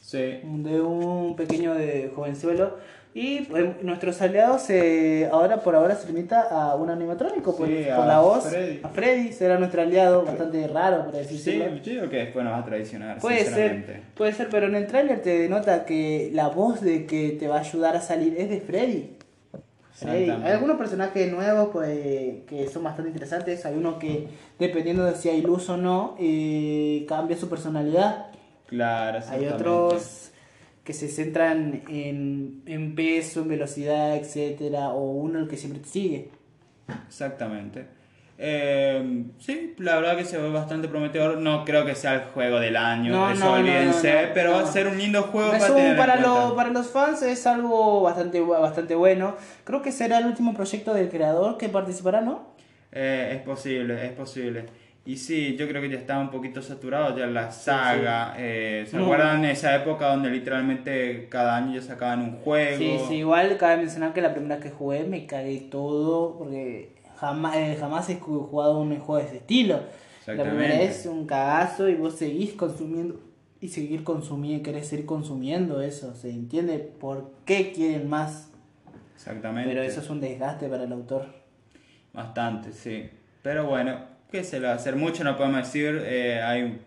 [0.02, 0.40] Sí.
[0.44, 2.78] de un pequeño de jovenzuelo
[3.14, 7.84] y pues, nuestros aliados eh, ahora por ahora se limita a un animatrónico por, Sí,
[7.94, 8.80] por a la voz Freddy.
[8.84, 12.54] a Freddy será nuestro aliado bastante raro por Sí, decirlo yo digo que después nos
[12.54, 16.48] va a traicionar, puede ser puede ser pero en el tráiler te denota que la
[16.48, 19.18] voz de que te va a ayudar a salir es de Freddy
[19.94, 20.30] Freddy.
[20.32, 23.64] Hay algunos personajes nuevos pues, que son bastante interesantes.
[23.68, 28.28] Hay uno que, dependiendo de si hay luz o no, eh, cambia su personalidad.
[28.66, 30.31] Claro, Hay otros
[30.84, 35.88] que se centran en, en peso, en velocidad, etcétera, o uno el que siempre te
[35.90, 36.30] sigue.
[37.08, 37.86] Exactamente.
[38.44, 41.38] Eh, sí, la verdad que se ve bastante prometedor.
[41.38, 44.52] No creo que sea el juego del año, No, eso no, olvídense, no, no, pero
[44.54, 46.48] va a ser un lindo juego para tener en para, cuenta.
[46.48, 49.36] lo- para los fans es algo bastante, bastante bueno.
[49.64, 52.50] Creo que será el último proyecto del creador que participará, ¿no?
[52.92, 54.66] Eh, es posible, es posible.
[55.04, 58.36] Y sí, yo creo que ya está un poquito saturado ya la saga.
[58.38, 59.04] Eh, ¿Se No.
[59.06, 62.78] acuerdan esa época donde literalmente cada año ya sacaban un juego?
[62.78, 67.56] Sí, sí, igual cabe mencionar que la primera que jugué me cagué todo porque jamás,
[67.56, 69.82] eh, jamás he ju- jugado un juego de ese estilo.
[70.28, 73.20] La primera es un cagazo y vos seguís consumiendo
[73.60, 76.14] y seguir consumiendo, querés seguir consumiendo eso.
[76.16, 78.52] Se entiende por qué quieren más,
[79.16, 79.68] Exactamente.
[79.70, 81.26] pero eso es un desgaste para el autor.
[82.14, 83.10] Bastante, sí.
[83.42, 84.96] Pero bueno, ¿qué se le va a hacer?
[84.96, 86.02] Mucho no podemos decir.
[86.06, 86.80] eh, hay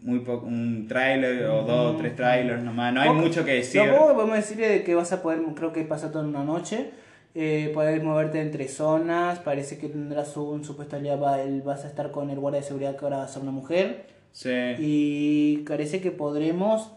[0.00, 2.92] muy poco, un tráiler o dos o tres trailers nomás.
[2.94, 3.82] No hay Poco- mucho que decir.
[3.84, 6.28] Lo poco que podemos decir es que vas a poder, creo que pasa todo en
[6.28, 6.90] una noche.
[7.34, 9.38] Eh, podés moverte entre zonas.
[9.40, 11.26] Parece que tendrás un supuesto aliado.
[11.64, 14.06] Vas a estar con el guardia de seguridad que ahora va a ser una mujer.
[14.32, 14.50] Sí.
[14.78, 16.92] Y parece que podremos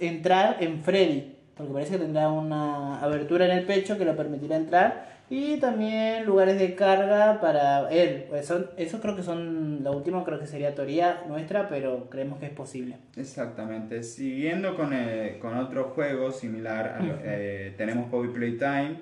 [0.00, 1.34] entrar en Freddy.
[1.56, 5.17] Porque parece que tendrá una abertura en el pecho que lo permitirá entrar.
[5.30, 8.24] Y también lugares de carga para él.
[8.30, 9.84] Pues son, eso creo que son.
[9.84, 12.96] Lo último creo que sería teoría nuestra, pero creemos que es posible.
[13.16, 14.02] Exactamente.
[14.02, 19.00] Siguiendo con, eh, con otro juego similar, a lo- eh, tenemos Poppy Playtime,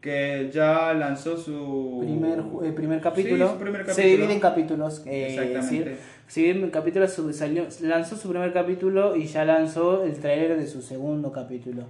[0.00, 3.46] que ya lanzó su primer, eh, primer capítulo.
[3.48, 4.08] Sí, su primer Se capítulo.
[4.16, 5.02] divide en capítulos.
[5.06, 5.96] eh, Exactamente.
[6.26, 10.66] decir, en capítulos, su- salió, lanzó su primer capítulo y ya lanzó el trailer de
[10.66, 11.84] su segundo capítulo.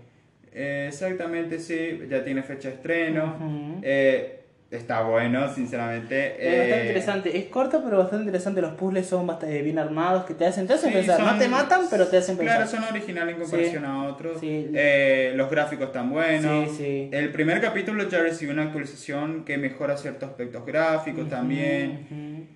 [0.59, 3.37] Eh, exactamente, sí, ya tiene fecha de estreno.
[3.83, 4.41] Eh,
[4.71, 6.29] está bueno, sinceramente.
[6.39, 7.39] Es bastante Eh, interesante.
[7.39, 8.63] Es corto, pero bastante interesante.
[8.63, 11.19] Los puzzles son bastante bien armados que te hacen, te hacen Sí, pensar.
[11.19, 12.57] son- no te matan, pero te hacen pensar.
[12.57, 14.41] Claro, son originales en comparación Sí, a otros.
[14.41, 14.71] sí.
[14.75, 16.71] Eh, los gráficos están buenos.
[16.81, 22.49] El primer capítulo ya recibió una actualización que mejora ciertos aspectos gráficos también.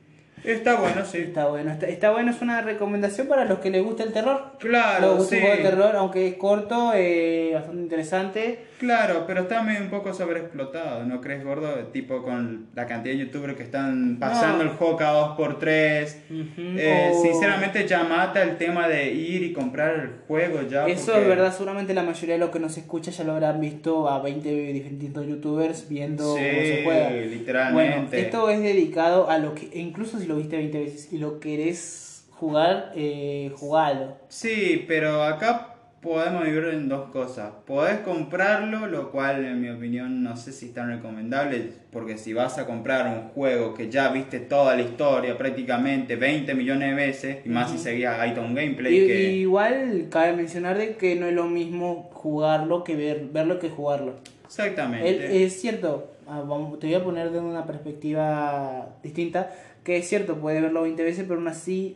[0.45, 1.19] Está bueno, sí.
[1.19, 4.53] Está bueno, está, está bueno, es una recomendación para los que les gusta el terror.
[4.59, 5.37] Claro, Los sí.
[5.37, 8.70] un juego de terror, aunque es corto, eh, bastante interesante.
[8.81, 11.69] Claro, pero está medio un poco sobreexplotado, ¿no crees, gordo?
[11.93, 14.71] Tipo con la cantidad de youtubers que están pasando No.
[14.71, 16.17] el cada 2x3.
[16.31, 20.87] Ujú, Eh, Sinceramente ya mata el tema de ir y comprar el juego ya.
[20.89, 23.61] Eso porque- es verdad, seguramente la mayoría de los que nos escucha ya lo habrán
[23.61, 27.11] visto a 20 distintos youtubers viendo Sí, cómo se juega.
[27.11, 27.93] literalmente.
[27.93, 31.39] Bueno, esto es dedicado a lo que, incluso si lo viste 20 veces y lo
[31.39, 34.17] querés jugar, eh, jugalo.
[34.29, 35.70] Sí, pero acá
[36.01, 37.53] podemos vivir en dos cosas.
[37.67, 42.33] Podés comprarlo, lo cual en mi opinión no sé si es tan recomendable, porque si
[42.33, 46.95] vas a comprar un juego que ya viste toda la historia prácticamente 20 millones de
[46.95, 49.33] veces, y más si seguías Iton Gameplay, Y, que...
[49.33, 54.15] Igual cabe mencionar de que no es lo mismo jugarlo que ver, verlo que jugarlo.
[54.47, 55.09] Exactamente.
[55.09, 56.43] El- es cierto, ah,
[56.81, 59.53] te voy a poner de una perspectiva distinta,
[59.85, 61.95] que es cierto, puede verlo 20 veces, pero aún así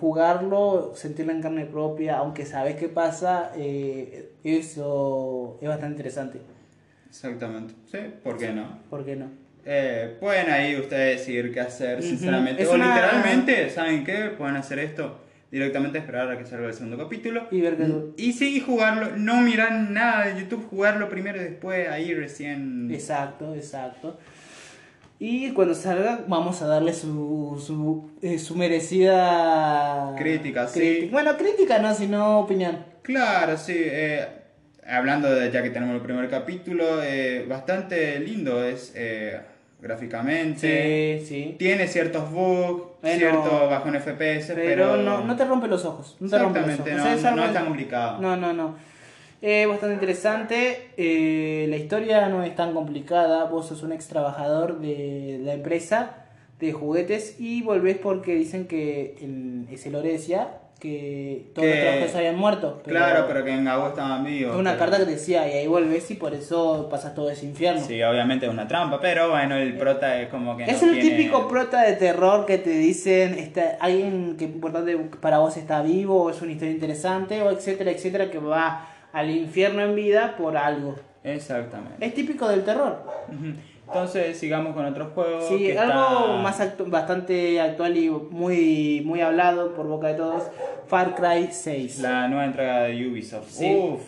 [0.00, 6.38] jugarlo, sentirlo en carne propia, aunque sabes qué pasa, eh, eso es bastante interesante.
[7.08, 7.74] Exactamente.
[7.90, 8.78] Sí, ¿por qué no?
[8.90, 9.26] ¿Por qué no?
[9.64, 12.66] Eh, pueden ahí ustedes decidir qué hacer, sinceramente.
[12.66, 14.26] O una- literalmente, ¿saben qué?
[14.36, 15.20] Pueden hacer esto.
[15.50, 17.46] Directamente esperar a que salga el segundo capítulo.
[17.52, 17.86] Y ver que...
[18.16, 19.16] Y sí, jugarlo.
[19.16, 22.90] No mirar nada de YouTube, jugarlo primero y después ahí recién.
[22.92, 24.18] Exacto, exacto.
[25.26, 31.08] Y cuando salga, vamos a darle su, su, eh, su merecida Crítica, sí.
[31.10, 32.76] Bueno, crítica no, sino opinión.
[33.00, 33.72] Claro, sí.
[33.74, 34.26] eh,
[34.86, 39.40] hablando de ya que tenemos el primer capítulo, eh, bastante lindo es eh,
[39.80, 41.20] gráficamente.
[41.20, 41.56] Sí, sí.
[41.58, 44.96] Tiene ciertos bugs, Bueno, cierto bajón FPS, Pero, pero.
[44.98, 46.18] no, no te rompe los ojos.
[46.20, 46.80] No te rompe los ojos.
[46.86, 48.20] Exactamente, O sea, no, no es tan complicado.
[48.20, 48.74] No, no, no.
[49.42, 50.88] Eh, bastante interesante.
[50.96, 53.44] eh, la historia no es tan complicada.
[53.44, 56.16] Vos sos un ex trabajador de la empresa
[56.60, 60.48] de juguetes y volvés porque dicen que en ese lore decía
[60.80, 62.82] que todos Que- los trabajadores habían muerto.
[62.84, 64.56] Claro, pero que en Gabo estaban vivos.
[64.56, 67.80] Una pero- carta que decía y ahí volvés y por eso pasas todo ese infierno.
[67.84, 70.64] Sí, obviamente es una trampa, pero bueno, el prota es como que.
[70.64, 74.96] Es no el tiene- típico prota de terror que te dicen está, alguien que importante
[75.20, 79.30] para vos está vivo o es una historia interesante o etcétera, etcétera, que va al
[79.30, 80.96] infierno en vida por algo.
[81.22, 82.04] Exactamente.
[82.04, 83.02] Es típico del terror.
[83.86, 85.40] Entonces, sigamos con otro juego.
[85.48, 90.14] Sí, que algo está- más actu- bastante actual y muy, muy hablado por boca de
[90.14, 90.42] todos,
[90.86, 92.00] Far Cry 6.
[92.00, 93.48] La nueva entrega de Ubisoft.
[93.50, 93.74] Sí.
[93.74, 94.00] Uf,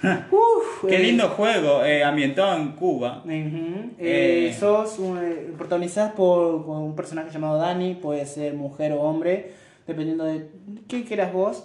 [0.30, 3.22] Uf, qué eh, lindo juego, eh, ambientado en Cuba.
[3.28, 4.56] Eh, Eh.
[4.58, 9.52] sos un, protagonizás por, por un personaje llamado Dani, puede ser mujer o hombre,
[9.88, 10.48] dependiendo de
[10.86, 11.64] qué quieras vos.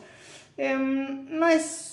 [0.57, 1.92] Em, no es,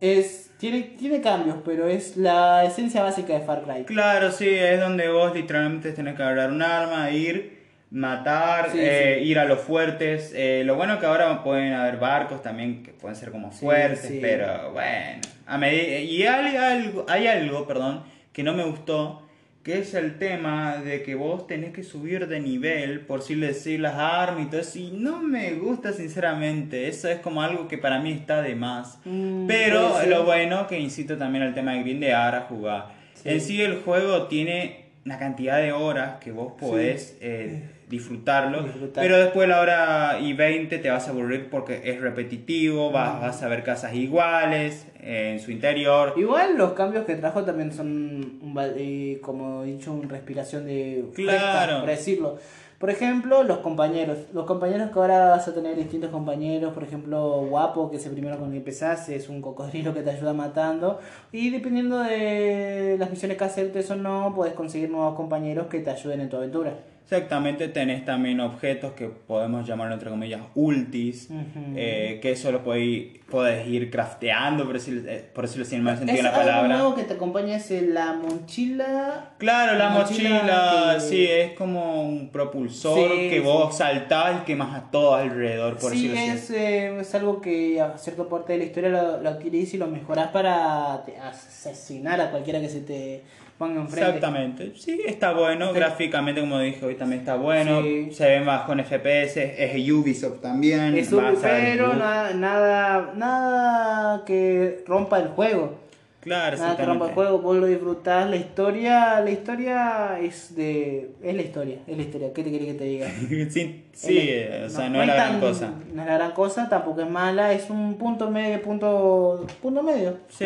[0.00, 3.84] es tiene, tiene cambios, pero es la esencia básica de Far Cry.
[3.84, 7.60] Claro, sí, es donde vos literalmente tenés que agarrar un arma, ir,
[7.90, 9.28] matar, Sí, eh, sí.
[9.28, 10.32] ir a los fuertes.
[10.34, 14.18] Eh, lo bueno que ahora pueden haber barcos también que pueden ser como fuertes, sí.
[14.20, 15.22] pero bueno.
[15.46, 18.02] A medida, y hay algo, hay algo, perdón,
[18.32, 19.26] que no me gustó,
[19.62, 23.80] que es el tema de que vos tenés que subir de nivel, por si decir
[23.80, 27.76] las armas y todo eso, y no me gusta sinceramente, eso es como algo que
[27.76, 28.98] para mí está de más.
[29.04, 30.08] Mm, Pero ser.
[30.08, 32.94] lo bueno que incito también al tema de grindear a jugar.
[33.14, 33.28] Sí.
[33.28, 39.02] En sí el juego tiene una cantidad de horas que vos podés eh, disfrutarlo, Disfrutar.
[39.02, 43.42] pero después la hora y 20 te vas a aburrir porque es repetitivo, vas, vas
[43.42, 46.14] a ver casas iguales eh, en su interior.
[46.16, 48.38] Igual los cambios que trajo también son,
[48.76, 51.80] eh, como he dicho, una respiración de Claro.
[51.80, 52.38] por decirlo.
[52.78, 54.16] Por ejemplo, los compañeros.
[54.32, 56.72] Los compañeros que ahora vas a tener distintos compañeros.
[56.72, 60.00] Por ejemplo, Guapo, que es el primero con el que empezás, es un cocodrilo que
[60.00, 60.98] te ayuda matando.
[61.30, 65.90] Y dependiendo de las misiones que aceptes o no, puedes conseguir nuevos compañeros que te
[65.90, 66.72] ayuden en tu aventura.
[67.12, 71.72] Exactamente, tenés también objetos que podemos llamar entre comillas ultis, Ujú.
[71.74, 75.80] eh, que eso lo podéis, podés ir crafteando, por decirlo, eh, por decirlo así en
[75.80, 76.76] el mal sentido la algo palabra.
[76.76, 79.30] nuevo que te acompaña es la mochila.
[79.38, 83.40] Claro, la La mochila mochila, que- sí, es como un propulsor Sí, que sí.
[83.40, 86.54] vos saltás y quemas a todo alrededor, por sí, decirlo es, así.
[86.54, 89.88] eh, es algo que a cierta parte de la historia lo, lo adquirís y lo
[89.88, 93.22] mejorás para te- asesinar a cualquiera que se te
[93.60, 94.06] ponga enfrente.
[94.08, 95.74] Exactamente, sí, está bueno, Sí.
[95.74, 98.08] gráficamente como dije hoy también está bueno, Sí.
[98.10, 104.82] se ve bajo en FPS, es Ubisoft también, Es ver pero nada, nada, nada que
[104.86, 105.78] rompa el juego.
[106.20, 108.28] Claro, Nada que rompa el juego, vos lo disfrutás.
[108.28, 111.12] La historia, la historia es de.
[111.22, 112.32] Es la historia, es la historia.
[112.34, 113.08] ¿Qué te querés que te diga?
[113.50, 114.30] sí, sí,
[114.66, 115.72] o sea, no, es la gran tan- cosa.
[115.94, 120.18] No es la gran cosa, tampoco es mala, es un punto medio, punto, punto medio.
[120.28, 120.44] Sí,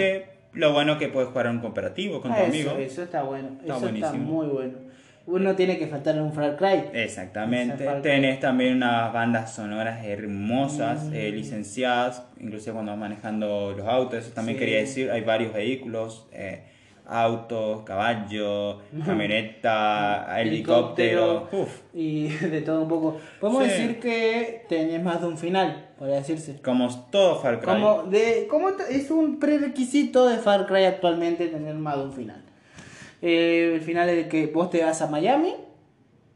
[0.55, 2.71] lo bueno que puedes jugar en un cooperativo con tu Ah, amigo.
[2.73, 4.07] Eso, eso está bueno, Está eso buenísimo.
[4.15, 4.73] está muy bueno.
[5.27, 6.91] uno tiene que faltar un Far Cry.
[6.93, 7.83] Exactamente.
[7.85, 8.03] Far Cry.
[8.03, 11.15] Tenés también unas bandas sonoras hermosas, Mm.
[11.15, 14.65] eh, licenciadas, inclusive cuando vas manejando los autos, eso también Sí.
[14.65, 16.63] quería decir, hay varios vehículos, eh,
[17.07, 21.49] autos, caballos, camioneta, helicóptero.
[21.51, 21.63] Helicóptero.
[21.63, 23.19] Uf, Y de todo un poco.
[23.41, 23.69] Podemos Sí.
[23.71, 26.61] decir que tenés más de un final, podría decirse.
[26.63, 27.67] como todo Far Cry.
[27.73, 32.43] Como, de, como es un prerequisito de Far Cry actualmente tener más de un final.
[33.23, 35.55] Eh, el final es de que vos te vas a Miami.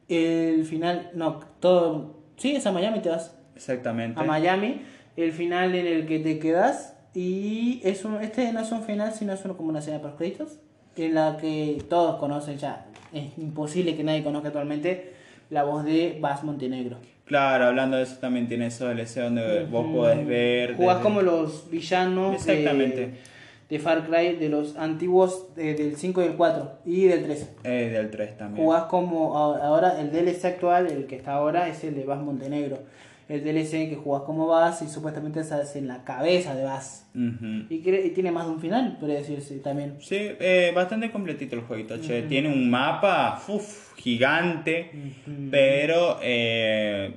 [0.09, 2.17] El final, no, todo.
[2.37, 4.19] Sí, es a Miami, te vas Exactamente.
[4.19, 4.83] a Miami.
[5.17, 6.95] El final en el que te quedas.
[7.19, 10.15] Y es un, este no es un final, sino es uno como una escena por
[10.15, 10.53] créditos.
[10.97, 12.87] En la que todos conocen ya.
[13.13, 15.15] Es imposible que nadie conozca actualmente
[15.51, 16.97] la voz de Bass Montenegro.
[17.25, 19.97] Claro, hablando de eso también tiene eso DLC donde vos Ujú.
[19.97, 20.77] podés ver.
[20.77, 22.97] Jugás desde- como los villanos Exactamente.
[23.01, 23.15] De,
[23.69, 27.49] de Far Cry, de los antiguos de- del 5 y el 4 y del 3.
[27.65, 28.65] Eh, del 3 también.
[28.65, 32.79] Jugás como ahora el DLC actual, el que está ahora, es el de Bass Montenegro.
[33.29, 37.07] El DLC que jugás como Bass y supuestamente estás en la cabeza de Bass.
[37.69, 39.97] Y, tiene más de un final, podría decirse también.
[40.01, 42.23] Sí, eh, bastante completito el jueguito, che.
[42.23, 44.91] Tiene un mapa uf, gigante,
[45.51, 47.17] pero eh,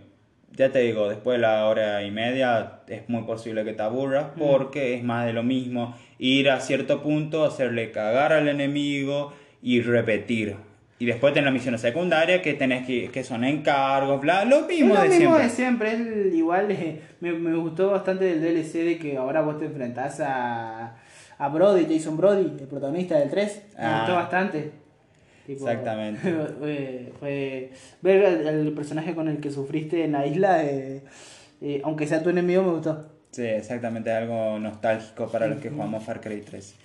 [0.54, 4.32] ya te digo, después de la hora y media es muy posible que te aburras
[4.38, 5.96] porque es más de lo mismo.
[6.20, 10.71] Ir a cierto punto, hacerle cagar al enemigo y repetir.
[11.02, 14.94] Y después tenés las misiones secundarias que tenés que, que son encargos, bla, lo mismo
[14.94, 15.44] lo de mismo siempre.
[15.44, 19.58] de siempre, es igual eh, me, me gustó bastante del DLC de que ahora vos
[19.58, 20.96] te enfrentás a,
[21.40, 23.64] a Brody, Jason Brody, el protagonista del 3.
[23.80, 23.98] Me Ah.
[24.02, 24.72] gustó bastante.
[25.48, 26.20] Tipo, Exactamente.
[26.60, 27.72] fue, fue-
[28.04, 31.02] ver al personaje con el que sufriste en la isla, eh,
[31.62, 33.08] eh, aunque sea tu enemigo, me gustó.
[33.32, 36.76] Sí, exactamente, algo nostálgico para los que jugamos Far Cry 3.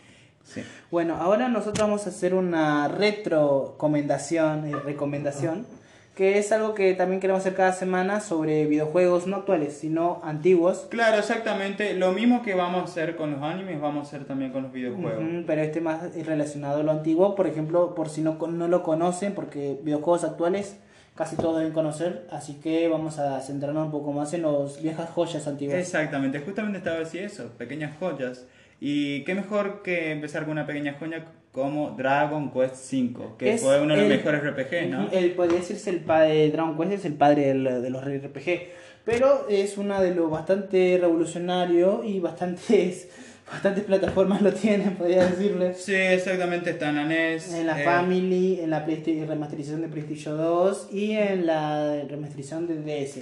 [0.46, 0.62] Sí.
[0.90, 5.66] Bueno, ahora nosotros vamos a hacer una retrocomendación, eh, recomendación,
[6.14, 10.86] que es algo que también queremos hacer cada semana sobre videojuegos no actuales, sino antiguos.
[10.88, 11.92] Claro, exactamente.
[11.92, 14.72] Lo mismo que vamos a hacer con los animes, vamos a hacer también con los
[14.72, 15.22] videojuegos.
[15.46, 18.82] Pero este más es relacionado a lo antiguo, por ejemplo, por si no, no lo
[18.82, 20.78] conocen, porque videojuegos actuales
[21.16, 25.10] casi todos deben conocer, así que vamos a centrarnos un poco más en los viejas
[25.10, 25.78] joyas antiguas.
[25.78, 28.44] Exactamente, justamente estaba diciendo eso, pequeñas joyas.
[28.80, 33.62] Y qué mejor que empezar con una pequeña joya como Dragon Quest V, que Es
[33.62, 35.08] fue uno de los el- mejores RPG, ¿no?
[35.10, 38.68] El, podría decirse el padre, Dragon Quest es el padre del- de los RPG,
[39.06, 43.08] pero es una de los bastante revolucionario y bastantes,
[43.50, 45.72] bastantes plataformas lo tienen, podría decirle.
[45.72, 47.54] Sí, exactamente, está en la NES.
[47.54, 52.74] En la eh, Family, en la remasterización de PlayStation 2 y en la remasterización de
[52.82, 53.20] DS.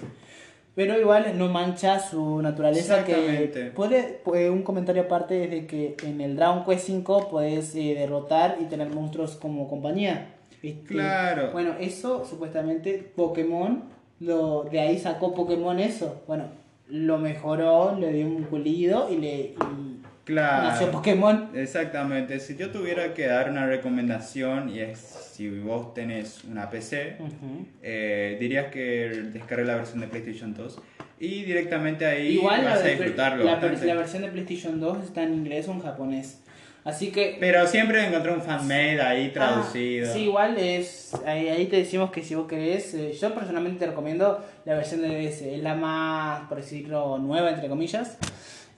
[0.75, 3.05] Pero igual no mancha su naturaleza.
[3.05, 7.75] Que puede, puede- un comentario aparte es de que en el Dragon Quest 5 puedes
[7.77, 10.35] eh, derrotar y tener monstruos como compañía.
[10.63, 10.95] ¿viste?
[10.95, 11.51] Claro.
[11.53, 13.85] Bueno, eso supuestamente Pokémon,
[14.21, 16.23] lo, de ahí sacó Pokémon eso.
[16.27, 16.45] Bueno,
[16.89, 19.94] lo mejoró, le dio un pulido y le y
[20.25, 20.69] Claro.
[20.69, 21.51] nació Pokémon.
[21.55, 27.17] Exactamente, si yo tuviera que dar una recomendación, y es si vos tenés una PC,
[27.21, 27.67] Ujú.
[27.83, 30.81] eh, dirías que descargue la versión de PlayStation 2
[31.21, 33.45] y directamente ahí Igual vas la, a disfrutarlo.
[33.45, 36.41] la, la versión de PlayStation 2 está en inglés o en japonés.
[36.85, 37.39] Así que...
[37.41, 40.07] Pero siempre encontré un fanmade ahí traducido.
[40.11, 41.15] Ah, sí, igual es...
[41.27, 42.93] Ahí, ahí te decimos que si vos querés...
[42.93, 45.41] eh, yo personalmente te recomiendo la versión de DS.
[45.43, 48.19] Es la más, por decirlo, nueva, entre comillas.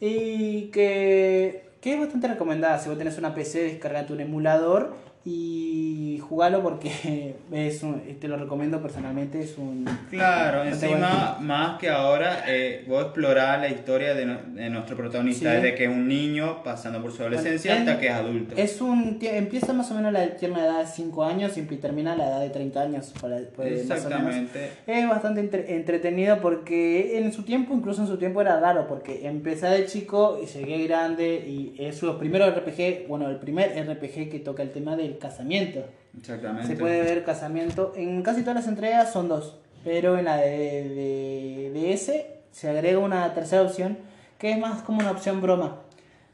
[0.01, 2.79] Y que, que es bastante recomendada.
[2.79, 4.95] Si vos tenés una PC, descargate un emulador
[5.29, 9.41] y jugalo porque es un- te lo recomiendo personalmente.
[9.41, 9.85] Es un...
[10.09, 15.51] Claro, encima, más que ahora, eh, vos explorás la historia de, no- de nuestro protagonista,
[15.51, 15.57] Sí.
[15.57, 18.55] desde que es un niño, pasando por su adolescencia, Bueno, hasta es- que es adulto.
[18.57, 22.29] Es un empieza más o menos la tierna edad de 5 años y termina la
[22.29, 23.13] edad de 30 años.
[23.21, 23.81] Para, más o menos.
[23.81, 24.71] Exactamente.
[24.87, 29.27] Es bastante entre- entretenido porque en su tiempo, incluso en su tiempo era raro, porque
[29.27, 34.31] empecé de chico y llegué grande y es su primer RPG, bueno, el primer RPG
[34.31, 35.85] que toca el tema del casamiento.
[36.19, 36.69] Exactamente.
[36.69, 40.89] Se puede ver casamiento, en casi todas las entregas son dos, pero en la de,
[40.89, 43.99] de, de ese se agrega una tercera opción
[44.39, 45.83] que es más como una opción broma.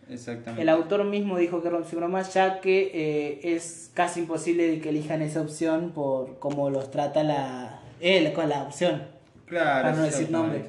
[0.09, 0.63] Exactamente.
[0.63, 4.81] El autor mismo dijo que era opción broma ya que eh, es casi imposible de
[4.81, 9.03] que elijan esa opción por cómo los trata la él con la opción.
[9.47, 10.65] Claro, Para no decir nombre.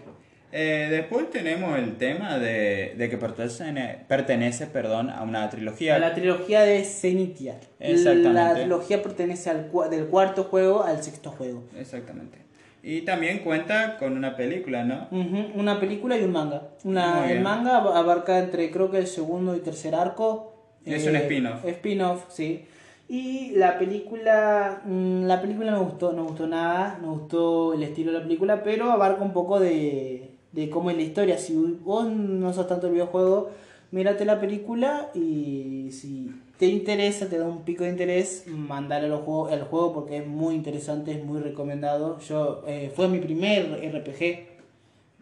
[0.55, 5.95] Eh, después tenemos el tema de, de que pertenece, pertenece perdón, a una trilogía.
[5.95, 7.59] A la trilogía de Zenitia.
[7.79, 8.33] Exactamente.
[8.33, 11.63] La trilogía pertenece al del cuarto juego al sexto juego.
[11.75, 12.37] Exactamente.
[12.83, 15.07] Y también cuenta con una película, ¿no?
[15.55, 16.67] Una película y un manga.
[16.83, 20.53] Una, el manga ab- abarca entre creo que el segundo y tercer arco.
[20.85, 21.65] Es un spin-off.
[21.65, 22.65] Spin-off, sí.
[23.09, 28.11] Y la película, mm, la película no gustó, no gustó nada, no gustó el estilo
[28.11, 31.37] de la película, pero abarca un poco de, de cómo es la historia.
[31.37, 31.53] Si
[31.83, 33.49] vos no sos tanto el videojuego,
[33.91, 39.17] mírate la película y si te interesa, te da un pico de interés, mandar al
[39.17, 42.19] juego, al juego porque es muy interesante, es muy recomendado.
[42.19, 44.21] Yo eh, fue mi primer RPG,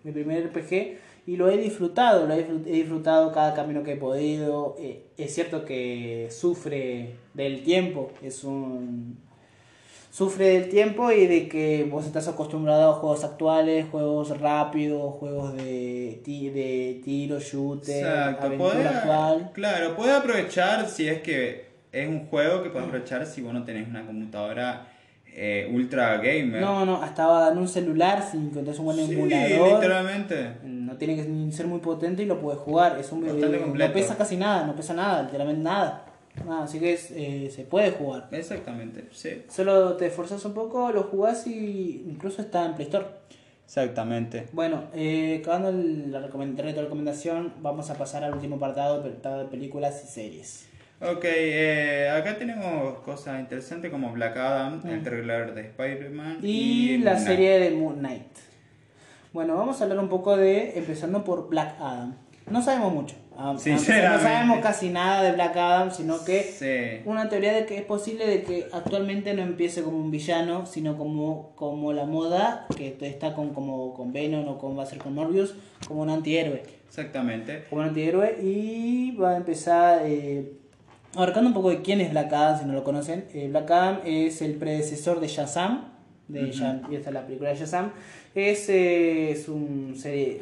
[0.04, 0.98] mi primer RPG
[1.28, 4.76] y lo he disfrutado, lo he disfrutado cada camino que he podido.
[4.80, 9.18] Eh, es cierto que sufre del tiempo, es un
[10.12, 15.56] sufre del tiempo y de que vos estás acostumbrado a juegos actuales, juegos rápidos, juegos
[15.56, 19.52] de, de tiro, shooter, aventura actual.
[19.54, 23.64] Claro, puede aprovechar si es que es un juego que puede aprovechar si vos no
[23.64, 24.88] tenés una computadora
[25.34, 26.62] eh, ultra gamer.
[26.62, 29.76] No, no, hasta en un celular sin que un buen sí, emulador.
[29.76, 30.58] literalmente.
[30.64, 33.00] No tiene que ser muy potente y lo puedes jugar.
[33.00, 36.11] Es un no pesa casi nada, no pesa nada, literalmente nada.
[36.46, 38.28] Nada así que eh, se puede jugar.
[38.32, 39.44] Exactamente, sí.
[39.50, 43.06] Solo te esforzas un poco, lo jugás y incluso está en Play Store.
[43.66, 44.48] Exactamente.
[44.52, 50.68] Bueno, eh, acabando la recomendación, vamos a pasar al último apartado, de películas y series.
[51.00, 55.04] Ok, eh, acá tenemos cosas interesantes como Black Adam, el mm.
[55.04, 58.38] trailer de Spider-Man y, la serie de Moon Knight.
[59.34, 62.14] Bueno, vamos a hablar un poco de, empezando por Black Adam.
[62.50, 63.16] No sabemos mucho.
[63.38, 67.84] Ah, no sabemos casi nada de Black Adam, sino que una teoría de que es
[67.84, 72.98] posible de que actualmente no empiece como un villano, sino como, como la moda, que
[73.02, 75.56] está con, como, con Venom o con, va a ser con Morbius,
[75.88, 76.64] como un antihéroe.
[76.88, 77.64] Exactamente.
[77.70, 80.02] Como un antihéroe y va a empezar...
[80.06, 80.58] Eh,
[81.14, 83.26] Abarcando un poco de quién es Black Adam, si no lo conocen.
[83.34, 85.92] Eh, Black Adam es el predecesor de Shazam.
[86.30, 87.92] De uh esta la película de Shazam.
[88.34, 89.96] Es, eh, es un,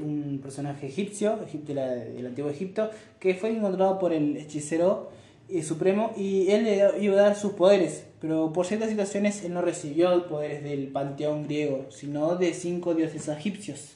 [0.03, 2.89] un personaje egipcio, egipcio del antiguo Egipto,
[3.19, 5.09] que fue encontrado por el hechicero
[5.49, 8.05] eh, supremo y él le iba a dar sus poderes.
[8.21, 12.93] Pero por ciertas situaciones él no recibió los poderes del panteón griego, sino de cinco
[12.93, 13.95] dioses egipcios.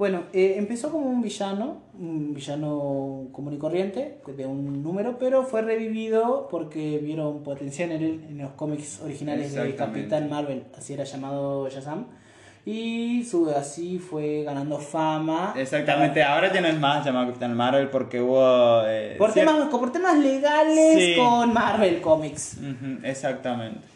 [0.00, 5.44] Bueno, eh, empezó como un villano, un villano común y corriente, de un número, pero
[5.44, 10.94] fue revivido porque vieron potencial en él en los cómics originales de Capitán Marvel, así
[10.94, 12.06] era llamado Shazam.
[12.64, 15.54] Y su, así fue ganando fama.
[15.56, 18.82] Exactamente, ahora ya no es más llamado Capitán Marvel porque hubo...
[18.86, 22.58] Eh, por, temas, por temas legales con Marvel Comics.
[23.02, 23.89] exactamente.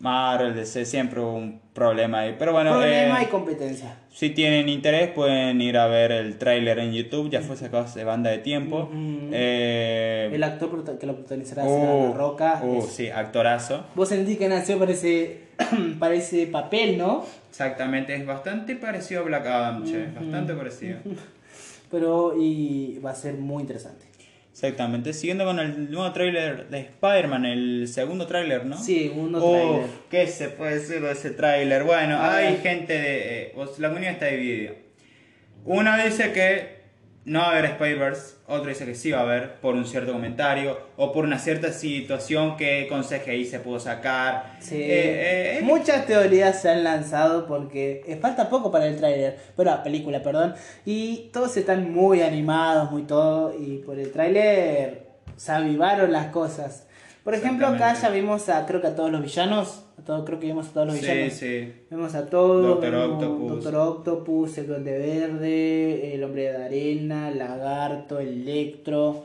[0.00, 2.34] Marvel, DC, siempre hubo un problema ahí.
[2.38, 3.98] Pero bueno, problema eh, y competencia.
[4.10, 7.28] Si tienen interés, pueden ir a ver el tráiler en YouTube.
[7.28, 8.88] Ya fue sacado hace banda de tiempo.
[8.94, 12.62] Eh, el actor que lo protagonizará será uh, Roca.
[12.64, 13.84] Uh, sí, actorazo.
[13.94, 15.40] Vos sentís que nació para ese,
[15.98, 17.26] para ese papel, ¿no?
[17.50, 20.06] Exactamente, es bastante parecido a Black Adam, che.
[20.06, 20.98] Bastante parecido.
[21.90, 24.09] Pero y va a ser muy interesante.
[24.62, 28.76] Exactamente, siguiendo con el nuevo tráiler de Spider-Man, el segundo tráiler, ¿no?
[28.76, 29.86] Sí, segundo tráiler.
[30.10, 31.82] ¿Qué se puede decir de ese tráiler?
[31.82, 33.42] Bueno, hay gente de...
[33.44, 34.72] Eh, la comunidad está dividida.
[35.64, 36.79] Uno dice que
[37.24, 40.12] no va a haber Spider-Verse, otro dice que sí va a haber por un cierto
[40.12, 44.56] comentario o por una cierta situación que con CGI se pudo sacar.
[44.60, 44.76] Sí.
[44.76, 49.82] Eh, eh, Muchas teorías se han lanzado porque falta poco para el tráiler, pero la
[49.82, 50.54] película, perdón,
[50.86, 56.86] y todos están muy animados, muy todo, y por el tráiler se avivaron las cosas.
[57.22, 59.84] Por ejemplo, acá ya vimos a, creo que a todos los villanos.
[60.04, 61.32] Todo, creo que vimos a todos los villanos.
[61.32, 61.72] Sí.
[61.90, 62.66] Vemos a todos.
[62.66, 63.50] Doctor Octopus.
[63.50, 69.24] Doctor Octopus, el Duende Verde, el Hombre de Arena, Lagarto, Electro.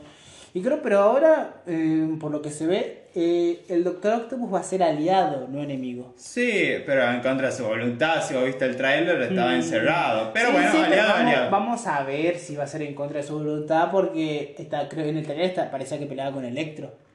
[0.54, 4.60] Y creo, pero ahora, eh, por lo que se ve, eh, el Doctor Octopus va
[4.60, 6.14] a ser aliado, no enemigo.
[6.16, 8.22] Sí, pero en contra de su voluntad.
[8.22, 9.54] Si vos viste el tráiler, estaba mm.
[9.54, 10.30] encerrado.
[10.32, 11.50] Pero bueno, aliado, vamos, aliado.
[11.50, 15.04] Vamos a ver si va a ser en contra de su voluntad, porque está, creo
[15.06, 17.05] en el trailer parecía que peleaba con Electro.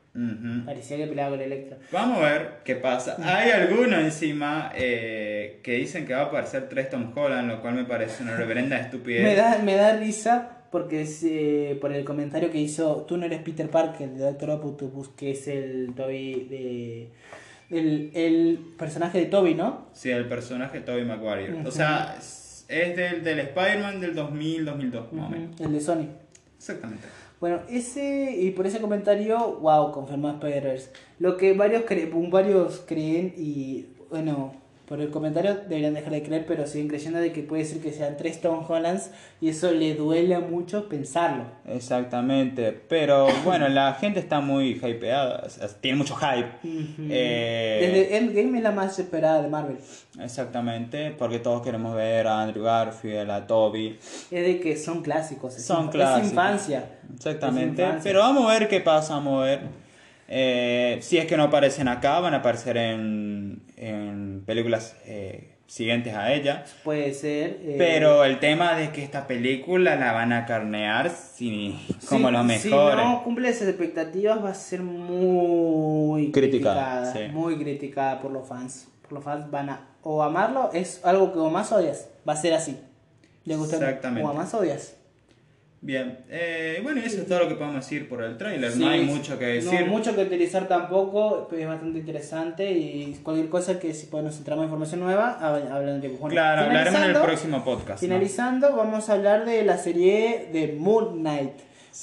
[0.65, 1.77] Parecía que peleaba con Electro.
[1.91, 3.15] Vamos a ver qué pasa.
[3.23, 7.75] Hay algunos encima eh, que dicen que va a aparecer tres Tom Holland, lo cual
[7.75, 9.23] me parece una reverenda estupidez.
[9.23, 13.25] me, da, me da risa porque es, eh, por el comentario que hizo, tú no
[13.25, 17.09] eres Peter Parker de Doctor Octopus, que es el Toby de...
[17.69, 19.87] El, el personaje de Toby, ¿no?
[19.93, 21.61] Sí, el personaje de Toby Maguire.
[21.65, 26.07] O sea, es del, del Spider-Man del 2000-2002, El de Sony.
[26.57, 27.07] Exactamente.
[27.41, 30.79] Bueno, ese y por ese comentario, wow, confirmó spider
[31.17, 31.85] Lo que varios,
[32.29, 34.53] varios creen y bueno,
[34.91, 37.93] por el comentario deberían dejar de creer, pero siguen creyendo de que puede ser que
[37.93, 39.09] sean tres Tom Hollands
[39.39, 41.45] y eso le duele a muchos pensarlo.
[41.65, 45.47] Exactamente, pero bueno, la gente está muy hypeada,
[45.79, 46.49] tiene mucho hype.
[47.09, 47.79] eh...
[47.79, 49.77] Desde Endgame es la más esperada de Marvel.
[50.19, 53.97] Exactamente, porque todos queremos ver a Andrew Garfield, a Toby.
[54.29, 56.23] Es de que son clásicos, son clásicos.
[56.23, 56.85] Es infancia.
[57.15, 59.61] Exactamente, pero vamos a ver qué pasa, vamos a ver.
[60.33, 66.13] Eh, si es que no aparecen acá, van a aparecer en, en películas eh, siguientes
[66.15, 66.63] a ella.
[66.83, 67.57] Puede ser.
[67.61, 71.77] eh, Pero el tema de que esta película la van a carnear si-
[72.07, 72.69] como si- los Si
[73.03, 77.13] no cumple esas expectativas, va a ser muy Criticada, criticada.
[77.27, 77.33] sí.
[77.33, 78.87] Muy criticada por los fans.
[79.01, 82.07] Por los fans van a o amarlo, es algo que o más odias.
[82.27, 82.79] Va a ser así.
[83.45, 84.27] Le gusta Exactamente.
[84.27, 84.95] o o odias.
[85.83, 88.71] Bien, eh, bueno, y eso es todo lo que podemos decir por el tráiler.
[88.71, 89.81] Sí, no hay mucho que decir.
[89.81, 94.37] No mucho que utilizar tampoco, es bastante interesante y cualquier cosa que si pues, nos
[94.37, 96.19] entramos información nueva, hab- hablaremos.
[96.19, 98.03] Bueno, claro, hablaremos en el próximo podcast.
[98.03, 98.07] ¿no?
[98.07, 101.53] Finalizando, vamos a hablar de la serie de Moon Knight.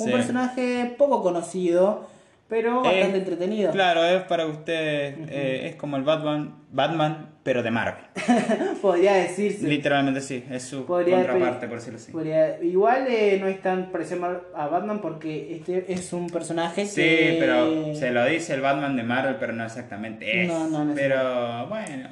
[0.00, 0.12] Un Sí.
[0.12, 2.08] personaje poco conocido,
[2.48, 3.70] pero bastante entretenido.
[3.72, 8.04] Claro, es para ustedes, eh, es como el Batman, Batman, pero de Marvel.
[8.82, 9.66] Podría decirse.
[9.68, 12.10] Literalmente sí, es su Podría- contraparte, por decirlo así.
[12.12, 17.02] Podría- igual eh, no es tan parecido a Batman porque este es un personaje Sí,
[17.02, 17.36] que...
[17.38, 20.48] pero se lo dice el Batman de Marvel, pero no exactamente es.
[20.48, 22.08] No, no, no pero bueno,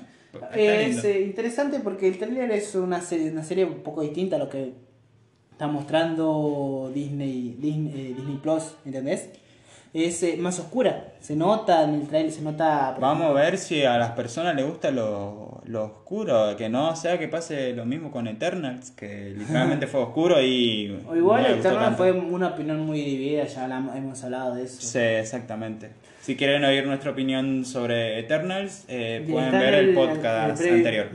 [0.54, 4.38] Es eh, interesante porque el trailer es una serie, una serie un poco distinta a
[4.38, 4.72] lo que
[5.50, 9.30] está mostrando Disney, Disney, eh, Disney Plus, ¿entendés?
[10.04, 12.94] Es eh, más oscura, se nota en el trailer, se nota...
[13.00, 17.18] Vamos a ver si a las personas les gusta lo, lo oscuro, que no sea
[17.18, 20.98] que pase lo mismo con Eternals, que literalmente fue oscuro y...
[21.08, 21.96] O igual no me el gustó Eternal tanto.
[21.98, 24.82] fue una opinión muy dividida, ya la- hemos hablado de eso.
[24.82, 25.90] Sí, exactamente.
[26.20, 31.06] Si quieren oír nuestra opinión sobre Eternals, eh, pueden ver el podcast anterior.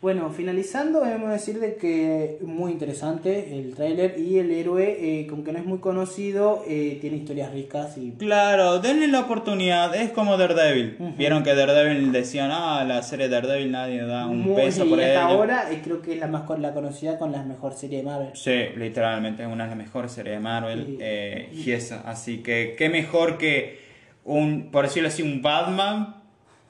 [0.00, 5.30] Bueno, finalizando, debemos decir de que muy interesante el tráiler y el héroe, eh, que
[5.32, 8.12] aunque no es muy conocido, eh, tiene historias ricas y...
[8.12, 10.96] Claro, denle la oportunidad, es como Daredevil.
[11.18, 15.00] Vieron que Daredevil decían, ah, la serie Daredevil nadie da un muy- peso y por
[15.00, 15.24] hasta ella.
[15.24, 18.04] ahora eh, creo que es la más con- la conocida con la mejor serie de
[18.04, 18.30] Marvel.
[18.34, 22.00] Sí, literalmente es una de las mejores series de Marvel Y- eh, y eso.
[22.04, 23.80] Así que qué mejor que
[24.24, 26.14] un, por decirlo así, un Batman,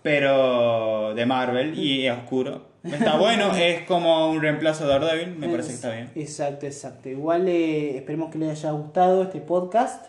[0.02, 2.66] pero de Marvel y oscuro.
[2.92, 6.10] Está bueno, es como un reemplazo de Daredevil, me parece que está bien.
[6.14, 7.08] Exacto, exacto.
[7.08, 10.06] Igual eh, esperemos que les haya gustado este podcast.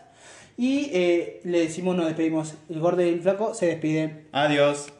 [0.57, 2.55] Y eh, le decimos, nos despedimos.
[2.69, 4.27] El gordo y el flaco se despiden.
[4.33, 4.91] Adiós.